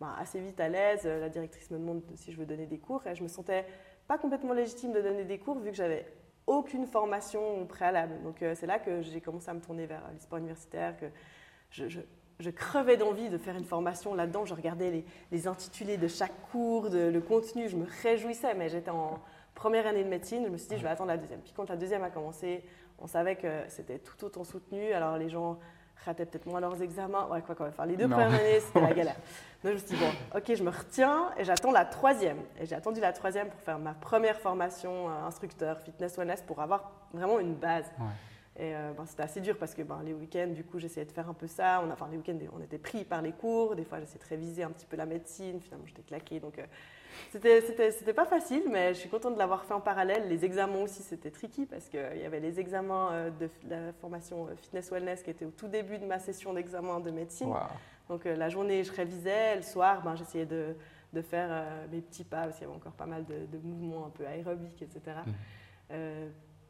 bah, 0.00 0.14
assez 0.18 0.40
vite 0.40 0.58
à 0.60 0.68
l'aise, 0.68 1.02
euh, 1.04 1.20
la 1.20 1.28
directrice 1.28 1.70
me 1.70 1.78
demande 1.78 2.02
si 2.14 2.32
je 2.32 2.38
veux 2.38 2.46
donner 2.46 2.66
des 2.66 2.78
cours 2.78 3.06
et 3.06 3.14
je 3.14 3.22
me 3.22 3.28
sentais 3.28 3.66
pas 4.06 4.16
complètement 4.16 4.52
légitime 4.52 4.92
de 4.92 5.00
donner 5.00 5.24
des 5.24 5.38
cours 5.38 5.58
vu 5.58 5.70
que 5.70 5.76
j'avais 5.76 6.06
aucune 6.46 6.86
formation 6.86 7.66
préalable. 7.66 8.22
Donc 8.22 8.42
euh, 8.42 8.54
c'est 8.54 8.66
là 8.66 8.78
que 8.78 9.02
j'ai 9.02 9.20
commencé 9.20 9.50
à 9.50 9.54
me 9.54 9.60
tourner 9.60 9.86
vers 9.86 10.02
les 10.12 10.20
sports 10.20 10.38
universitaires, 10.38 10.96
que 10.96 11.06
je, 11.70 11.86
je, 12.38 12.50
crevais 12.50 12.96
d'envie 12.96 13.28
de 13.28 13.38
faire 13.38 13.56
une 13.56 13.64
formation 13.64 14.14
là-dedans. 14.14 14.44
Je 14.44 14.54
regardais 14.54 14.90
les, 14.90 15.04
les 15.30 15.46
intitulés 15.46 15.96
de 15.96 16.08
chaque 16.08 16.32
cours, 16.50 16.90
de, 16.90 16.98
le 16.98 17.20
contenu, 17.20 17.68
je 17.68 17.76
me 17.76 17.86
réjouissais, 18.02 18.54
mais 18.54 18.68
j'étais 18.68 18.90
en 18.90 19.20
première 19.54 19.86
année 19.86 20.04
de 20.04 20.08
médecine, 20.08 20.44
je 20.44 20.50
me 20.50 20.56
suis 20.56 20.68
dit, 20.68 20.76
je 20.78 20.82
vais 20.82 20.88
attendre 20.88 21.10
la 21.10 21.16
deuxième. 21.16 21.40
Puis 21.40 21.52
quand 21.54 21.68
la 21.68 21.76
deuxième 21.76 22.02
a 22.02 22.10
commencé, 22.10 22.64
on 22.98 23.06
savait 23.06 23.36
que 23.36 23.48
c'était 23.68 23.98
tout 23.98 24.24
autant 24.24 24.44
soutenu. 24.44 24.92
Alors 24.92 25.16
les 25.16 25.28
gens 25.28 25.58
rataient 26.04 26.26
peut-être 26.26 26.46
moins 26.46 26.60
leurs 26.60 26.80
examens. 26.82 27.26
Ouais, 27.30 27.42
quoi, 27.42 27.54
quoi. 27.54 27.68
Enfin, 27.68 27.86
les 27.86 27.96
deux 27.96 28.08
premières 28.08 28.32
années, 28.32 28.60
c'était 28.60 28.80
la 28.80 28.92
galère. 28.94 29.16
Donc 29.62 29.72
je 29.72 29.72
me 29.72 29.78
suis 29.78 29.96
dit, 29.96 29.96
bon, 29.96 30.38
ok, 30.38 30.54
je 30.54 30.62
me 30.62 30.70
retiens 30.70 31.30
et 31.36 31.44
j'attends 31.44 31.72
la 31.72 31.84
troisième. 31.84 32.38
Et 32.58 32.66
j'ai 32.66 32.74
attendu 32.74 33.00
la 33.00 33.12
troisième 33.12 33.48
pour 33.48 33.60
faire 33.60 33.78
ma 33.78 33.94
première 33.94 34.38
formation 34.38 35.08
euh, 35.08 35.26
instructeur 35.26 35.80
fitness 35.80 36.16
wellness 36.16 36.42
pour 36.42 36.60
avoir 36.60 36.90
vraiment 37.12 37.38
une 37.38 37.54
base. 37.54 37.90
Et 38.56 38.74
euh, 38.74 38.92
ben, 38.96 39.06
c'était 39.06 39.22
assez 39.22 39.40
dur 39.40 39.56
parce 39.58 39.74
que 39.74 39.82
ben, 39.82 40.00
les 40.04 40.12
week-ends, 40.12 40.48
du 40.48 40.64
coup, 40.64 40.78
j'essayais 40.78 41.06
de 41.06 41.12
faire 41.12 41.28
un 41.28 41.34
peu 41.34 41.46
ça. 41.46 41.82
On, 41.84 41.90
enfin, 41.90 42.08
les 42.10 42.16
week-ends, 42.16 42.38
on 42.54 42.62
était 42.62 42.78
pris 42.78 43.04
par 43.04 43.22
les 43.22 43.32
cours. 43.32 43.76
Des 43.76 43.84
fois, 43.84 44.00
j'essayais 44.00 44.22
de 44.22 44.28
réviser 44.28 44.62
un 44.62 44.70
petit 44.70 44.86
peu 44.86 44.96
la 44.96 45.06
médecine. 45.06 45.60
Finalement, 45.60 45.86
j'étais 45.86 46.02
claquée. 46.02 46.40
Donc, 46.40 46.58
euh, 46.58 46.64
c'était 47.30 48.12
pas 48.12 48.26
facile, 48.26 48.64
mais 48.70 48.94
je 48.94 49.00
suis 49.00 49.08
contente 49.08 49.34
de 49.34 49.38
l'avoir 49.38 49.64
fait 49.64 49.74
en 49.74 49.80
parallèle. 49.80 50.28
Les 50.28 50.44
examens 50.44 50.82
aussi, 50.82 51.02
c'était 51.02 51.30
tricky 51.30 51.66
parce 51.66 51.88
qu'il 51.88 52.18
y 52.20 52.24
avait 52.24 52.40
les 52.40 52.58
examens 52.60 53.12
euh, 53.12 53.30
de 53.30 53.48
la 53.68 53.92
formation 53.94 54.46
euh, 54.46 54.56
fitness 54.56 54.90
wellness 54.90 55.22
qui 55.22 55.30
étaient 55.30 55.44
au 55.44 55.50
tout 55.50 55.68
début 55.68 55.98
de 55.98 56.06
ma 56.06 56.18
session 56.18 56.52
d'examen 56.52 57.00
de 57.00 57.10
médecine. 57.10 57.52
Donc 58.08 58.26
euh, 58.26 58.36
la 58.36 58.48
journée, 58.48 58.84
je 58.84 58.92
révisais. 58.92 59.56
Le 59.56 59.62
soir, 59.62 60.02
ben, 60.02 60.14
j'essayais 60.16 60.46
de, 60.46 60.74
de, 61.12 61.22
faire 61.22 61.64
mes 61.90 62.00
petits 62.00 62.24
pas 62.24 62.44
parce 62.44 62.56
qu'il 62.56 62.66
y 62.66 62.70
avait 62.70 62.76
encore 62.76 62.92
pas 62.92 63.06
mal 63.06 63.24
de, 63.24 63.58
mouvements 63.62 64.06
un 64.06 64.10
peu 64.10 64.26
aérobiques, 64.26 64.82
etc. 64.82 65.16
Mmh. 65.90 65.94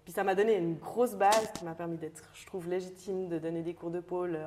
puis 0.04 0.12
ça 0.12 0.24
m'a 0.24 0.34
donné 0.34 0.56
une 0.56 0.76
grosse 0.76 1.14
base 1.14 1.52
qui 1.52 1.64
m'a 1.64 1.74
permis 1.74 1.96
d'être, 1.96 2.22
je 2.34 2.46
trouve, 2.46 2.68
légitime 2.68 3.28
de 3.28 3.38
donner 3.38 3.62
des 3.62 3.74
cours 3.74 3.90
de 3.90 4.00
pôle. 4.00 4.38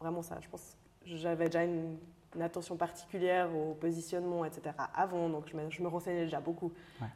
vraiment 0.00 0.22
ça, 0.22 0.38
je 0.40 0.48
pense 0.48 0.76
j'avais 1.04 1.46
déjà 1.46 1.64
une 1.64 1.98
une 2.34 2.42
attention 2.42 2.76
particulière 2.76 3.54
au 3.54 3.74
positionnement, 3.74 4.44
etc. 4.44 4.74
avant, 4.94 5.28
donc 5.28 5.48
je 5.48 5.56
me, 5.56 5.70
je 5.70 5.82
me 5.82 5.88
renseignais 5.88 6.24
déjà 6.24 6.40
beaucoup. 6.40 6.72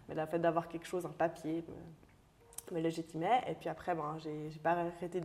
Mais 0.09 0.15
le 0.15 0.27
fait 0.27 0.39
d'avoir 0.39 0.69
quelque 0.69 0.87
chose, 0.87 1.07
un 1.07 1.11
papier, 1.11 1.65
me 2.73 2.81
légitimait. 2.81 3.43
Et 3.49 3.55
puis 3.55 3.69
après, 3.69 3.95
ben, 3.95 4.17
j'ai 4.19 4.59
pas 4.59 4.73
arrêté 4.73 5.21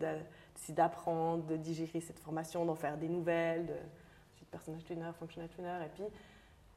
d'apprendre, 0.69 1.45
de 1.45 1.57
digérer 1.57 2.01
cette 2.01 2.19
formation, 2.19 2.65
d'en 2.65 2.75
faire 2.75 2.97
des 2.97 3.09
nouvelles, 3.09 3.65
de 3.65 3.75
suite 4.35 4.49
personnage 4.49 4.83
trainer, 4.83 5.09
functional 5.17 5.49
trainer. 5.49 5.85
Et 5.85 5.89
puis, 5.89 6.03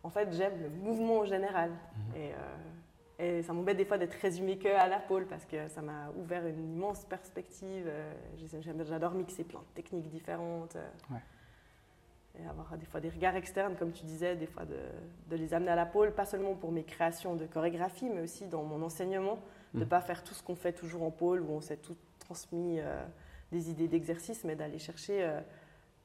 en 0.03 0.11
fait, 0.11 0.33
j'aime 0.33 0.61
le 0.63 0.71
mouvement 0.71 1.25
général. 1.25 1.71
Mhm. 1.71 2.17
Et, 2.17 2.33
euh, 2.33 3.39
et, 3.39 3.43
ça 3.43 3.53
m'embête 3.53 3.77
des 3.77 3.85
fois 3.85 3.99
d'être 3.99 4.15
résumé 4.15 4.59
que 4.59 4.69
à 4.69 4.89
la 4.89 4.99
pôle 4.99 5.27
parce 5.27 5.45
que 5.45 5.69
ça 5.69 5.83
m'a 5.83 6.11
ouvert 6.17 6.47
une 6.47 6.73
immense 6.75 7.05
perspective. 7.05 7.87
Euh, 7.87 8.13
j'adore 8.85 9.13
mixer 9.13 9.45
plein 9.45 9.61
de 9.61 9.75
techniques 9.75 10.09
différentes. 10.09 10.77
Ouais 11.11 11.19
et 12.39 12.47
avoir 12.47 12.77
des 12.79 12.87
fois 12.87 13.01
des 13.01 13.11
regards 13.11 13.37
externes, 13.37 13.77
comme 13.77 13.93
tu 13.93 14.05
disais, 14.05 14.37
des 14.37 14.47
fois 14.47 14.65
de, 14.65 14.79
de, 15.29 15.37
les 15.37 15.53
amener 15.53 15.71
à 15.71 15.77
la 15.77 15.87
pôle, 15.87 16.13
pas 16.13 16.25
seulement 16.25 16.55
pour 16.55 16.73
mes 16.73 16.85
créations 16.85 17.37
de 17.37 17.47
chorégraphie, 17.47 18.09
mais 18.09 18.23
aussi 18.23 18.47
dans 18.47 18.63
mon 18.63 18.83
enseignement, 18.83 19.39
de 19.75 19.81
ne 19.81 19.85
mm. 19.85 19.89
pas 19.89 20.01
faire 20.01 20.25
tout 20.25 20.35
ce 20.35 20.43
qu'on 20.43 20.57
fait 20.57 20.73
toujours 20.73 21.03
en 21.03 21.11
pôle, 21.11 21.43
où 21.43 21.51
on 21.51 21.61
s'est 21.61 21.77
tout 21.77 21.97
transmis 22.19 22.81
euh, 22.81 23.05
des 23.51 23.71
idées 23.71 23.89
d'exercice, 23.89 24.45
mais 24.45 24.57
d'aller 24.57 24.79
chercher 24.79 25.23
euh, 25.23 25.41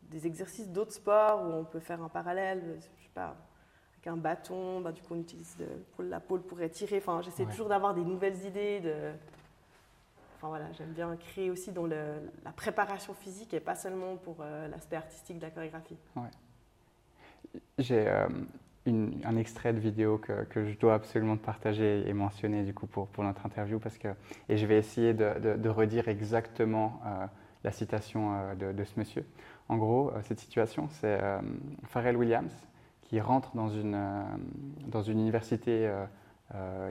des 0.04 0.28
exercices 0.28 0.70
d'autres 0.70 0.94
sports 0.94 1.42
où 1.44 1.54
on 1.54 1.64
peut 1.64 1.80
faire 1.80 2.02
un 2.02 2.10
parallèle, 2.10 2.62
je 2.78 3.04
sais 3.04 3.10
pas, 3.14 3.36
avec 3.94 4.08
un 4.08 4.18
bâton, 4.18 4.82
bah, 4.82 4.92
du 4.92 5.02
coup 5.02 5.14
on 5.16 5.20
utilise 5.20 5.56
de, 5.58 5.68
la 6.04 6.20
pôle 6.20 6.42
pour 6.42 6.62
étirer, 6.62 6.98
enfin 6.98 7.22
j'essaie 7.22 7.46
toujours 7.46 7.70
d'avoir 7.70 7.94
des 7.94 8.04
nouvelles 8.04 8.46
idées, 8.46 8.80
de, 8.80 9.12
Enfin, 10.38 10.50
voilà, 10.50 10.72
j'aime 10.74 10.94
bien 10.94 11.16
créer 11.16 11.50
aussi 11.50 11.72
dans 11.72 11.88
la 11.88 12.52
préparation 12.56 13.16
physique 13.16 13.56
et 13.56 13.60
pas 13.60 13.74
seulement 13.74 14.18
pour 14.18 14.38
euh, 14.42 14.68
l'aspect 14.68 14.96
artistique 14.96 15.38
de 15.38 15.42
la 15.42 15.50
chorégraphie. 15.50 15.98
Ouais. 16.16 17.60
J'ai 17.80 18.08
euh, 18.08 18.28
un 18.86 19.36
extrait 19.36 19.74
de 19.74 19.80
vidéo 19.80 20.20
que, 20.20 20.46
je 20.54 20.78
dois 20.78 20.94
absolument 20.94 21.38
partager 21.38 22.08
et 22.08 22.14
mentionner 22.14 22.64
du 22.64 22.74
coup 22.76 22.86
pour, 22.86 23.10
notre 23.18 23.48
interview 23.48 23.80
parce 23.80 23.98
que 23.98 24.10
et 24.48 24.58
je 24.58 24.66
vais 24.68 24.78
essayer 24.78 25.16
de, 25.16 25.58
de, 25.58 25.70
redire 25.70 26.08
exactement 26.08 27.02
euh, 27.08 27.26
la 27.64 27.72
citation 27.72 28.54
de, 28.60 28.74
de, 28.74 28.84
ce 28.84 29.00
monsieur. 29.00 29.26
En 29.70 29.78
gros, 29.78 30.12
cette 30.22 30.40
situation, 30.40 30.88
c'est 30.90 31.20
Pharrell 31.86 32.16
Williams 32.16 32.54
qui 33.02 33.20
rentre 33.20 33.56
dans 33.56 33.70
une, 33.70 34.00
dans 34.86 35.02
une 35.02 35.20
université 35.20 35.92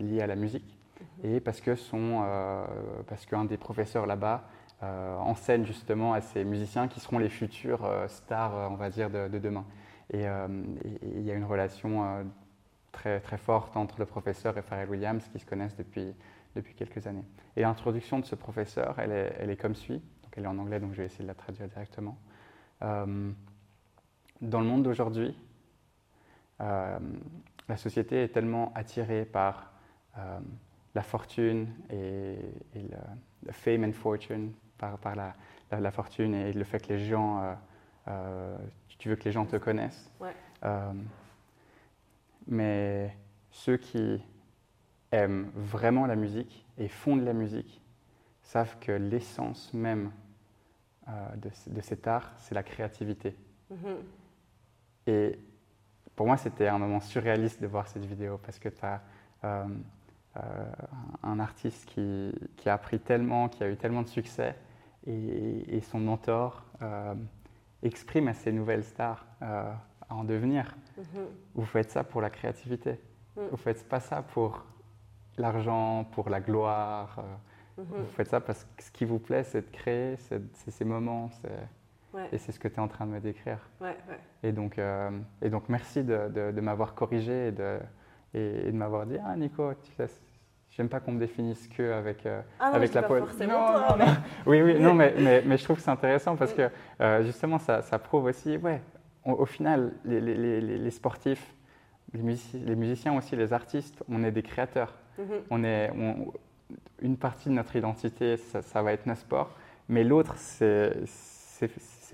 liée 0.01 0.21
à 0.21 0.27
la 0.27 0.35
musique 0.35 0.76
et 1.23 1.41
parce 1.41 1.61
que 1.61 1.75
son, 1.75 2.23
euh, 2.25 2.65
parce 3.07 3.27
qu'un 3.27 3.45
des 3.45 3.57
professeurs 3.57 4.07
là-bas 4.07 4.45
euh, 4.83 5.17
enseigne 5.17 5.65
justement 5.65 6.13
à 6.13 6.21
ces 6.21 6.45
musiciens 6.45 6.89
qui 6.89 7.01
seront 7.01 7.19
les 7.19 7.29
futurs 7.29 7.85
euh, 7.85 8.09
stars, 8.09 8.71
on 8.71 8.77
va 8.77 8.91
dire, 8.91 9.11
de, 9.11 9.39
demain. 9.39 9.65
Et 10.13 10.25
il 11.03 11.23
y 11.23 11.33
a 11.33 11.35
une 11.35 11.45
relation 11.45 12.25
très, 12.93 13.19
très 13.19 13.39
forte 13.39 13.77
entre 13.77 13.99
le 13.99 14.07
professeur 14.07 14.57
et 14.57 14.63
Pharrell 14.63 14.89
Williams 14.89 15.29
qui 15.33 15.41
se 15.41 15.45
connaissent 15.45 15.75
depuis, 15.75 16.15
depuis 16.55 16.77
quelques 16.77 17.09
années. 17.09 17.25
Et 17.57 17.63
l'introduction 17.63 18.21
de 18.21 18.25
ce 18.25 18.37
professeur, 18.37 19.01
elle 19.01 19.11
est, 19.51 19.57
comme 19.57 19.75
suit. 19.75 20.01
Donc 20.23 20.33
elle 20.37 20.45
est 20.45 20.47
en 20.47 20.59
anglais, 20.59 20.79
donc 20.79 20.93
je 20.93 20.99
vais 20.99 21.07
essayer 21.07 21.25
de 21.25 21.29
la 21.29 21.35
traduire 21.35 21.67
directement. 21.67 22.17
dans 22.81 23.35
le 24.61 24.65
monde 24.65 24.85
d'aujourd'hui, 24.85 25.37
la 26.61 27.01
société 27.77 28.23
est 28.23 28.29
tellement 28.29 28.73
attirée 28.77 29.25
par 29.25 29.73
la 30.97 31.03
fortune 31.03 31.69
et, 31.91 32.39
le, 32.75 33.53
fame 33.53 33.85
and 33.85 33.93
fortune, 33.93 34.53
par, 34.79 34.99
par 34.99 35.15
la, 35.15 35.35
la, 35.71 35.91
fortune 35.91 36.35
et 36.35 36.53
le 36.55 36.65
fait 36.65 36.81
que 36.81 36.95
les 36.95 37.05
gens, 37.05 37.43
euh, 37.43 37.55
euh, 38.09 38.59
tu 38.99 39.11
veux 39.11 39.17
que 39.17 39.25
les 39.25 39.33
gens 39.33 39.45
te 39.45 39.57
connaissent. 39.57 40.11
Euh, 40.65 40.93
mais 42.47 43.15
ceux 43.51 43.77
qui 43.77 44.25
aiment 45.13 45.51
vraiment 45.55 46.07
la 46.07 46.17
musique 46.17 46.67
et 46.79 46.89
font 46.89 47.17
de 47.17 47.25
la 47.25 47.35
musique 47.35 47.83
savent 48.43 48.79
que 48.79 48.93
l'essence 48.93 49.75
même 49.75 50.13
de, 51.37 51.51
de, 51.67 51.81
cet 51.83 52.07
art, 52.07 52.33
c'est 52.39 52.55
la 52.55 52.63
créativité. 52.63 53.37
Mm-hmm. 53.71 55.09
Et 55.09 55.39
pour 56.17 56.27
moi, 56.27 56.39
c'était 56.39 56.69
un 56.69 56.79
moment 56.79 57.01
surréaliste 57.01 57.61
de 57.61 57.67
voir 57.67 57.87
cette 57.87 58.05
vidéo 58.05 58.39
parce 58.39 58.59
que 58.59 58.71
tu 58.71 58.85
as 58.85 59.03
un 61.23 61.39
artiste 61.41 61.87
qui, 61.87 62.33
qui, 62.57 62.69
a 62.69 62.75
appris 62.75 62.99
tellement, 62.99 63.49
qui 63.49 63.63
a 63.65 63.69
eu 63.69 63.77
tellement 63.77 64.03
de 64.03 64.09
succès, 64.09 64.55
et, 65.07 65.81
son 65.81 66.01
mentor 66.01 66.65
euh, 66.83 67.15
exprime 67.83 68.29
à 68.29 68.35
ces 68.35 68.53
nouvelles 68.53 68.85
stars 68.85 69.27
euh, 69.43 69.73
à 70.09 70.15
en 70.15 70.25
devenir. 70.25 70.77
Mhm. 70.97 71.27
Vous 71.55 71.65
faites 71.65 71.91
ça 71.91 72.05
pour 72.05 72.21
la 72.21 72.31
créativité. 72.31 72.93
Mm. 73.37 73.41
Vous 73.43 73.53
ne 73.53 73.57
faites 73.57 73.89
pas 73.89 74.01
ça 74.01 74.23
pour 74.23 74.65
l'argent, 75.39 76.05
pour 76.13 76.29
la 76.29 76.41
gloire. 76.41 77.23
Mhm. 77.79 77.85
Vous 77.85 78.13
faites 78.17 78.29
ça 78.29 78.41
parce 78.41 78.65
que 78.77 78.83
ce 78.83 78.91
qui 78.91 79.05
vous 79.05 79.19
plaît, 79.19 79.45
c'est 79.45 79.63
de 79.63 79.71
créer, 79.71 80.17
c'est 80.17 80.71
ces 80.71 80.85
moments. 80.85 81.31
Et 82.33 82.39
c'est 82.39 82.51
ce 82.51 82.59
que 82.59 82.67
tu 82.67 82.77
es 82.77 82.79
en 82.79 82.89
train 82.89 83.07
de 83.07 83.11
me 83.11 83.21
décrire. 83.21 83.59
Et, 84.43 84.51
donc, 84.51 84.81
et 85.43 85.51
donc, 85.51 85.69
merci 85.69 86.03
de, 86.03 86.29
de, 86.51 86.61
m'avoir 86.63 86.95
corrigé 86.95 87.49
et 87.49 87.53
de, 87.53 87.79
et, 88.33 88.73
de 88.73 88.77
m'avoir 88.77 89.05
dit 89.05 89.19
Ah, 89.23 89.37
Nico, 89.37 89.75
tu 89.75 89.93
laisses 89.99 90.23
J'aime 90.77 90.91
pas 90.91 91.01
qu'on 91.01 91.13
me 91.13 91.19
définisse 91.19 91.69
que 91.69 91.91
avec, 91.91 92.27
euh, 92.27 92.43
ah 92.61 92.73
avec 92.75 92.93
la 92.93 93.03
pole. 93.03 93.25
Non, 93.41 93.47
non, 93.47 93.97
non. 93.97 94.17
oui, 94.47 94.61
oui, 94.61 94.79
non, 94.79 94.93
mais, 94.93 95.15
mais, 95.19 95.43
mais, 95.47 95.57
je 95.57 95.65
trouve 95.65 95.77
que 95.77 95.83
c'est 95.83 95.91
intéressant 95.91 96.37
parce 96.37 96.53
que 96.53 96.69
euh, 97.01 97.23
justement, 97.23 97.59
ça, 97.59 97.81
ça, 97.81 97.99
prouve 97.99 98.25
aussi, 98.25 98.59
ouais, 98.59 98.83
au 99.25 99.47
final, 99.47 99.95
les, 100.05 100.21
les, 100.21 100.61
les, 100.61 100.91
sportifs, 100.91 101.55
les, 102.13 102.77
musiciens 102.77 103.17
aussi, 103.17 103.37
les 103.37 103.55
artistes, 103.55 104.05
on 104.11 104.23
est 104.23 104.31
des 104.31 104.43
créateurs. 104.43 104.93
Mhm. 105.19 105.25
On 105.49 105.65
est, 105.65 105.91
une 107.01 107.17
partie 107.17 107.49
de 107.49 107.55
notre 107.55 107.75
identité, 107.75 108.37
ça, 108.37 108.61
ça 108.61 108.83
va 108.83 108.93
être 108.93 109.07
notre 109.07 109.23
sport, 109.23 109.57
mais 109.89 110.05
l'autre, 110.05 110.35
c'est 110.37 110.93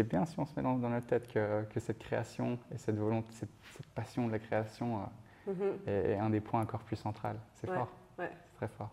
bien 0.09 0.25
si 0.25 0.39
on 0.39 0.47
se 0.47 0.53
met 0.55 0.63
dans, 0.63 0.77
notre 0.77 1.07
tête 1.09 1.27
que, 1.27 1.65
que, 1.65 1.81
cette 1.81 1.99
création 1.99 2.61
et 2.73 2.79
cette 2.79 2.97
volonté, 2.97 3.27
cette, 3.33 3.51
passion 3.93 4.29
de 4.29 4.33
la 4.33 4.39
création 4.39 5.01
euh, 5.49 5.53
mhm. 5.53 5.89
est, 5.89 6.17
un 6.17 6.31
des 6.31 6.41
points 6.41 6.61
encore 6.61 6.85
plus 6.85 6.97
centrales. 6.97 7.41
C'est 7.55 7.67
fort. 7.67 7.91
Ouais 8.21 8.31
fort. 8.69 8.91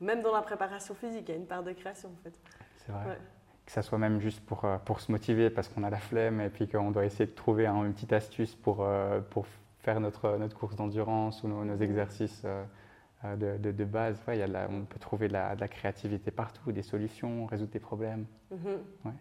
Même 0.00 0.22
dans 0.22 0.32
la 0.32 0.42
préparation 0.42 0.94
physique, 0.94 1.24
il 1.28 1.32
y 1.32 1.34
a 1.34 1.36
une 1.36 1.46
part 1.46 1.62
de 1.62 1.72
création 1.72 2.10
en 2.10 2.22
fait. 2.22 2.38
C'est 2.76 2.92
vrai. 2.92 3.18
Que 3.66 3.72
ça 3.72 3.82
soit 3.82 3.98
même 3.98 4.20
juste 4.20 4.40
pour, 4.46 4.64
euh, 4.64 4.78
pour 4.78 5.00
se 5.00 5.12
motiver 5.12 5.50
parce 5.50 5.68
qu'on 5.68 5.82
a 5.82 5.90
la 5.90 5.98
flemme 5.98 6.40
et 6.40 6.48
puis 6.48 6.68
qu'on 6.68 6.90
doit 6.90 7.04
essayer 7.04 7.26
de 7.26 7.34
trouver 7.34 7.66
une 7.66 7.92
petite 7.92 8.12
astuce 8.12 8.54
pour, 8.54 8.78
euh, 8.80 9.20
pour 9.20 9.46
faire 9.80 10.00
notre, 10.00 10.36
notre 10.38 10.56
course 10.56 10.76
d'endurance 10.76 11.42
ou 11.42 11.48
nos, 11.48 11.76
exercices 11.76 12.42
euh, 12.44 13.36
de, 13.36 13.72
de, 13.72 13.84
base. 13.84 14.18
Ouais, 14.26 14.38
y 14.38 14.42
a 14.42 14.68
on 14.70 14.84
peut 14.84 14.98
trouver 14.98 15.28
de 15.28 15.34
la, 15.34 15.54
de 15.54 15.60
la, 15.60 15.68
créativité 15.68 16.30
partout, 16.30 16.72
des 16.72 16.82
solutions, 16.82 17.46
résoudre 17.46 17.72
des 17.72 17.80
problèmes. 17.80 18.24
Mm-hmm. 18.52 19.06
ouais. 19.06 19.12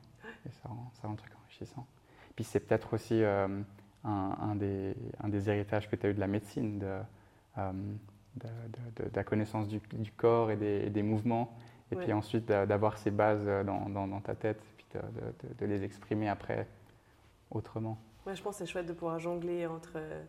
Et 0.46 0.52
ça 0.52 0.70
rend, 0.70 0.92
ça 0.94 1.08
rend 1.08 1.14
le 1.14 1.18
truc 1.18 1.34
enrichissant. 1.44 1.86
Puis 2.36 2.46
c'est 2.46 2.60
peut-être 2.60 2.94
aussi 2.94 3.24
un, 3.24 3.64
un, 4.04 4.56
des, 4.56 4.96
un, 5.22 5.28
des, 5.28 5.50
héritages 5.50 5.90
que 5.90 5.96
tu 5.96 6.06
as 6.06 6.10
eu 6.10 6.14
de 6.14 6.20
la 6.20 6.28
médecine, 6.28 6.80
de, 6.80 7.00
de, 8.38 9.06
la 9.14 9.24
connaissance 9.24 9.68
du, 9.68 10.12
corps 10.12 10.52
et 10.52 10.56
des, 10.56 11.04
mouvements, 11.04 11.56
et 11.92 11.96
puis 11.96 12.14
ensuite 12.14 12.46
d'avoir 12.46 12.98
ces 12.98 13.12
bases 13.12 13.46
dans, 13.66 13.90
dans, 13.90 14.22
ta 14.22 14.36
tête, 14.36 14.62
puis 14.78 14.86
de, 15.60 15.66
les 15.66 15.84
exprimer 15.84 16.30
après 16.30 16.68
autrement. 17.52 17.98
Ouais, 18.26 18.36
je 18.36 18.44
pense 18.44 18.58
que 18.58 18.66
c'est 18.66 18.72
chouette 18.72 18.86
de 18.86 18.94
pouvoir 18.94 19.20
jongler 19.20 19.66
entre 19.68 19.94
euh, 19.96 20.24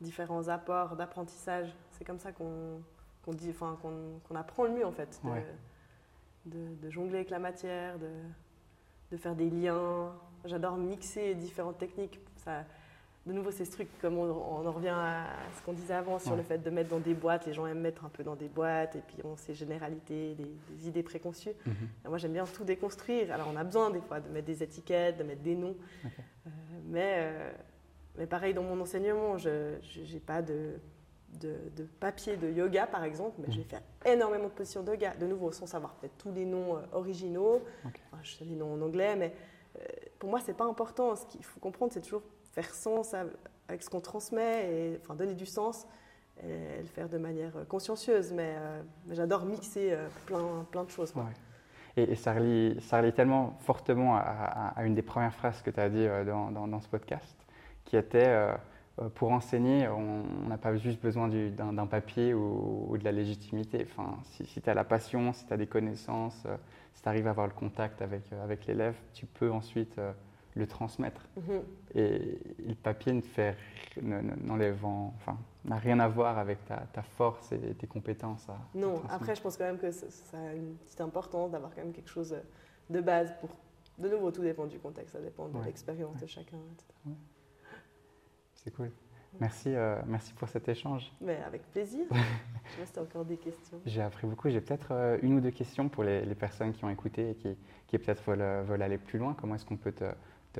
différents 0.00 0.48
apports 0.48 0.96
d'apprentissage. 0.96 1.74
C'est 1.90 2.04
comme 2.04 2.18
ça 2.18 2.32
qu'on 2.32 2.82
dit, 3.28 3.50
enfin, 3.50 3.78
qu'on 3.82 4.34
apprend 4.34 4.64
le 4.64 4.70
mieux 4.70 4.86
en 4.86 4.92
fait, 4.92 5.20
de, 6.46 6.90
jongler 6.90 7.16
avec 7.16 7.30
la 7.30 7.38
matière, 7.38 7.98
de, 7.98 9.16
faire 9.16 9.36
des 9.36 9.50
liens. 9.50 10.12
J'adore 10.44 10.76
mixer 10.76 11.34
différentes 11.34 11.78
techniques. 11.78 12.18
Ça, 12.36 12.64
de 13.26 13.32
nouveau, 13.32 13.50
c'est 13.50 13.64
ce 13.64 13.70
truc, 13.70 13.88
comme 14.02 14.18
on, 14.18 14.66
en 14.66 14.70
revient 14.70 14.92
à 14.94 15.28
ce 15.56 15.62
qu'on 15.62 15.72
disait 15.72 15.94
avant 15.94 16.18
sur 16.18 16.36
le 16.36 16.42
fait 16.42 16.58
de 16.58 16.68
mettre 16.68 16.90
dans 16.90 16.98
des 16.98 17.14
boîtes, 17.14 17.46
les 17.46 17.54
gens 17.54 17.66
aiment 17.66 17.80
mettre 17.80 18.04
un 18.04 18.10
peu 18.10 18.22
dans 18.22 18.36
des 18.36 18.48
boîtes, 18.48 18.96
et 18.96 19.00
puis 19.00 19.16
on 19.24 19.34
ces 19.36 19.54
généralités, 19.54 20.34
des, 20.34 20.86
idées 20.88 21.02
préconçues. 21.02 21.54
Mhm. 21.64 21.74
Moi, 22.08 22.18
j'aime 22.18 22.34
bien 22.34 22.44
tout 22.44 22.64
déconstruire. 22.64 23.32
Alors, 23.32 23.48
on 23.50 23.56
a 23.56 23.64
besoin 23.64 23.88
des 23.88 24.02
fois 24.02 24.20
de 24.20 24.28
mettre 24.28 24.46
des 24.46 24.62
étiquettes, 24.62 25.16
de 25.16 25.22
mettre 25.22 25.42
des 25.42 25.54
noms. 25.54 25.76
Euh, 26.46 26.50
mais, 26.84 27.14
euh, 27.16 27.52
mais 28.18 28.26
pareil, 28.26 28.52
dans 28.52 28.62
mon 28.62 28.78
enseignement, 28.78 29.38
je 29.38 29.78
n'ai 30.12 30.20
pas 30.20 30.42
de, 30.42 30.74
de, 31.40 31.84
papier 31.98 32.36
de 32.36 32.50
yoga, 32.50 32.86
par 32.86 33.02
exemple, 33.04 33.36
mais 33.38 33.50
je 33.50 33.56
vais 33.56 33.64
mhm. 33.64 33.70
faire 33.70 33.82
énormément 34.04 34.48
de 34.48 34.52
positions 34.52 34.82
de 34.82 34.90
yoga. 34.90 35.14
De 35.14 35.26
nouveau, 35.26 35.50
sans 35.52 35.66
savoir 35.66 35.94
peut-être 35.94 36.18
tous 36.18 36.32
les 36.32 36.44
noms 36.44 36.76
euh, 36.76 36.80
originaux. 36.92 37.62
je 38.22 38.34
sais 38.34 38.44
les 38.44 38.56
noms 38.56 38.74
en 38.74 38.82
anglais, 38.82 39.16
mais 39.16 39.34
pour 40.18 40.28
moi, 40.28 40.40
ce 40.40 40.48
n'est 40.48 40.54
pas 40.54 40.66
important. 40.66 41.16
Ce 41.16 41.24
qu'il 41.24 41.42
faut 41.42 41.60
comprendre, 41.60 41.92
c'est 41.92 42.02
toujours 42.02 42.22
faire 42.54 42.72
sens 42.74 43.14
avec 43.68 43.82
ce 43.82 43.90
qu'on 43.90 44.00
transmet, 44.00 44.70
et, 44.70 45.00
enfin 45.02 45.14
donner 45.14 45.34
du 45.34 45.46
sens 45.46 45.86
et, 46.42 46.80
le 46.80 46.86
faire 46.86 47.08
de 47.08 47.18
manière 47.18 47.52
consciencieuse. 47.68 48.32
Mais, 48.32 48.54
euh, 48.56 48.82
j'adore 49.10 49.44
mixer 49.44 49.92
euh, 49.92 50.06
plein, 50.26 50.66
plein 50.70 50.84
de 50.84 50.90
choses. 50.90 51.12
Et, 51.96 52.14
ça, 52.16 52.32
relie, 52.32 52.80
ça 52.80 52.98
relie 52.98 53.12
tellement 53.12 53.56
fortement 53.60 54.16
à, 54.16 54.74
une 54.84 54.94
des 54.94 55.02
premières 55.02 55.34
phrases 55.34 55.62
que 55.62 55.70
tu 55.70 55.80
as 55.80 55.88
dit 55.88 56.06
euh, 56.06 56.24
dans, 56.24 56.50
dans, 56.50 56.80
ce 56.80 56.88
podcast, 56.88 57.36
qui 57.84 57.96
était 57.96 58.48
pour 59.16 59.32
enseigner, 59.32 59.88
on 59.88 60.48
n'a 60.48 60.56
pas 60.56 60.76
juste 60.76 61.02
besoin 61.02 61.28
d'un 61.28 61.86
papier 61.86 62.32
ou, 62.32 62.96
de 62.96 63.04
la 63.04 63.12
légitimité. 63.12 63.86
Enfin, 63.90 64.18
si, 64.24 64.60
tu 64.60 64.70
as 64.70 64.74
la 64.74 64.84
passion, 64.84 65.32
si 65.32 65.46
tu 65.46 65.52
as 65.52 65.56
des 65.56 65.66
connaissances, 65.66 66.46
si 66.94 67.02
tu 67.02 67.08
arrives 67.08 67.26
à 67.26 67.30
avoir 67.30 67.48
le 67.48 67.52
contact 67.52 68.02
avec, 68.02 68.32
avec 68.32 68.66
l'élève, 68.66 68.94
tu 69.12 69.26
peux 69.26 69.50
ensuite 69.50 69.98
le 70.54 70.66
transmettre. 70.66 71.26
Mhm. 71.36 71.62
Et 71.94 72.38
le 72.66 72.74
papier 72.74 73.12
ne 73.12 73.20
fait, 73.20 73.56
enfin, 73.98 75.38
n'a 75.64 75.76
rien 75.76 75.98
à 76.00 76.08
voir 76.08 76.38
avec 76.38 76.64
ta, 76.66 76.76
ta, 76.92 77.02
force 77.02 77.52
et 77.52 77.74
tes 77.74 77.86
compétences. 77.86 78.46
non, 78.74 79.02
après, 79.08 79.34
je 79.34 79.42
pense 79.42 79.56
quand 79.56 79.64
même 79.64 79.78
que 79.78 79.90
ça, 79.90 80.06
a 80.34 80.54
une 80.54 80.76
petite 80.76 81.00
importance 81.00 81.50
d'avoir 81.50 81.74
quand 81.74 81.82
même 81.82 81.92
quelque 81.92 82.10
chose 82.10 82.34
de 82.90 83.00
base 83.00 83.34
pour. 83.40 83.50
De 83.96 84.08
nouveau, 84.08 84.32
tout 84.32 84.42
dépend 84.42 84.66
du 84.66 84.80
contexte, 84.80 85.12
ça 85.14 85.20
dépend 85.20 85.48
de 85.48 85.64
l'expérience 85.64 86.18
de 86.18 86.26
chacun, 86.26 86.58
C'est 88.54 88.72
cool. 88.72 88.90
Merci, 89.40 89.74
euh, 89.74 90.00
merci 90.06 90.32
pour 90.32 90.48
cet 90.48 90.68
échange. 90.68 91.12
Mais 91.20 91.38
avec 91.44 91.62
plaisir. 91.72 92.06
je 92.78 92.82
as 92.82 93.02
encore 93.02 93.24
des 93.24 93.36
questions. 93.36 93.80
J'ai 93.84 94.00
appris 94.00 94.28
beaucoup. 94.28 94.48
J'ai 94.48 94.60
peut-être 94.60 94.92
euh, 94.92 95.18
une 95.22 95.34
ou 95.34 95.40
deux 95.40 95.50
questions 95.50 95.88
pour 95.88 96.04
les, 96.04 96.24
les, 96.24 96.34
personnes 96.36 96.72
qui 96.72 96.84
ont 96.84 96.90
écouté 96.90 97.30
et 97.30 97.34
qui, 97.34 97.56
qui 97.88 97.98
peut-être 97.98 98.22
veulent, 98.22 98.64
veulent, 98.64 98.82
aller 98.82 98.98
plus 98.98 99.18
loin. 99.18 99.34
Comment 99.34 99.56
est-ce 99.56 99.66
qu'on 99.66 99.76
peut 99.76 99.90
te, 99.90 100.04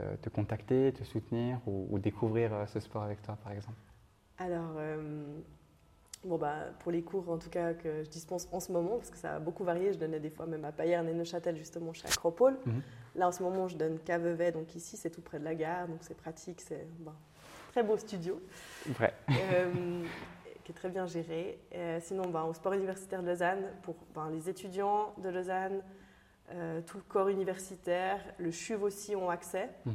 te, 0.00 0.28
contacter, 0.28 0.92
te 0.92 1.04
soutenir 1.04 1.60
ou, 1.66 1.98
découvrir 1.98 2.52
euh, 2.52 2.66
ce 2.66 2.80
sport 2.80 3.02
avec 3.02 3.22
toi, 3.22 3.36
par 3.42 3.52
exemple? 3.52 3.78
Alors, 4.38 4.74
euh, 4.76 5.24
bon, 6.24 6.38
bah, 6.38 6.70
pour 6.80 6.92
les 6.92 7.02
cours 7.02 7.30
en 7.30 7.38
tout 7.38 7.50
cas 7.50 7.74
que 7.74 8.02
je 8.02 8.10
dispense 8.10 8.48
en 8.52 8.60
ce 8.60 8.72
moment, 8.72 8.96
parce 8.96 9.10
que 9.10 9.16
ça 9.16 9.36
a 9.36 9.38
beaucoup 9.38 9.64
varié, 9.64 9.92
je 9.92 9.98
donnais 9.98 10.20
des 10.20 10.30
fois 10.30 10.46
même 10.46 10.64
à 10.64 10.72
Payerne 10.72 11.08
et 11.08 11.14
Neuchâtel, 11.14 11.56
justement 11.56 11.92
chez 11.92 12.06
Acropole. 12.06 12.58
Mhm. 12.66 12.82
Là, 13.16 13.28
en 13.28 13.32
ce 13.32 13.42
moment, 13.42 13.68
je 13.68 13.76
donne 13.76 13.98
Cavevet, 14.00 14.52
donc 14.52 14.74
ici, 14.74 14.96
c'est 14.96 15.10
tout 15.10 15.22
près 15.22 15.38
de 15.38 15.44
la 15.44 15.54
gare, 15.54 15.86
donc 15.86 15.98
c'est 16.00 16.16
pratique, 16.16 16.60
c'est 16.60 16.80
un 16.80 17.04
bah, 17.04 17.14
très 17.70 17.82
beau 17.82 17.96
studio. 17.96 18.40
Vrai. 18.86 19.14
Euh, 19.30 20.02
qui 20.64 20.72
est 20.72 20.74
très 20.74 20.88
bien 20.88 21.06
géré. 21.06 21.58
sinon, 22.00 22.28
bah, 22.30 22.44
au 22.44 22.54
sport 22.54 22.72
universitaire 22.72 23.22
de 23.22 23.28
Lausanne, 23.28 23.64
pour 23.82 23.94
les 24.32 24.48
étudiants 24.48 25.12
de 25.22 25.28
Lausanne, 25.28 25.82
euh, 26.52 26.80
tout 26.82 26.98
le 26.98 27.02
corps 27.04 27.28
universitaire, 27.28 28.20
le 28.38 28.50
CHUV 28.50 28.82
aussi 28.82 29.16
ont 29.16 29.30
accès. 29.30 29.70
Mhm. 29.86 29.94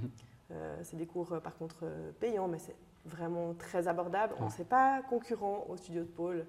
Euh, 0.51 0.77
c'est 0.81 0.97
des 0.97 1.05
cours 1.05 1.33
euh, 1.33 1.39
par 1.39 1.55
contre 1.57 1.85
payants, 2.19 2.47
mais 2.47 2.57
c'est 2.57 2.75
vraiment 3.05 3.53
très 3.53 3.87
abordable. 3.87 4.33
On 4.39 4.45
ne 4.45 4.49
sait 4.49 4.65
pas 4.65 5.01
concurrent 5.03 5.65
au 5.69 5.77
studio 5.77 6.01
de 6.01 6.07
Pôle 6.07 6.45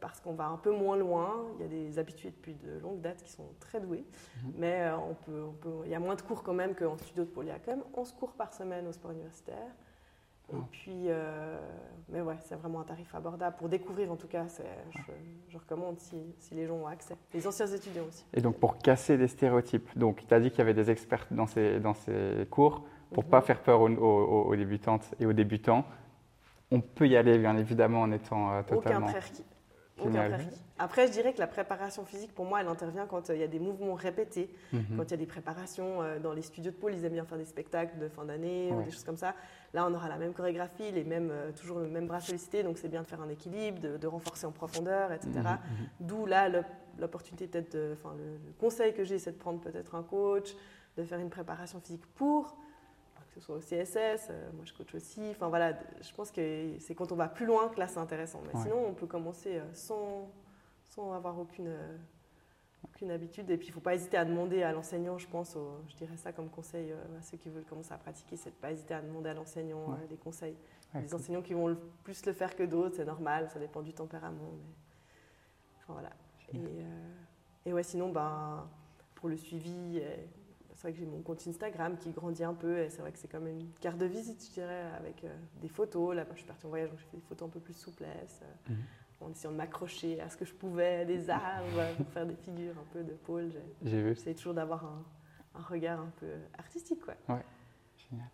parce 0.00 0.20
qu'on 0.20 0.34
va 0.34 0.46
un 0.48 0.58
peu 0.58 0.70
moins 0.70 0.98
loin. 0.98 1.46
Il 1.54 1.62
y 1.62 1.64
a 1.64 1.68
des 1.68 1.98
habitués 1.98 2.30
depuis 2.30 2.54
de 2.54 2.78
longues 2.78 3.00
dates 3.00 3.22
qui 3.22 3.32
sont 3.32 3.48
très 3.58 3.80
doués, 3.80 4.04
mhm. 4.44 4.52
mais 4.56 4.90
on 4.92 5.14
peut, 5.14 5.42
on 5.48 5.52
peut, 5.52 5.70
il 5.86 5.90
y 5.90 5.94
a 5.94 5.98
moins 5.98 6.14
de 6.14 6.20
cours 6.20 6.42
quand 6.42 6.52
même 6.52 6.74
qu'en 6.74 6.98
studio 6.98 7.24
de 7.24 7.30
Pôle. 7.30 7.46
Il 7.46 7.48
y 7.48 7.52
a 7.52 7.58
quand 7.58 7.72
même 7.72 7.84
11 7.94 8.12
cours 8.12 8.32
par 8.32 8.52
semaine 8.52 8.86
au 8.86 8.92
sport 8.92 9.12
universitaire. 9.12 9.70
Et 10.50 10.56
puis, 10.70 11.04
euh, 11.08 11.58
mais 12.08 12.22
ouais, 12.22 12.36
c'est 12.40 12.54
vraiment 12.54 12.80
un 12.80 12.84
tarif 12.84 13.14
abordable. 13.14 13.56
Pour 13.58 13.68
découvrir, 13.68 14.10
en 14.10 14.16
tout 14.16 14.28
cas, 14.28 14.46
je, 14.46 15.12
je, 15.48 15.58
recommande 15.58 15.98
si, 15.98 16.16
si, 16.38 16.54
les 16.54 16.66
gens 16.66 16.76
ont 16.76 16.86
accès. 16.86 17.16
Les 17.34 17.46
anciens 17.46 17.66
étudiants 17.66 18.04
aussi. 18.08 18.24
Et 18.32 18.40
donc, 18.40 18.58
pour 18.58 18.78
casser 18.78 19.18
les 19.18 19.28
stéréotypes, 19.28 19.96
donc 19.98 20.26
tu 20.26 20.32
as 20.32 20.40
dit 20.40 20.50
qu'il 20.50 20.60
y 20.60 20.62
avait 20.62 20.74
des 20.74 20.90
experts 20.90 21.26
dans 21.30 21.46
ces, 21.46 21.80
dans 21.80 21.94
ces 21.94 22.46
cours. 22.50 22.84
Pour 23.12 23.24
ne 23.24 23.28
pas 23.28 23.40
mhm. 23.40 23.44
faire 23.44 23.62
peur 23.62 23.80
aux, 23.80 23.88
aux, 23.88 24.56
débutantes 24.56 25.14
et 25.18 25.26
aux 25.26 25.32
débutants, 25.32 25.84
on 26.70 26.80
peut 26.80 27.08
y 27.08 27.16
aller, 27.16 27.38
bien 27.38 27.56
évidemment, 27.56 28.02
en 28.02 28.12
étant 28.12 28.52
euh, 28.52 28.62
totalement... 28.62 29.06
Aucun 29.06 29.12
prérequis. 29.12 29.44
Après, 30.78 31.08
je 31.08 31.12
dirais 31.12 31.32
que 31.32 31.40
la 31.40 31.46
préparation 31.46 32.04
physique, 32.04 32.32
pour 32.34 32.44
moi, 32.44 32.60
elle 32.60 32.68
intervient 32.68 33.06
quand 33.06 33.30
euh, 33.30 33.34
il 33.34 33.40
y 33.40 33.44
a 33.44 33.48
des 33.48 33.58
mouvements 33.58 33.94
répétés, 33.94 34.48
mhm. 34.72 34.96
quand 34.96 35.04
il 35.04 35.10
y 35.10 35.14
a 35.14 35.16
des 35.16 35.26
préparations 35.26 36.02
euh, 36.02 36.18
dans 36.18 36.32
les 36.32 36.42
studios 36.42 36.70
de 36.70 36.76
pôle, 36.76 36.94
ils 36.94 37.04
aiment 37.04 37.14
bien 37.14 37.24
faire 37.24 37.38
des 37.38 37.44
spectacles 37.44 37.98
de 37.98 38.08
fin 38.08 38.24
d'année 38.24 38.72
ou 38.72 38.82
des 38.82 38.90
choses 38.90 39.04
comme 39.04 39.16
ça. 39.16 39.34
Là, 39.74 39.86
on 39.86 39.94
aura 39.94 40.08
la 40.08 40.16
même 40.16 40.32
chorégraphie, 40.32 40.92
les 40.92 41.04
mêmes, 41.04 41.30
euh, 41.32 41.50
toujours 41.52 41.78
le 41.78 41.88
même 41.88 42.06
bras 42.06 42.20
sollicité, 42.20 42.62
donc 42.62 42.78
c'est 42.78 42.88
bien 42.88 43.02
de 43.02 43.06
faire 43.06 43.20
un 43.20 43.28
équilibre, 43.28 43.80
de, 43.98 44.06
renforcer 44.06 44.46
en 44.46 44.52
profondeur, 44.52 45.12
etc. 45.12 45.30
Mhm, 45.34 45.42
mhm. 45.42 45.88
D'où 46.00 46.26
là 46.26 46.48
l'opportunité 46.98 47.46
peut-être, 47.46 47.76
enfin 47.92 48.14
le, 48.16 48.38
conseil 48.58 48.94
que 48.94 49.04
j'ai, 49.04 49.18
c'est 49.18 49.32
de 49.32 49.36
prendre 49.36 49.60
peut-être 49.60 49.94
un 49.94 50.02
coach, 50.02 50.54
de 50.96 51.04
faire 51.04 51.18
une 51.18 51.30
préparation 51.30 51.80
physique 51.80 52.06
pour 52.14 52.56
ce 53.40 53.46
soit 53.46 53.56
au 53.56 53.60
CSS, 53.60 54.30
moi 54.54 54.64
je 54.64 54.72
coach 54.72 54.94
aussi. 54.94 55.22
Enfin 55.30 55.48
voilà, 55.48 55.78
je 56.00 56.12
pense 56.14 56.30
que 56.30 56.76
c'est 56.78 56.94
quand 56.94 57.12
on 57.12 57.16
va 57.16 57.28
plus 57.28 57.46
loin 57.46 57.68
que 57.68 57.78
là 57.78 57.88
c'est 57.88 57.98
intéressant. 57.98 58.42
Mais 58.46 58.60
sinon, 58.60 58.86
on 58.86 58.94
peut 58.94 59.06
commencer 59.06 59.60
sans, 59.72 60.30
sans 60.84 61.12
avoir 61.12 61.38
aucune, 61.38 61.72
aucune 62.84 63.10
habitude. 63.10 63.50
Et 63.50 63.56
puis, 63.56 63.68
il 63.68 63.70
ne 63.70 63.74
faut 63.74 63.80
pas 63.80 63.94
hésiter 63.94 64.16
à 64.16 64.24
demander 64.24 64.62
à 64.62 64.72
l'enseignant, 64.72 65.18
je 65.18 65.26
pense, 65.28 65.56
je 65.88 65.96
dirais 65.96 66.16
ça 66.16 66.32
comme 66.32 66.48
conseil 66.48 66.92
euh, 66.92 67.18
à 67.18 67.22
ceux 67.22 67.36
qui 67.36 67.48
veulent 67.48 67.64
commencer 67.64 67.92
à 67.92 67.98
pratiquer, 67.98 68.36
c'est 68.36 68.50
de 68.50 68.56
ne 68.56 68.60
pas 68.60 68.72
hésiter 68.72 68.94
à 68.94 69.02
demander 69.02 69.30
à 69.30 69.34
l'enseignant 69.34 69.92
euh, 69.92 70.06
des 70.08 70.16
conseils. 70.16 70.56
les 70.94 71.14
enseignants 71.14 71.42
qui 71.42 71.54
vont 71.54 71.76
plus 72.04 72.24
le 72.26 72.32
faire 72.32 72.54
que 72.54 72.62
d'autres, 72.62 72.96
c'est 72.96 73.04
normal, 73.04 73.48
ça 73.52 73.58
dépend 73.58 73.82
du 73.82 73.92
tempérament. 73.92 74.52
Mais... 74.56 74.72
Enfin, 75.82 75.92
voilà. 75.94 76.10
Et, 76.54 76.82
euh, 76.82 77.14
et, 77.66 77.72
ouais, 77.72 77.82
sinon, 77.82 78.10
ben, 78.10 78.68
pour 79.14 79.28
le 79.28 79.36
suivi, 79.36 80.00
c'est 80.78 80.88
vrai 80.88 80.92
que 80.92 80.98
j'ai 80.98 81.06
mon 81.06 81.22
compte 81.22 81.46
Instagram 81.46 81.98
qui 81.98 82.10
grandit 82.12 82.44
un 82.44 82.54
peu 82.54 82.78
et 82.78 82.88
c'est 82.88 83.00
vrai 83.02 83.10
que 83.12 83.18
c'est 83.18 83.30
comme 83.30 83.48
une 83.48 83.68
carte 83.80 83.98
de 83.98 84.06
visite, 84.06 84.42
je 84.46 84.52
dirais, 84.52 84.84
avec 84.96 85.26
des 85.60 85.68
photos. 85.68 86.14
Là, 86.14 86.24
je 86.30 86.38
suis 86.38 86.46
partie 86.46 86.66
en 86.66 86.68
voyage, 86.68 86.88
donc 86.88 87.00
j'ai 87.00 87.06
fait 87.06 87.16
des 87.16 87.26
photos 87.28 87.48
un 87.48 87.50
peu 87.50 87.60
plus 87.60 87.74
souplesse. 87.74 88.42
Mhm 88.68 88.76
en 89.20 89.30
essayant 89.30 89.52
de 89.52 89.56
m'accrocher 89.56 90.20
à 90.20 90.28
ce 90.28 90.36
que 90.36 90.44
je 90.44 90.54
pouvais, 90.54 91.04
des 91.04 91.28
arbres, 91.30 91.82
pour 91.96 92.08
faire 92.08 92.26
des 92.26 92.36
figures 92.36 92.74
un 92.78 92.92
peu 92.92 93.02
de 93.02 93.12
pôle. 93.12 93.50
J'ai 93.82 94.02
vu. 94.02 94.14
J'essaie 94.14 94.34
toujours 94.34 94.54
d'avoir 94.54 94.84
un, 94.84 95.62
regard 95.62 96.00
un 96.00 96.12
peu 96.20 96.34
artistique. 96.56 97.00
Quoi. 97.04 97.14
Ouais, 97.28 97.44
génial. 97.96 98.28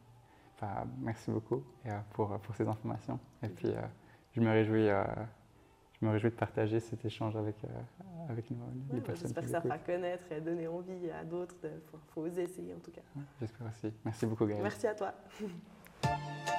Enfin, 0.55 0.87
merci 0.99 1.31
beaucoup 1.31 1.63
euh, 1.87 1.99
pour, 2.13 2.39
pour 2.41 2.55
ces 2.55 2.67
informations. 2.67 3.19
Et 3.43 3.49
puis, 3.49 3.69
euh, 3.69 3.81
je, 4.33 4.41
me 4.41 4.51
réjouis, 4.51 4.89
euh, 4.89 5.05
je 6.05 6.09
me 6.09 6.13
réjouis 6.13 6.31
de 6.31 6.35
partager 6.35 6.81
cet 6.81 7.03
échange 7.07 7.35
avec, 7.35 7.57
avec 8.29 8.51
nous, 8.51 8.59
les 8.93 9.01
personnes. 9.01 9.29
J'espère 9.29 9.45
que 9.45 9.49
ça 9.49 9.61
fera 9.63 9.79
connaître 9.79 10.31
et 10.31 10.41
donner 10.41 10.69
envie 10.69 11.11
à 11.11 11.25
d'autres. 11.25 11.55
Il 11.65 11.71
faut, 11.91 11.99
faut, 12.09 12.21
oser 12.23 12.43
essayer 12.43 12.75
en 12.75 12.79
tout 12.79 12.91
cas. 12.91 13.01
J'espère 13.41 13.67
aussi. 13.69 13.91
Merci 14.05 14.27
beaucoup, 14.27 14.45
Gaëlle. 14.45 14.63
Merci 14.63 14.87
à 14.87 14.95
toi. 14.95 15.15